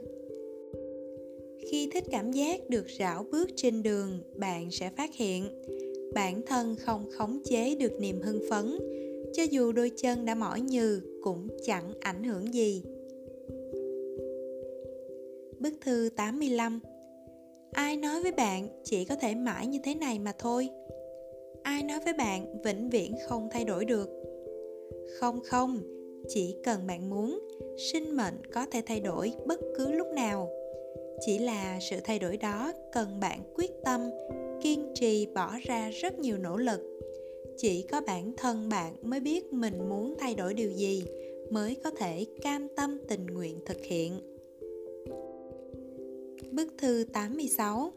Khi 1.71 1.89
thích 1.93 2.03
cảm 2.11 2.31
giác 2.31 2.69
được 2.69 2.85
rảo 2.99 3.25
bước 3.31 3.49
trên 3.55 3.83
đường, 3.83 4.19
bạn 4.35 4.71
sẽ 4.71 4.89
phát 4.97 5.15
hiện 5.15 5.63
bản 6.13 6.41
thân 6.45 6.75
không 6.75 7.05
khống 7.11 7.39
chế 7.43 7.75
được 7.75 7.91
niềm 7.99 8.21
hưng 8.21 8.41
phấn, 8.49 8.77
cho 9.33 9.43
dù 9.43 9.71
đôi 9.71 9.91
chân 9.97 10.25
đã 10.25 10.35
mỏi 10.35 10.61
nhừ 10.61 11.01
cũng 11.21 11.47
chẳng 11.65 11.93
ảnh 11.99 12.23
hưởng 12.23 12.53
gì. 12.53 12.83
Bức 15.59 15.73
thư 15.81 16.09
85 16.15 16.79
Ai 17.71 17.97
nói 17.97 18.21
với 18.21 18.31
bạn 18.31 18.67
chỉ 18.83 19.05
có 19.05 19.15
thể 19.15 19.35
mãi 19.35 19.67
như 19.67 19.79
thế 19.83 19.95
này 19.95 20.19
mà 20.19 20.33
thôi? 20.39 20.69
Ai 21.63 21.83
nói 21.83 21.99
với 22.05 22.13
bạn 22.13 22.61
vĩnh 22.61 22.89
viễn 22.89 23.15
không 23.27 23.49
thay 23.51 23.65
đổi 23.65 23.85
được? 23.85 24.09
Không 25.19 25.39
không, 25.43 25.81
chỉ 26.27 26.55
cần 26.63 26.87
bạn 26.87 27.09
muốn, 27.09 27.46
sinh 27.77 28.15
mệnh 28.15 28.35
có 28.53 28.65
thể 28.65 28.81
thay 28.85 28.99
đổi 28.99 29.33
bất 29.45 29.59
cứ 29.77 29.91
lúc 29.91 30.07
nào. 30.07 30.49
Chỉ 31.25 31.39
là 31.39 31.79
sự 31.89 31.97
thay 32.03 32.19
đổi 32.19 32.37
đó 32.37 32.73
cần 32.93 33.19
bạn 33.19 33.39
quyết 33.55 33.71
tâm, 33.85 34.01
kiên 34.61 34.91
trì 34.95 35.25
bỏ 35.35 35.51
ra 35.63 35.89
rất 35.89 36.19
nhiều 36.19 36.37
nỗ 36.37 36.57
lực 36.57 36.97
chỉ 37.57 37.85
có 37.91 38.01
bản 38.01 38.33
thân 38.37 38.69
bạn 38.69 38.95
mới 39.01 39.19
biết 39.19 39.53
mình 39.53 39.89
muốn 39.89 40.15
thay 40.19 40.35
đổi 40.35 40.53
điều 40.53 40.71
gì 40.71 41.03
mới 41.49 41.75
có 41.83 41.91
thể 41.91 42.25
cam 42.41 42.67
tâm 42.75 42.97
tình 43.07 43.25
nguyện 43.25 43.59
thực 43.65 43.83
hiện. 43.83 44.19
Bức 46.51 46.67
thư 46.77 47.05
86 47.13 47.91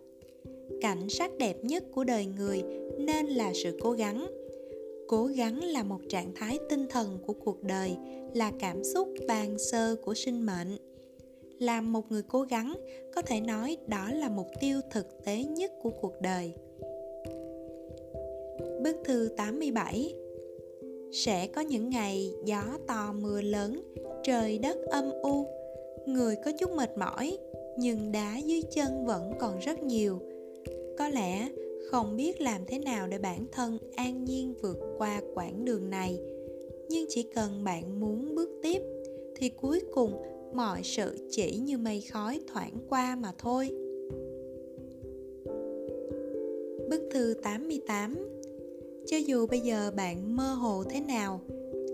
Cảnh 0.81 1.09
sắc 1.09 1.39
đẹp 1.39 1.65
nhất 1.65 1.85
của 1.95 2.05
đời 2.05 2.27
người 2.27 2.63
nên 2.99 3.27
là 3.27 3.53
sự 3.55 3.79
cố 3.81 3.93
gắng. 3.93 4.27
Cố 5.11 5.27
gắng 5.27 5.65
là 5.65 5.83
một 5.83 6.01
trạng 6.09 6.33
thái 6.35 6.59
tinh 6.69 6.87
thần 6.91 7.19
của 7.27 7.33
cuộc 7.33 7.63
đời, 7.63 7.97
là 8.35 8.53
cảm 8.59 8.85
xúc 8.85 9.09
bàn 9.29 9.59
sơ 9.59 9.97
của 10.05 10.15
sinh 10.15 10.47
mệnh. 10.47 10.77
Làm 11.59 11.93
một 11.93 12.11
người 12.11 12.23
cố 12.23 12.43
gắng, 12.43 12.75
có 13.15 13.23
thể 13.23 13.41
nói 13.41 13.77
đó 13.87 14.11
là 14.13 14.29
mục 14.29 14.47
tiêu 14.61 14.81
thực 14.91 15.25
tế 15.25 15.45
nhất 15.45 15.73
của 15.83 15.91
cuộc 16.01 16.13
đời. 16.21 16.53
Bức 18.83 18.97
thư 19.05 19.29
87 19.37 20.15
Sẽ 21.13 21.47
có 21.47 21.61
những 21.61 21.91
ngày 21.91 22.33
gió 22.45 22.63
to 22.87 23.15
mưa 23.21 23.41
lớn, 23.41 23.83
trời 24.23 24.59
đất 24.59 24.79
âm 24.91 25.11
u, 25.23 25.47
người 26.07 26.37
có 26.45 26.53
chút 26.59 26.71
mệt 26.71 26.99
mỏi, 26.99 27.39
nhưng 27.79 28.13
đá 28.13 28.39
dưới 28.39 28.63
chân 28.71 29.07
vẫn 29.07 29.33
còn 29.39 29.59
rất 29.59 29.83
nhiều. 29.83 30.19
Có 30.99 31.09
lẽ 31.09 31.49
không 31.91 32.17
biết 32.17 32.41
làm 32.41 32.61
thế 32.67 32.79
nào 32.79 33.07
để 33.07 33.19
bản 33.19 33.47
thân 33.53 33.79
an 33.97 34.25
nhiên 34.25 34.55
vượt 34.63 34.79
qua 34.99 35.23
quãng 35.35 35.65
đường 35.65 35.91
này, 35.91 36.19
nhưng 36.89 37.07
chỉ 37.09 37.23
cần 37.35 37.65
bạn 37.65 38.01
muốn 38.01 38.35
bước 38.35 38.51
tiếp 38.63 38.83
thì 39.37 39.49
cuối 39.49 39.81
cùng 39.95 40.23
mọi 40.55 40.81
sự 40.83 41.29
chỉ 41.31 41.57
như 41.57 41.79
mây 41.79 42.01
khói 42.01 42.41
thoảng 42.53 42.73
qua 42.89 43.17
mà 43.17 43.33
thôi. 43.39 43.71
Bức 46.91 47.09
thư 47.13 47.35
88 47.43 48.17
cho 49.07 49.17
dù 49.17 49.47
bây 49.47 49.61
giờ 49.61 49.91
bạn 49.97 50.37
mơ 50.37 50.55
hồ 50.55 50.85
thế 50.91 51.01
nào 51.01 51.41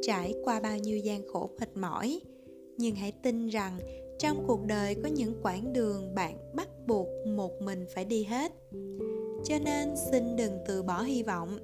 trải 0.03 0.35
qua 0.45 0.61
bao 0.61 0.79
nhiêu 0.79 0.99
gian 0.99 1.23
khổ 1.27 1.51
mệt 1.61 1.77
mỏi 1.77 2.21
nhưng 2.77 2.95
hãy 2.95 3.13
tin 3.23 3.49
rằng 3.49 3.79
trong 4.19 4.45
cuộc 4.47 4.61
đời 4.67 4.95
có 5.03 5.09
những 5.09 5.33
quãng 5.43 5.73
đường 5.73 6.15
bạn 6.15 6.37
bắt 6.55 6.69
buộc 6.87 7.07
một 7.27 7.63
mình 7.63 7.87
phải 7.95 8.05
đi 8.05 8.25
hết 8.25 8.53
cho 9.49 9.59
nên 9.59 9.95
xin 10.11 10.37
đừng 10.37 10.59
từ 10.67 10.83
bỏ 10.83 11.03
hy 11.03 11.23
vọng. 11.23 11.59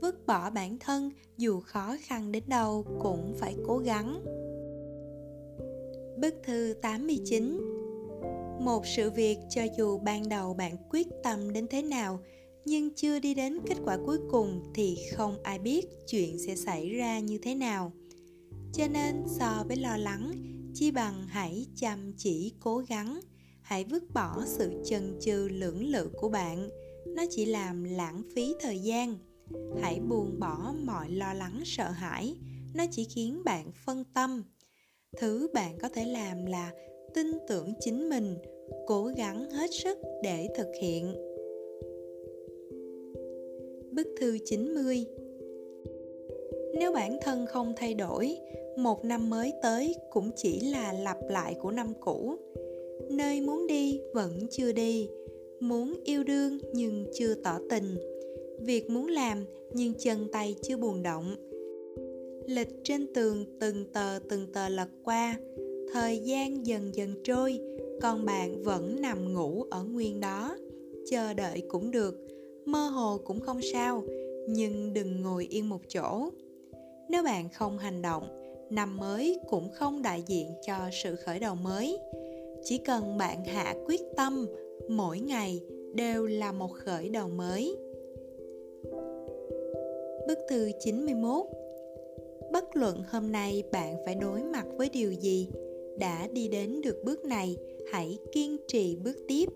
Vứt 0.00 0.26
bỏ 0.26 0.50
bản 0.50 0.78
thân, 0.78 1.10
dù 1.38 1.60
khó 1.60 1.96
khăn 2.00 2.32
đến 2.32 2.42
đâu 2.46 2.84
cũng 3.02 3.34
phải 3.38 3.56
cố 3.66 3.78
gắng. 3.78 4.24
Bức 6.20 6.34
thư 6.44 6.74
89 6.82 7.60
Một 8.60 8.86
sự 8.86 9.10
việc 9.10 9.38
cho 9.50 9.62
dù 9.78 9.98
ban 9.98 10.28
đầu 10.28 10.54
bạn 10.54 10.76
quyết 10.90 11.06
tâm 11.22 11.52
đến 11.52 11.66
thế 11.70 11.82
nào, 11.82 12.20
nhưng 12.64 12.94
chưa 12.94 13.18
đi 13.18 13.34
đến 13.34 13.58
kết 13.66 13.76
quả 13.84 13.98
cuối 14.06 14.18
cùng 14.30 14.62
thì 14.74 14.98
không 15.16 15.42
ai 15.42 15.58
biết 15.58 15.86
chuyện 16.06 16.38
sẽ 16.46 16.56
xảy 16.56 16.90
ra 16.90 17.18
như 17.18 17.38
thế 17.42 17.54
nào. 17.54 17.92
Cho 18.72 18.88
nên 18.88 19.24
so 19.38 19.64
với 19.68 19.76
lo 19.76 19.96
lắng, 19.96 20.32
chi 20.74 20.90
bằng 20.90 21.26
hãy 21.28 21.66
chăm 21.76 22.12
chỉ 22.16 22.52
cố 22.60 22.78
gắng, 22.78 23.20
hãy 23.62 23.84
vứt 23.84 24.04
bỏ 24.14 24.42
sự 24.46 24.82
chần 24.84 25.18
chừ 25.20 25.48
lưỡng 25.52 25.86
lự 25.86 26.10
của 26.20 26.28
bạn 26.28 26.68
nó 27.06 27.24
chỉ 27.30 27.44
làm 27.44 27.84
lãng 27.84 28.22
phí 28.34 28.54
thời 28.60 28.78
gian. 28.78 29.18
Hãy 29.80 30.00
buông 30.00 30.40
bỏ 30.40 30.74
mọi 30.84 31.10
lo 31.10 31.34
lắng 31.34 31.60
sợ 31.64 31.90
hãi. 31.90 32.34
Nó 32.74 32.84
chỉ 32.90 33.04
khiến 33.04 33.42
bạn 33.44 33.70
phân 33.86 34.04
tâm. 34.14 34.44
Thứ 35.18 35.48
bạn 35.54 35.78
có 35.78 35.88
thể 35.88 36.04
làm 36.04 36.46
là 36.46 36.72
tin 37.14 37.32
tưởng 37.48 37.74
chính 37.80 38.08
mình 38.08 38.36
cố 38.86 39.04
gắng 39.16 39.50
hết 39.50 39.70
sức 39.82 39.98
để 40.22 40.48
thực 40.56 40.68
hiện. 40.80 41.14
Bức 43.92 44.08
thư 44.20 44.38
90 44.44 45.04
Nếu 46.74 46.92
bản 46.92 47.18
thân 47.22 47.46
không 47.46 47.72
thay 47.76 47.94
đổi, 47.94 48.36
một 48.76 49.04
năm 49.04 49.30
mới 49.30 49.52
tới 49.62 49.94
cũng 50.10 50.30
chỉ 50.36 50.60
là 50.60 50.92
lặp 50.92 51.16
lại 51.28 51.54
của 51.60 51.70
năm 51.70 51.92
cũ. 52.00 52.36
Nơi 53.10 53.40
muốn 53.40 53.66
đi 53.66 54.00
vẫn 54.14 54.46
chưa 54.50 54.72
đi, 54.72 55.08
muốn 55.62 55.94
yêu 56.04 56.24
đương 56.24 56.58
nhưng 56.74 57.06
chưa 57.14 57.34
tỏ 57.34 57.58
tình, 57.70 57.96
việc 58.60 58.90
muốn 58.90 59.08
làm 59.08 59.44
nhưng 59.72 59.94
chân 59.94 60.28
tay 60.32 60.56
chưa 60.62 60.76
buồn 60.76 61.02
động. 61.02 61.36
Lịch 62.46 62.68
trên 62.84 63.14
tường 63.14 63.44
từng 63.60 63.92
tờ 63.92 64.18
từng 64.28 64.52
tờ 64.52 64.68
lật 64.68 64.88
qua, 65.02 65.36
thời 65.92 66.18
gian 66.18 66.66
dần 66.66 66.94
dần 66.94 67.14
trôi, 67.24 67.58
còn 68.00 68.24
bạn 68.24 68.62
vẫn 68.62 68.96
nằm 69.00 69.34
ngủ 69.34 69.64
ở 69.70 69.84
nguyên 69.84 70.20
đó, 70.20 70.56
chờ 71.10 71.34
đợi 71.34 71.62
cũng 71.68 71.90
được, 71.90 72.26
mơ 72.64 72.88
hồ 72.88 73.20
cũng 73.24 73.40
không 73.40 73.60
sao 73.72 74.04
nhưng 74.48 74.92
đừng 74.92 75.20
ngồi 75.20 75.46
yên 75.50 75.68
một 75.68 75.80
chỗ. 75.88 76.30
Nếu 77.08 77.22
bạn 77.22 77.48
không 77.48 77.78
hành 77.78 78.02
động 78.02 78.42
năm 78.70 78.96
mới 78.96 79.40
cũng 79.48 79.70
không 79.74 80.02
đại 80.02 80.22
diện 80.26 80.46
cho 80.66 80.74
sự 81.02 81.16
khởi 81.16 81.38
đầu 81.38 81.54
mới. 81.54 81.98
Chỉ 82.64 82.78
cần 82.78 83.18
bạn 83.18 83.44
hạ 83.44 83.74
quyết 83.86 84.00
tâm 84.16 84.46
mỗi 84.88 85.20
ngày 85.20 85.60
đều 85.94 86.26
là 86.26 86.52
một 86.52 86.72
khởi 86.72 87.08
đầu 87.08 87.28
mới. 87.28 87.76
Bức 90.26 90.38
thư 90.50 90.70
91 90.84 91.46
Bất 92.52 92.76
luận 92.76 93.02
hôm 93.10 93.32
nay 93.32 93.62
bạn 93.72 93.96
phải 94.04 94.14
đối 94.14 94.42
mặt 94.42 94.66
với 94.76 94.88
điều 94.88 95.12
gì, 95.12 95.48
đã 95.98 96.28
đi 96.32 96.48
đến 96.48 96.80
được 96.80 96.96
bước 97.04 97.24
này, 97.24 97.56
hãy 97.92 98.18
kiên 98.32 98.56
trì 98.68 98.96
bước 98.96 99.16
tiếp. 99.28 99.46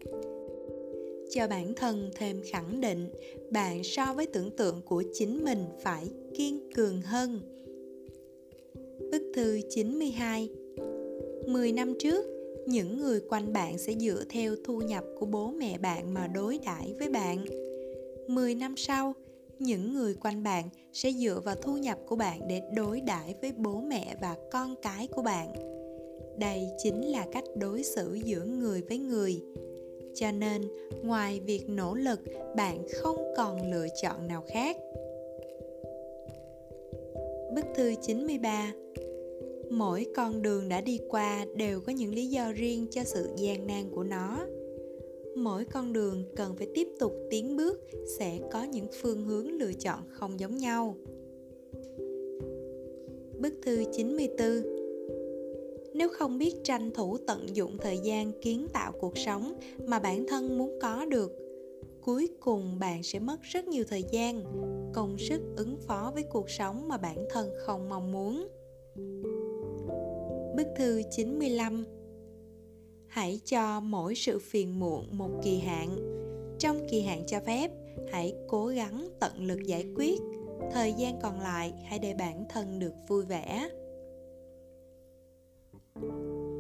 Cho 1.31 1.49
bản 1.49 1.75
thân 1.75 2.11
thêm 2.15 2.41
khẳng 2.45 2.81
định 2.81 3.09
bạn 3.51 3.85
so 3.85 4.15
với 4.17 4.27
tưởng 4.27 4.51
tượng 4.51 4.81
của 4.89 5.03
chính 5.13 5.45
mình 5.45 5.65
phải 5.81 6.09
kiên 6.35 6.71
cường 6.75 7.01
hơn. 7.01 7.41
Bức 9.11 9.23
thư 9.35 9.61
92 9.71 10.49
10 11.47 11.73
năm 11.73 11.95
trước, 11.99 12.36
những 12.67 12.99
người 12.99 13.21
quanh 13.29 13.53
bạn 13.53 13.79
sẽ 13.79 13.93
dựa 13.93 14.25
theo 14.29 14.55
thu 14.65 14.81
nhập 14.81 15.05
của 15.19 15.27
bố 15.27 15.51
mẹ 15.51 15.79
bạn 15.79 16.15
mà 16.15 16.27
đối 16.27 16.59
đãi 16.67 16.95
với 16.99 17.09
bạn. 17.09 17.45
10 18.29 18.55
năm 18.55 18.75
sau, 18.77 19.15
những 19.59 19.95
người 19.95 20.15
quanh 20.15 20.43
bạn 20.43 20.69
sẽ 20.93 21.13
dựa 21.13 21.41
vào 21.45 21.55
thu 21.55 21.77
nhập 21.77 21.99
của 22.07 22.17
bạn 22.17 22.41
để 22.49 22.63
đối 22.75 23.01
đãi 23.01 23.35
với 23.41 23.53
bố 23.57 23.81
mẹ 23.81 24.17
và 24.21 24.37
con 24.53 24.75
cái 24.83 25.07
của 25.07 25.23
bạn. 25.23 25.53
Đây 26.39 26.69
chính 26.79 27.05
là 27.05 27.27
cách 27.33 27.45
đối 27.57 27.83
xử 27.83 28.19
giữa 28.25 28.45
người 28.45 28.83
với 28.89 28.99
người 28.99 29.41
cho 30.17 30.33
nên 30.33 30.63
ngoài 31.03 31.41
việc 31.41 31.69
nỗ 31.69 31.95
lực 31.95 32.21
bạn 32.57 32.79
không 32.95 33.17
còn 33.37 33.71
lựa 33.71 33.87
chọn 34.03 34.29
nào 34.29 34.45
khác 34.49 34.77
Bức 37.55 37.65
thư 37.75 37.95
93 38.03 38.73
Mỗi 39.71 40.07
con 40.17 40.43
đường 40.43 40.69
đã 40.69 40.81
đi 40.81 41.01
qua 41.09 41.47
đều 41.57 41.81
có 41.81 41.93
những 41.93 42.15
lý 42.15 42.27
do 42.27 42.53
riêng 42.53 42.87
cho 42.91 43.05
sự 43.05 43.29
gian 43.37 43.67
nan 43.67 43.91
của 43.91 44.05
nó. 44.05 44.47
Mỗi 45.37 45.65
con 45.65 45.93
đường 45.93 46.25
cần 46.37 46.57
phải 46.57 46.67
tiếp 46.75 46.89
tục 46.99 47.13
tiến 47.31 47.57
bước 47.57 47.81
sẽ 48.19 48.39
có 48.53 48.63
những 48.63 48.87
phương 49.01 49.25
hướng 49.25 49.53
lựa 49.53 49.73
chọn 49.73 50.01
không 50.09 50.41
giống 50.41 50.57
nhau. 50.57 50.97
Bức 53.39 53.55
thư 53.63 53.85
94 53.93 54.63
Nếu 55.95 56.09
không 56.09 56.39
biết 56.39 56.55
tranh 56.65 56.91
thủ 56.91 57.19
tận 57.27 57.57
dụng 57.57 57.79
thời 57.79 57.99
gian 57.99 58.33
kiến 58.43 58.67
tạo 58.73 58.93
cuộc 59.01 59.19
sống 59.19 59.53
mà 59.87 59.99
bản 59.99 60.27
thân 60.29 60.59
muốn 60.59 60.79
có 60.83 61.05
được, 61.05 61.33
cuối 62.01 62.29
cùng 62.41 62.79
bạn 62.79 63.03
sẽ 63.03 63.19
mất 63.19 63.43
rất 63.43 63.69
nhiều 63.69 63.85
thời 63.89 64.05
gian, 64.11 64.43
công 64.95 65.19
sức 65.19 65.41
ứng 65.57 65.77
phó 65.77 66.11
với 66.15 66.23
cuộc 66.23 66.51
sống 66.51 66.89
mà 66.89 66.97
bản 66.97 67.25
thân 67.31 67.51
không 67.67 67.89
mong 67.89 68.13
muốn. 68.13 68.49
Bức 70.57 70.67
thư 70.77 71.03
95 71.11 71.85
Hãy 73.07 73.41
cho 73.45 73.81
mỗi 73.81 74.15
sự 74.15 74.39
phiền 74.39 74.81
muộn 74.81 75.19
một 75.19 75.31
kỳ 75.45 75.59
hạn. 75.59 75.97
Trong 76.59 76.87
kỳ 76.91 77.01
hạn 77.01 77.25
cho 77.27 77.41
phép, 77.41 77.71
hãy 78.13 78.35
cố 78.49 78.67
gắng 78.67 79.09
tận 79.21 79.45
lực 79.45 79.63
giải 79.65 79.87
quyết. 79.97 80.21
Thời 80.73 80.93
gian 80.93 81.19
còn 81.23 81.41
lại 81.41 81.73
hãy 81.85 81.99
để 81.99 82.15
bản 82.19 82.45
thân 82.49 82.79
được 82.79 82.93
vui 83.09 83.25
vẻ. 83.25 83.69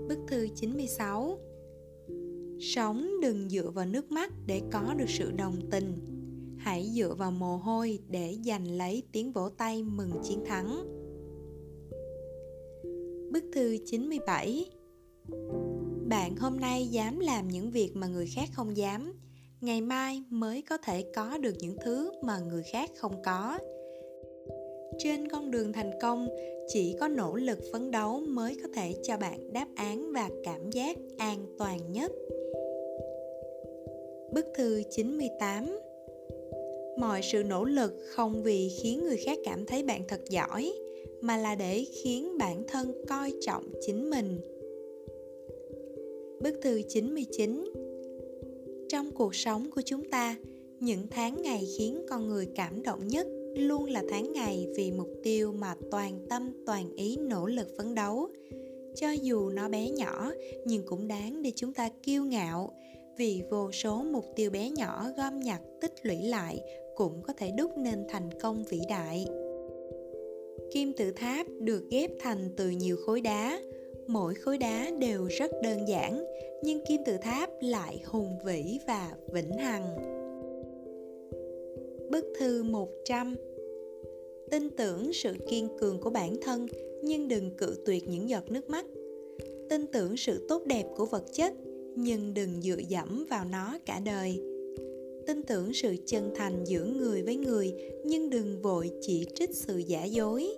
Bức 0.08 0.18
thư 0.28 0.48
96 0.54 1.38
Sống 2.60 3.10
đừng 3.22 3.48
dựa 3.48 3.70
vào 3.70 3.86
nước 3.86 4.10
mắt 4.12 4.32
để 4.46 4.62
có 4.72 4.94
được 4.98 5.08
sự 5.08 5.30
đồng 5.30 5.70
tình. 5.70 5.98
Hãy 6.58 6.90
dựa 6.94 7.14
vào 7.14 7.30
mồ 7.30 7.56
hôi 7.56 7.98
để 8.08 8.36
giành 8.44 8.70
lấy 8.70 9.02
tiếng 9.12 9.32
vỗ 9.32 9.48
tay 9.48 9.82
mừng 9.82 10.10
chiến 10.22 10.44
thắng. 10.46 10.96
Bức 13.36 13.44
thư 13.52 13.76
97 13.86 14.70
Bạn 16.08 16.36
hôm 16.36 16.60
nay 16.60 16.86
dám 16.86 17.18
làm 17.18 17.48
những 17.48 17.70
việc 17.70 17.90
mà 17.94 18.06
người 18.06 18.26
khác 18.34 18.48
không 18.52 18.76
dám. 18.76 19.12
Ngày 19.60 19.80
mai 19.80 20.22
mới 20.30 20.62
có 20.62 20.76
thể 20.76 21.04
có 21.14 21.38
được 21.38 21.54
những 21.58 21.76
thứ 21.84 22.10
mà 22.22 22.38
người 22.38 22.62
khác 22.72 22.90
không 22.96 23.22
có. 23.24 23.58
Trên 24.98 25.28
con 25.28 25.50
đường 25.50 25.72
thành 25.72 25.90
công, 26.00 26.28
chỉ 26.68 26.96
có 27.00 27.08
nỗ 27.08 27.36
lực 27.36 27.58
phấn 27.72 27.90
đấu 27.90 28.20
mới 28.20 28.56
có 28.62 28.68
thể 28.74 28.94
cho 29.02 29.16
bạn 29.16 29.52
đáp 29.52 29.66
án 29.74 30.12
và 30.12 30.30
cảm 30.44 30.70
giác 30.70 30.96
an 31.18 31.46
toàn 31.58 31.92
nhất. 31.92 32.12
Bức 34.32 34.46
thư 34.56 34.82
98 34.90 35.78
Mọi 36.98 37.20
sự 37.22 37.42
nỗ 37.42 37.64
lực 37.64 37.92
không 38.14 38.42
vì 38.42 38.70
khiến 38.82 39.04
người 39.04 39.16
khác 39.16 39.38
cảm 39.44 39.66
thấy 39.66 39.82
bạn 39.82 40.02
thật 40.08 40.20
giỏi 40.30 40.72
mà 41.20 41.36
là 41.36 41.54
để 41.54 41.84
khiến 41.92 42.38
bản 42.38 42.64
thân 42.68 42.92
coi 43.08 43.32
trọng 43.40 43.64
chính 43.86 44.10
mình. 44.10 44.40
Bức 46.40 46.54
thư 46.62 46.82
99 46.88 47.64
Trong 48.88 49.10
cuộc 49.10 49.34
sống 49.34 49.70
của 49.74 49.80
chúng 49.84 50.10
ta, 50.10 50.36
những 50.80 51.06
tháng 51.10 51.42
ngày 51.42 51.66
khiến 51.78 52.06
con 52.08 52.28
người 52.28 52.48
cảm 52.54 52.82
động 52.82 53.08
nhất 53.08 53.26
luôn 53.56 53.84
là 53.84 54.02
tháng 54.10 54.32
ngày 54.32 54.66
vì 54.76 54.92
mục 54.92 55.08
tiêu 55.22 55.52
mà 55.52 55.74
toàn 55.90 56.26
tâm 56.28 56.52
toàn 56.66 56.96
ý 56.96 57.16
nỗ 57.16 57.46
lực 57.46 57.68
phấn 57.76 57.94
đấu. 57.94 58.28
Cho 58.96 59.10
dù 59.10 59.50
nó 59.50 59.68
bé 59.68 59.90
nhỏ 59.90 60.32
nhưng 60.64 60.82
cũng 60.86 61.08
đáng 61.08 61.42
để 61.42 61.52
chúng 61.56 61.72
ta 61.72 61.90
kiêu 62.02 62.24
ngạo 62.24 62.72
vì 63.16 63.42
vô 63.50 63.72
số 63.72 64.02
mục 64.02 64.24
tiêu 64.36 64.50
bé 64.50 64.70
nhỏ 64.70 65.06
gom 65.16 65.40
nhặt 65.40 65.60
tích 65.80 65.92
lũy 66.02 66.22
lại 66.22 66.60
cũng 66.96 67.22
có 67.22 67.32
thể 67.32 67.50
đúc 67.50 67.78
nên 67.78 68.04
thành 68.08 68.40
công 68.40 68.64
vĩ 68.64 68.80
đại 68.88 69.26
kim 70.76 70.92
tự 70.92 71.10
tháp 71.10 71.46
được 71.60 71.90
ghép 71.90 72.10
thành 72.18 72.48
từ 72.56 72.70
nhiều 72.70 72.96
khối 72.96 73.20
đá 73.20 73.60
mỗi 74.06 74.34
khối 74.34 74.58
đá 74.58 74.90
đều 74.98 75.26
rất 75.26 75.50
đơn 75.62 75.88
giản, 75.88 76.24
nhưng 76.62 76.80
kim 76.88 77.00
tự 77.06 77.16
tháp 77.22 77.50
lại 77.60 78.02
hùng 78.04 78.38
vĩ 78.44 78.78
và 78.86 79.12
vĩnh 79.32 79.52
hằng 79.52 79.96
Bức 82.10 82.24
thư 82.38 82.62
100 82.62 83.36
Tin 84.50 84.70
tưởng 84.70 85.12
sự 85.12 85.34
kiên 85.50 85.68
cường 85.80 86.00
của 86.00 86.10
bản 86.10 86.36
thân, 86.42 86.66
nhưng 87.02 87.28
đừng 87.28 87.50
cự 87.50 87.76
tuyệt 87.86 88.08
những 88.08 88.28
giọt 88.28 88.50
nước 88.50 88.70
mắt. 88.70 88.86
Tin 89.70 89.86
tưởng 89.86 90.16
sự 90.16 90.46
tốt 90.48 90.62
đẹp 90.66 90.84
của 90.96 91.06
vật 91.06 91.24
chất, 91.32 91.54
nhưng 91.94 92.34
đừng 92.34 92.62
dựa 92.62 92.80
dẫm 92.88 93.26
vào 93.30 93.44
nó 93.44 93.78
cả 93.86 94.00
đời. 94.04 94.40
Tin 95.26 95.42
tưởng 95.42 95.74
sự 95.74 95.96
chân 96.06 96.30
thành 96.34 96.64
giữa 96.64 96.84
người 96.84 97.22
với 97.22 97.36
người, 97.36 97.74
nhưng 98.04 98.30
đừng 98.30 98.62
vội 98.62 98.90
chỉ 99.00 99.26
trích 99.34 99.54
sự 99.54 99.78
giả 99.78 100.04
dối. 100.04 100.56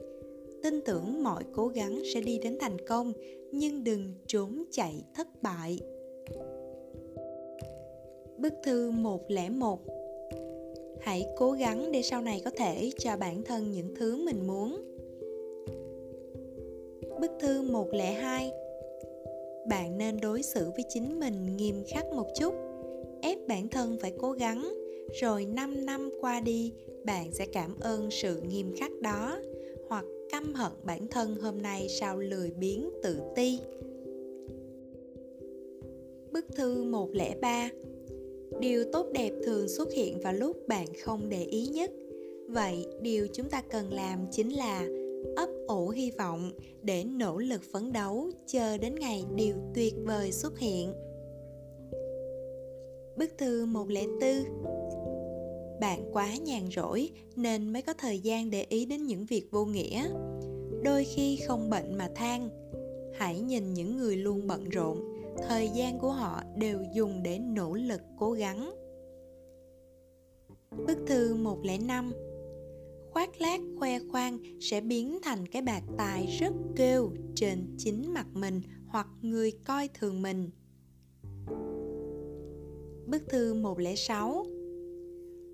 Tin 0.63 0.81
tưởng 0.81 1.23
mọi 1.23 1.45
cố 1.53 1.67
gắng 1.69 2.03
sẽ 2.15 2.21
đi 2.21 2.39
đến 2.39 2.59
thành 2.61 2.87
công, 2.87 3.13
nhưng 3.53 3.85
đừng 3.85 4.15
trốn 4.27 4.65
chạy 4.71 5.05
thất 5.15 5.43
bại. 5.43 5.81
Bức 8.39 8.53
thư 8.65 8.91
101 8.91 9.81
hãy 11.01 11.27
cố 11.37 11.53
gắng 11.53 11.93
để 11.93 12.03
sau 12.03 12.23
này 12.23 12.43
có 12.45 12.51
thể 12.57 12.91
cho 12.99 13.17
bản 13.17 13.43
thân 13.43 13.71
những 13.71 13.95
thứ 13.95 14.17
mình 14.17 14.47
muốn. 14.47 14.77
Bức 17.21 17.31
thư 17.41 17.63
102 17.63 18.53
bạn 19.69 19.99
nên 19.99 20.21
đối 20.21 20.43
xử 20.43 20.71
với 20.71 20.85
chính 20.89 21.21
mình 21.21 21.57
nghiêm 21.57 21.85
khắc 21.89 22.07
một 22.13 22.27
chút. 22.39 22.55
Ép 23.23 23.39
bản 23.49 23.69
thân 23.69 23.97
phải 24.01 24.13
cố 24.19 24.33
gắng, 24.33 24.73
rồi 25.21 25.45
5 25.45 25.87
năm 25.87 26.11
qua 26.21 26.41
đi, 26.41 26.73
bạn 27.05 27.33
sẽ 27.33 27.47
cảm 27.47 27.81
ơn 27.81 28.11
sự 28.11 28.41
nghiêm 28.41 28.75
khắc 28.77 28.93
đó 29.01 29.41
căm 30.31 30.55
hận 30.55 30.73
bản 30.85 31.07
thân 31.11 31.37
hôm 31.37 31.63
nay 31.63 31.87
sau 32.01 32.19
lười 32.19 32.51
biếng 32.51 32.91
tự 33.03 33.21
ti. 33.37 33.59
Bức 36.33 36.45
thư 36.57 36.85
103 36.85 37.71
điều 38.61 38.85
tốt 38.93 39.07
đẹp 39.13 39.33
thường 39.45 39.69
xuất 39.69 39.93
hiện 39.93 40.21
vào 40.21 40.33
lúc 40.33 40.69
bạn 40.69 40.87
không 41.05 41.29
để 41.29 41.43
ý 41.43 41.67
nhất. 41.67 41.91
Vậy 42.49 42.87
điều 43.03 43.27
chúng 43.33 43.49
ta 43.49 43.63
cần 43.71 43.93
làm 43.93 44.27
chính 44.31 44.57
là 44.57 44.89
ấp 45.37 45.49
ủ 45.69 45.89
hy 45.89 46.11
vọng 46.11 46.51
để 46.83 47.05
nỗ 47.05 47.39
lực 47.39 47.63
phấn 47.73 47.93
đấu 47.93 48.31
chờ 48.47 48.79
đến 48.79 48.95
ngày 48.95 49.25
điều 49.35 49.55
tuyệt 49.75 49.95
vời 50.05 50.33
xuất 50.33 50.59
hiện. 50.59 50.93
Bức 53.17 53.39
thư 53.39 53.67
104 53.67 54.78
bạn 55.81 56.11
quá 56.13 56.37
nhàn 56.37 56.63
rỗi 56.77 57.11
nên 57.37 57.73
mới 57.73 57.83
có 57.83 57.93
thời 57.93 58.19
gian 58.19 58.51
để 58.51 58.67
ý 58.69 58.87
đến 58.87 59.07
những 59.07 59.27
việc 59.27 59.49
vô 59.51 59.65
nghĩa. 59.65 60.09
Đôi 60.85 61.05
khi 61.05 61.37
không 61.47 61.71
bệnh 61.71 61.95
mà 61.95 62.09
than. 62.15 62.49
Hãy 63.15 63.41
nhìn 63.41 63.75
những 63.75 63.97
người 63.97 64.17
luôn 64.17 64.47
bận 64.47 64.69
rộn, 64.69 64.99
thời 65.49 65.69
gian 65.69 65.99
của 65.99 66.11
họ 66.11 66.43
đều 66.57 66.79
dùng 66.95 67.23
để 67.23 67.39
nỗ 67.39 67.75
lực 67.75 68.01
cố 68.19 68.33
gắng. 68.33 68.75
Bức 70.87 70.99
thư 71.07 71.35
105 71.35 72.13
Khoác 73.11 73.41
lác 73.41 73.61
khoe 73.79 73.99
khoang 74.11 74.39
sẽ 74.61 74.81
biến 74.81 75.19
thành 75.23 75.47
cái 75.47 75.63
bạc 75.63 75.83
tài 75.99 76.27
rất 76.41 76.53
kêu 76.77 77.11
trên 77.35 77.75
chính 77.79 78.15
mặt 78.15 78.27
mình 78.33 78.61
hoặc 78.87 79.07
người 79.23 79.53
coi 79.65 79.89
thường 79.95 80.23
mình. 80.23 80.51
Bức 83.07 83.23
thư 83.29 83.55
106 83.55 84.47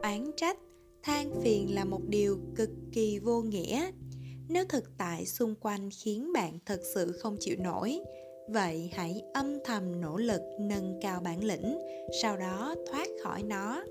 Oán 0.04 0.30
trách, 0.36 0.58
than 1.02 1.30
phiền 1.42 1.74
là 1.74 1.84
một 1.84 2.00
điều 2.08 2.38
cực 2.56 2.70
kỳ 2.92 3.18
vô 3.18 3.40
nghĩa. 3.40 3.90
Nếu 4.48 4.64
thực 4.68 4.84
tại 4.98 5.26
xung 5.26 5.54
quanh 5.60 5.88
khiến 6.04 6.32
bạn 6.32 6.58
thật 6.66 6.80
sự 6.94 7.12
không 7.12 7.36
chịu 7.40 7.56
nổi, 7.58 8.00
vậy 8.48 8.90
hãy 8.92 9.22
âm 9.34 9.58
thầm 9.64 10.00
nỗ 10.00 10.16
lực 10.16 10.40
nâng 10.60 10.98
cao 11.02 11.20
bản 11.20 11.44
lĩnh 11.44 11.78
sau 12.22 12.36
đó 12.36 12.74
thoát 12.90 13.08
khỏi 13.22 13.42
nó. 13.42 13.84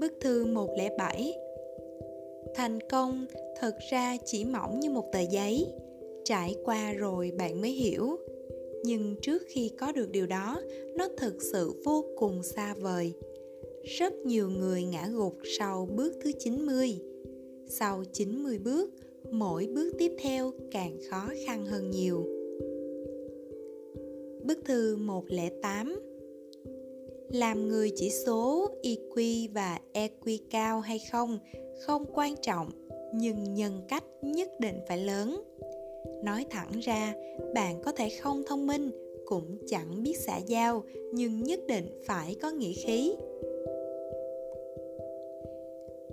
Bức 0.00 0.12
thư 0.20 0.46
107 0.46 1.34
Thành 2.54 2.78
công 2.90 3.26
thực 3.60 3.74
ra 3.90 4.16
chỉ 4.24 4.44
mỏng 4.44 4.80
như 4.80 4.90
một 4.90 5.04
tờ 5.12 5.20
giấy. 5.20 5.66
Trải 6.24 6.54
qua 6.64 6.92
rồi 6.92 7.32
bạn 7.38 7.60
mới 7.60 7.70
hiểu. 7.70 8.16
Nhưng 8.86 9.16
trước 9.22 9.42
khi 9.48 9.70
có 9.78 9.92
được 9.92 10.10
điều 10.10 10.26
đó 10.26 10.60
Nó 10.96 11.08
thực 11.16 11.42
sự 11.42 11.82
vô 11.84 12.04
cùng 12.18 12.42
xa 12.42 12.74
vời 12.74 13.12
Rất 13.98 14.12
nhiều 14.12 14.50
người 14.50 14.84
ngã 14.84 15.08
gục 15.12 15.38
sau 15.58 15.88
bước 15.96 16.12
thứ 16.22 16.32
90 16.38 17.00
Sau 17.66 18.04
90 18.12 18.58
bước 18.58 18.90
mỗi 19.30 19.68
bước 19.74 19.92
tiếp 19.98 20.12
theo 20.18 20.52
càng 20.70 20.98
khó 21.10 21.28
khăn 21.46 21.66
hơn 21.66 21.90
nhiều. 21.90 22.26
Bức 24.44 24.58
thư 24.64 24.96
108 24.96 26.00
Làm 27.28 27.68
người 27.68 27.90
chỉ 27.96 28.10
số 28.10 28.68
IQ 28.82 29.48
và 29.52 29.80
EQ 29.92 30.38
cao 30.50 30.80
hay 30.80 31.00
không 31.12 31.38
không 31.80 32.04
quan 32.14 32.34
trọng, 32.42 32.70
nhưng 33.14 33.54
nhân 33.54 33.80
cách 33.88 34.04
nhất 34.22 34.48
định 34.60 34.76
phải 34.88 34.98
lớn. 34.98 35.42
Nói 36.22 36.46
thẳng 36.50 36.80
ra, 36.82 37.14
bạn 37.54 37.82
có 37.82 37.92
thể 37.92 38.08
không 38.08 38.42
thông 38.46 38.66
minh, 38.66 38.90
cũng 39.26 39.58
chẳng 39.66 40.02
biết 40.02 40.18
xã 40.18 40.38
giao, 40.46 40.84
nhưng 41.12 41.42
nhất 41.42 41.60
định 41.68 42.02
phải 42.06 42.34
có 42.34 42.50
nghĩa 42.50 42.72
khí. 42.72 43.14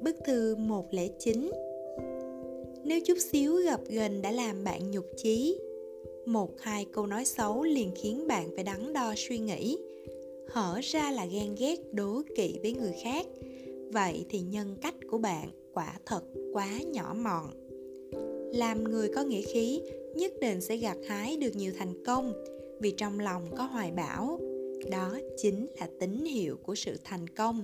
Bức 0.02 0.16
thư 0.26 0.56
109 0.56 1.52
nếu 2.86 3.02
chút 3.02 3.18
xíu 3.32 3.56
gặp 3.56 3.80
gần 3.90 4.22
đã 4.22 4.32
làm 4.32 4.64
bạn 4.64 4.92
nhục 4.92 5.06
chí 5.18 5.60
một 6.26 6.60
hai 6.60 6.86
câu 6.86 7.08
nói 7.08 7.26
xấu 7.26 7.64
liền 7.64 7.92
khiến 7.96 8.28
bạn 8.28 8.50
phải 8.56 8.64
đắn 8.64 8.94
đo 8.94 9.14
suy 9.18 9.40
nghĩ. 9.40 9.78
Hở 10.48 10.80
ra 10.84 11.12
là 11.12 11.26
ghen 11.26 11.56
ghét 11.60 11.76
đố 11.92 12.22
kỵ 12.36 12.60
với 12.62 12.74
người 12.74 12.94
khác 13.04 13.28
vậy 13.92 14.26
thì 14.30 14.40
nhân 14.40 14.76
cách 14.82 14.96
của 15.10 15.18
bạn 15.18 15.50
quả 15.74 16.00
thật 16.06 16.22
quá 16.54 16.80
nhỏ 16.86 17.16
mọn 17.18 17.63
làm 18.54 18.84
người 18.84 19.10
có 19.16 19.24
nghĩa 19.24 19.42
khí, 19.42 19.82
nhất 20.16 20.32
định 20.42 20.62
sẽ 20.62 20.78
gặt 20.78 20.98
hái 21.08 21.38
được 21.38 21.56
nhiều 21.56 21.72
thành 21.78 22.04
công. 22.06 22.34
Vì 22.80 22.92
trong 22.92 23.20
lòng 23.20 23.44
có 23.58 23.64
hoài 23.64 23.92
bão, 23.92 24.40
đó 24.92 25.18
chính 25.38 25.68
là 25.80 25.88
tín 26.00 26.26
hiệu 26.26 26.58
của 26.64 26.76
sự 26.76 26.98
thành 27.04 27.28
công. 27.30 27.64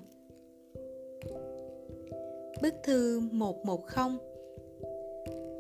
Bức 2.62 2.74
thư 2.84 3.20
110 3.32 3.78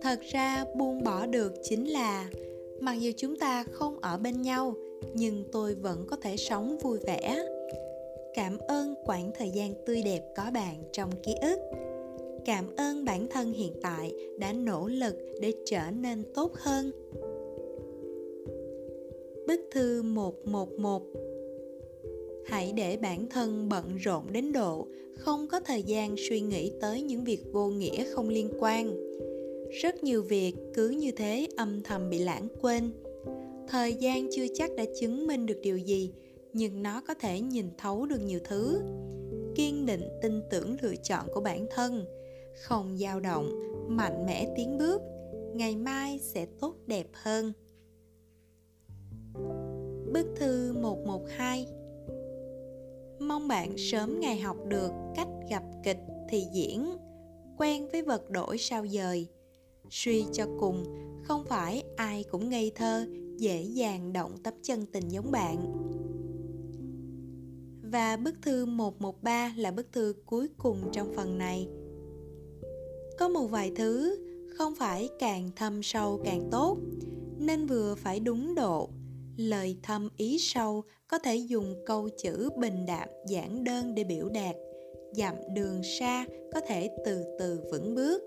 Thật 0.01 0.19
ra 0.21 0.65
buông 0.75 1.03
bỏ 1.03 1.25
được 1.25 1.53
chính 1.63 1.89
là, 1.89 2.29
mặc 2.81 2.93
dù 2.93 3.11
chúng 3.17 3.39
ta 3.39 3.63
không 3.71 3.99
ở 3.99 4.17
bên 4.17 4.41
nhau, 4.41 4.73
nhưng 5.13 5.43
tôi 5.51 5.75
vẫn 5.75 6.05
có 6.09 6.15
thể 6.21 6.37
sống 6.37 6.77
vui 6.81 6.99
vẻ. 6.99 7.45
Cảm 8.33 8.57
ơn 8.57 8.95
quãng 9.05 9.31
thời 9.37 9.49
gian 9.49 9.73
tươi 9.85 10.01
đẹp 10.05 10.21
có 10.35 10.43
bạn 10.53 10.83
trong 10.91 11.11
ký 11.23 11.35
ức 11.41 11.88
cảm 12.45 12.75
ơn 12.77 13.05
bản 13.05 13.27
thân 13.29 13.53
hiện 13.53 13.73
tại 13.81 14.13
đã 14.39 14.53
nỗ 14.53 14.87
lực 14.87 15.15
để 15.41 15.53
trở 15.65 15.91
nên 15.91 16.23
tốt 16.35 16.53
hơn 16.55 16.91
bức 19.47 19.61
thư 19.71 20.01
111 20.01 21.03
Hãy 22.45 22.73
để 22.75 22.97
bản 22.97 23.29
thân 23.29 23.69
bận 23.69 23.97
rộn 23.97 24.23
đến 24.31 24.51
độ 24.51 24.87
không 25.15 25.47
có 25.47 25.59
thời 25.59 25.83
gian 25.83 26.15
suy 26.29 26.41
nghĩ 26.41 26.71
tới 26.81 27.01
những 27.01 27.23
việc 27.23 27.43
vô 27.51 27.67
nghĩa 27.67 28.05
không 28.05 28.29
liên 28.29 28.49
quan. 28.59 29.09
Rất 29.81 30.03
nhiều 30.03 30.23
việc 30.23 30.55
cứ 30.73 30.89
như 30.89 31.11
thế 31.11 31.47
âm 31.57 31.83
thầm 31.83 32.09
bị 32.09 32.19
lãng 32.19 32.47
quên. 32.61 32.91
Thời 33.67 33.93
gian 33.93 34.27
chưa 34.31 34.45
chắc 34.53 34.75
đã 34.75 34.85
chứng 34.99 35.27
minh 35.27 35.45
được 35.45 35.59
điều 35.61 35.77
gì, 35.77 36.11
nhưng 36.53 36.83
nó 36.83 37.01
có 37.07 37.13
thể 37.13 37.39
nhìn 37.39 37.65
thấu 37.77 38.05
được 38.05 38.21
nhiều 38.25 38.39
thứ. 38.43 38.79
Kiên 39.55 39.85
định 39.85 40.03
tin 40.21 40.41
tưởng 40.51 40.75
lựa 40.81 40.95
chọn 40.95 41.27
của 41.33 41.41
bản 41.41 41.67
thân, 41.71 42.05
không 42.59 42.97
dao 42.97 43.19
động, 43.19 43.49
mạnh 43.87 44.25
mẽ 44.25 44.53
tiến 44.55 44.77
bước, 44.77 45.01
ngày 45.53 45.75
mai 45.75 46.19
sẽ 46.19 46.45
tốt 46.45 46.75
đẹp 46.87 47.07
hơn. 47.13 47.53
Bức 50.13 50.27
thư 50.35 50.73
112 50.73 51.67
Mong 53.19 53.47
bạn 53.47 53.77
sớm 53.77 54.19
ngày 54.19 54.39
học 54.39 54.57
được 54.67 54.91
cách 55.15 55.27
gặp 55.49 55.63
kịch 55.83 55.99
thì 56.29 56.43
diễn, 56.53 56.97
quen 57.57 57.87
với 57.91 58.01
vật 58.01 58.29
đổi 58.29 58.57
sao 58.57 58.87
dời. 58.87 59.27
Suy 59.89 60.25
cho 60.31 60.45
cùng, 60.59 60.83
không 61.23 61.45
phải 61.45 61.83
ai 61.95 62.23
cũng 62.23 62.49
ngây 62.49 62.71
thơ, 62.75 63.07
dễ 63.37 63.61
dàng 63.61 64.13
động 64.13 64.31
tấm 64.43 64.53
chân 64.63 64.85
tình 64.85 65.07
giống 65.07 65.31
bạn. 65.31 65.57
Và 67.91 68.17
bức 68.17 68.35
thư 68.41 68.65
113 68.65 69.53
là 69.57 69.71
bức 69.71 69.91
thư 69.91 70.13
cuối 70.25 70.47
cùng 70.57 70.77
trong 70.91 71.13
phần 71.15 71.37
này. 71.37 71.67
Có 73.19 73.29
một 73.29 73.47
vài 73.47 73.71
thứ 73.75 74.17
không 74.57 74.75
phải 74.75 75.09
càng 75.19 75.49
thâm 75.55 75.83
sâu 75.83 76.21
càng 76.23 76.49
tốt, 76.51 76.77
nên 77.39 77.65
vừa 77.65 77.95
phải 77.95 78.19
đúng 78.19 78.55
độ, 78.55 78.89
lời 79.37 79.77
thâm 79.83 80.09
ý 80.17 80.37
sâu 80.39 80.83
có 81.07 81.19
thể 81.19 81.35
dùng 81.35 81.75
câu 81.85 82.09
chữ 82.23 82.49
bình 82.57 82.85
đạm 82.85 83.09
giản 83.27 83.63
đơn 83.63 83.95
để 83.95 84.03
biểu 84.03 84.29
đạt 84.29 84.55
dặm 85.13 85.35
đường 85.55 85.81
xa 85.99 86.25
có 86.53 86.61
thể 86.67 86.89
từ 87.05 87.23
từ 87.39 87.61
vững 87.71 87.95
bước. 87.95 88.23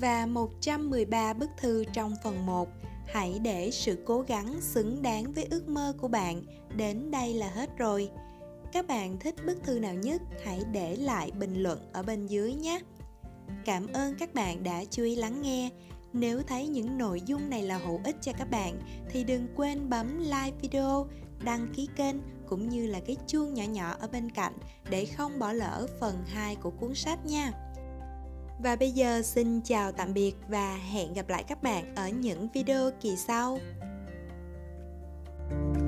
Và 0.00 0.26
113 0.26 1.32
bức 1.32 1.50
thư 1.60 1.84
trong 1.94 2.14
phần 2.24 2.46
1 2.46 2.68
Hãy 3.12 3.38
để 3.42 3.70
sự 3.70 3.98
cố 4.06 4.20
gắng 4.20 4.60
xứng 4.60 5.02
đáng 5.02 5.32
với 5.32 5.46
ước 5.50 5.68
mơ 5.68 5.94
của 6.00 6.08
bạn 6.08 6.42
Đến 6.76 7.10
đây 7.10 7.34
là 7.34 7.50
hết 7.50 7.78
rồi 7.78 8.10
Các 8.72 8.86
bạn 8.86 9.18
thích 9.20 9.34
bức 9.46 9.62
thư 9.64 9.78
nào 9.78 9.94
nhất? 9.94 10.22
Hãy 10.44 10.60
để 10.72 10.96
lại 10.96 11.30
bình 11.30 11.62
luận 11.62 11.78
ở 11.92 12.02
bên 12.02 12.26
dưới 12.26 12.54
nhé 12.54 12.80
Cảm 13.64 13.86
ơn 13.92 14.14
các 14.18 14.34
bạn 14.34 14.62
đã 14.62 14.84
chú 14.90 15.02
ý 15.02 15.16
lắng 15.16 15.42
nghe. 15.42 15.70
Nếu 16.12 16.42
thấy 16.42 16.68
những 16.68 16.98
nội 16.98 17.20
dung 17.20 17.50
này 17.50 17.62
là 17.62 17.78
hữu 17.78 18.00
ích 18.04 18.16
cho 18.20 18.32
các 18.38 18.50
bạn 18.50 18.80
thì 19.10 19.24
đừng 19.24 19.46
quên 19.56 19.90
bấm 19.90 20.18
like 20.18 20.52
video, 20.62 21.06
đăng 21.44 21.66
ký 21.74 21.88
kênh 21.96 22.16
cũng 22.48 22.68
như 22.68 22.86
là 22.86 23.00
cái 23.06 23.16
chuông 23.26 23.54
nhỏ 23.54 23.64
nhỏ 23.64 23.96
ở 24.00 24.08
bên 24.08 24.30
cạnh 24.30 24.52
để 24.90 25.04
không 25.04 25.38
bỏ 25.38 25.52
lỡ 25.52 25.86
phần 26.00 26.14
2 26.26 26.56
của 26.56 26.70
cuốn 26.70 26.94
sách 26.94 27.26
nha. 27.26 27.52
Và 28.58 28.76
bây 28.76 28.90
giờ 28.90 29.22
xin 29.22 29.60
chào 29.60 29.92
tạm 29.92 30.14
biệt 30.14 30.32
và 30.48 30.76
hẹn 30.76 31.12
gặp 31.12 31.28
lại 31.28 31.44
các 31.44 31.62
bạn 31.62 31.94
ở 31.94 32.08
những 32.08 32.48
video 32.54 32.90
kỳ 33.00 33.16
sau. 33.16 33.58
thank 35.50 35.76
you 35.76 35.81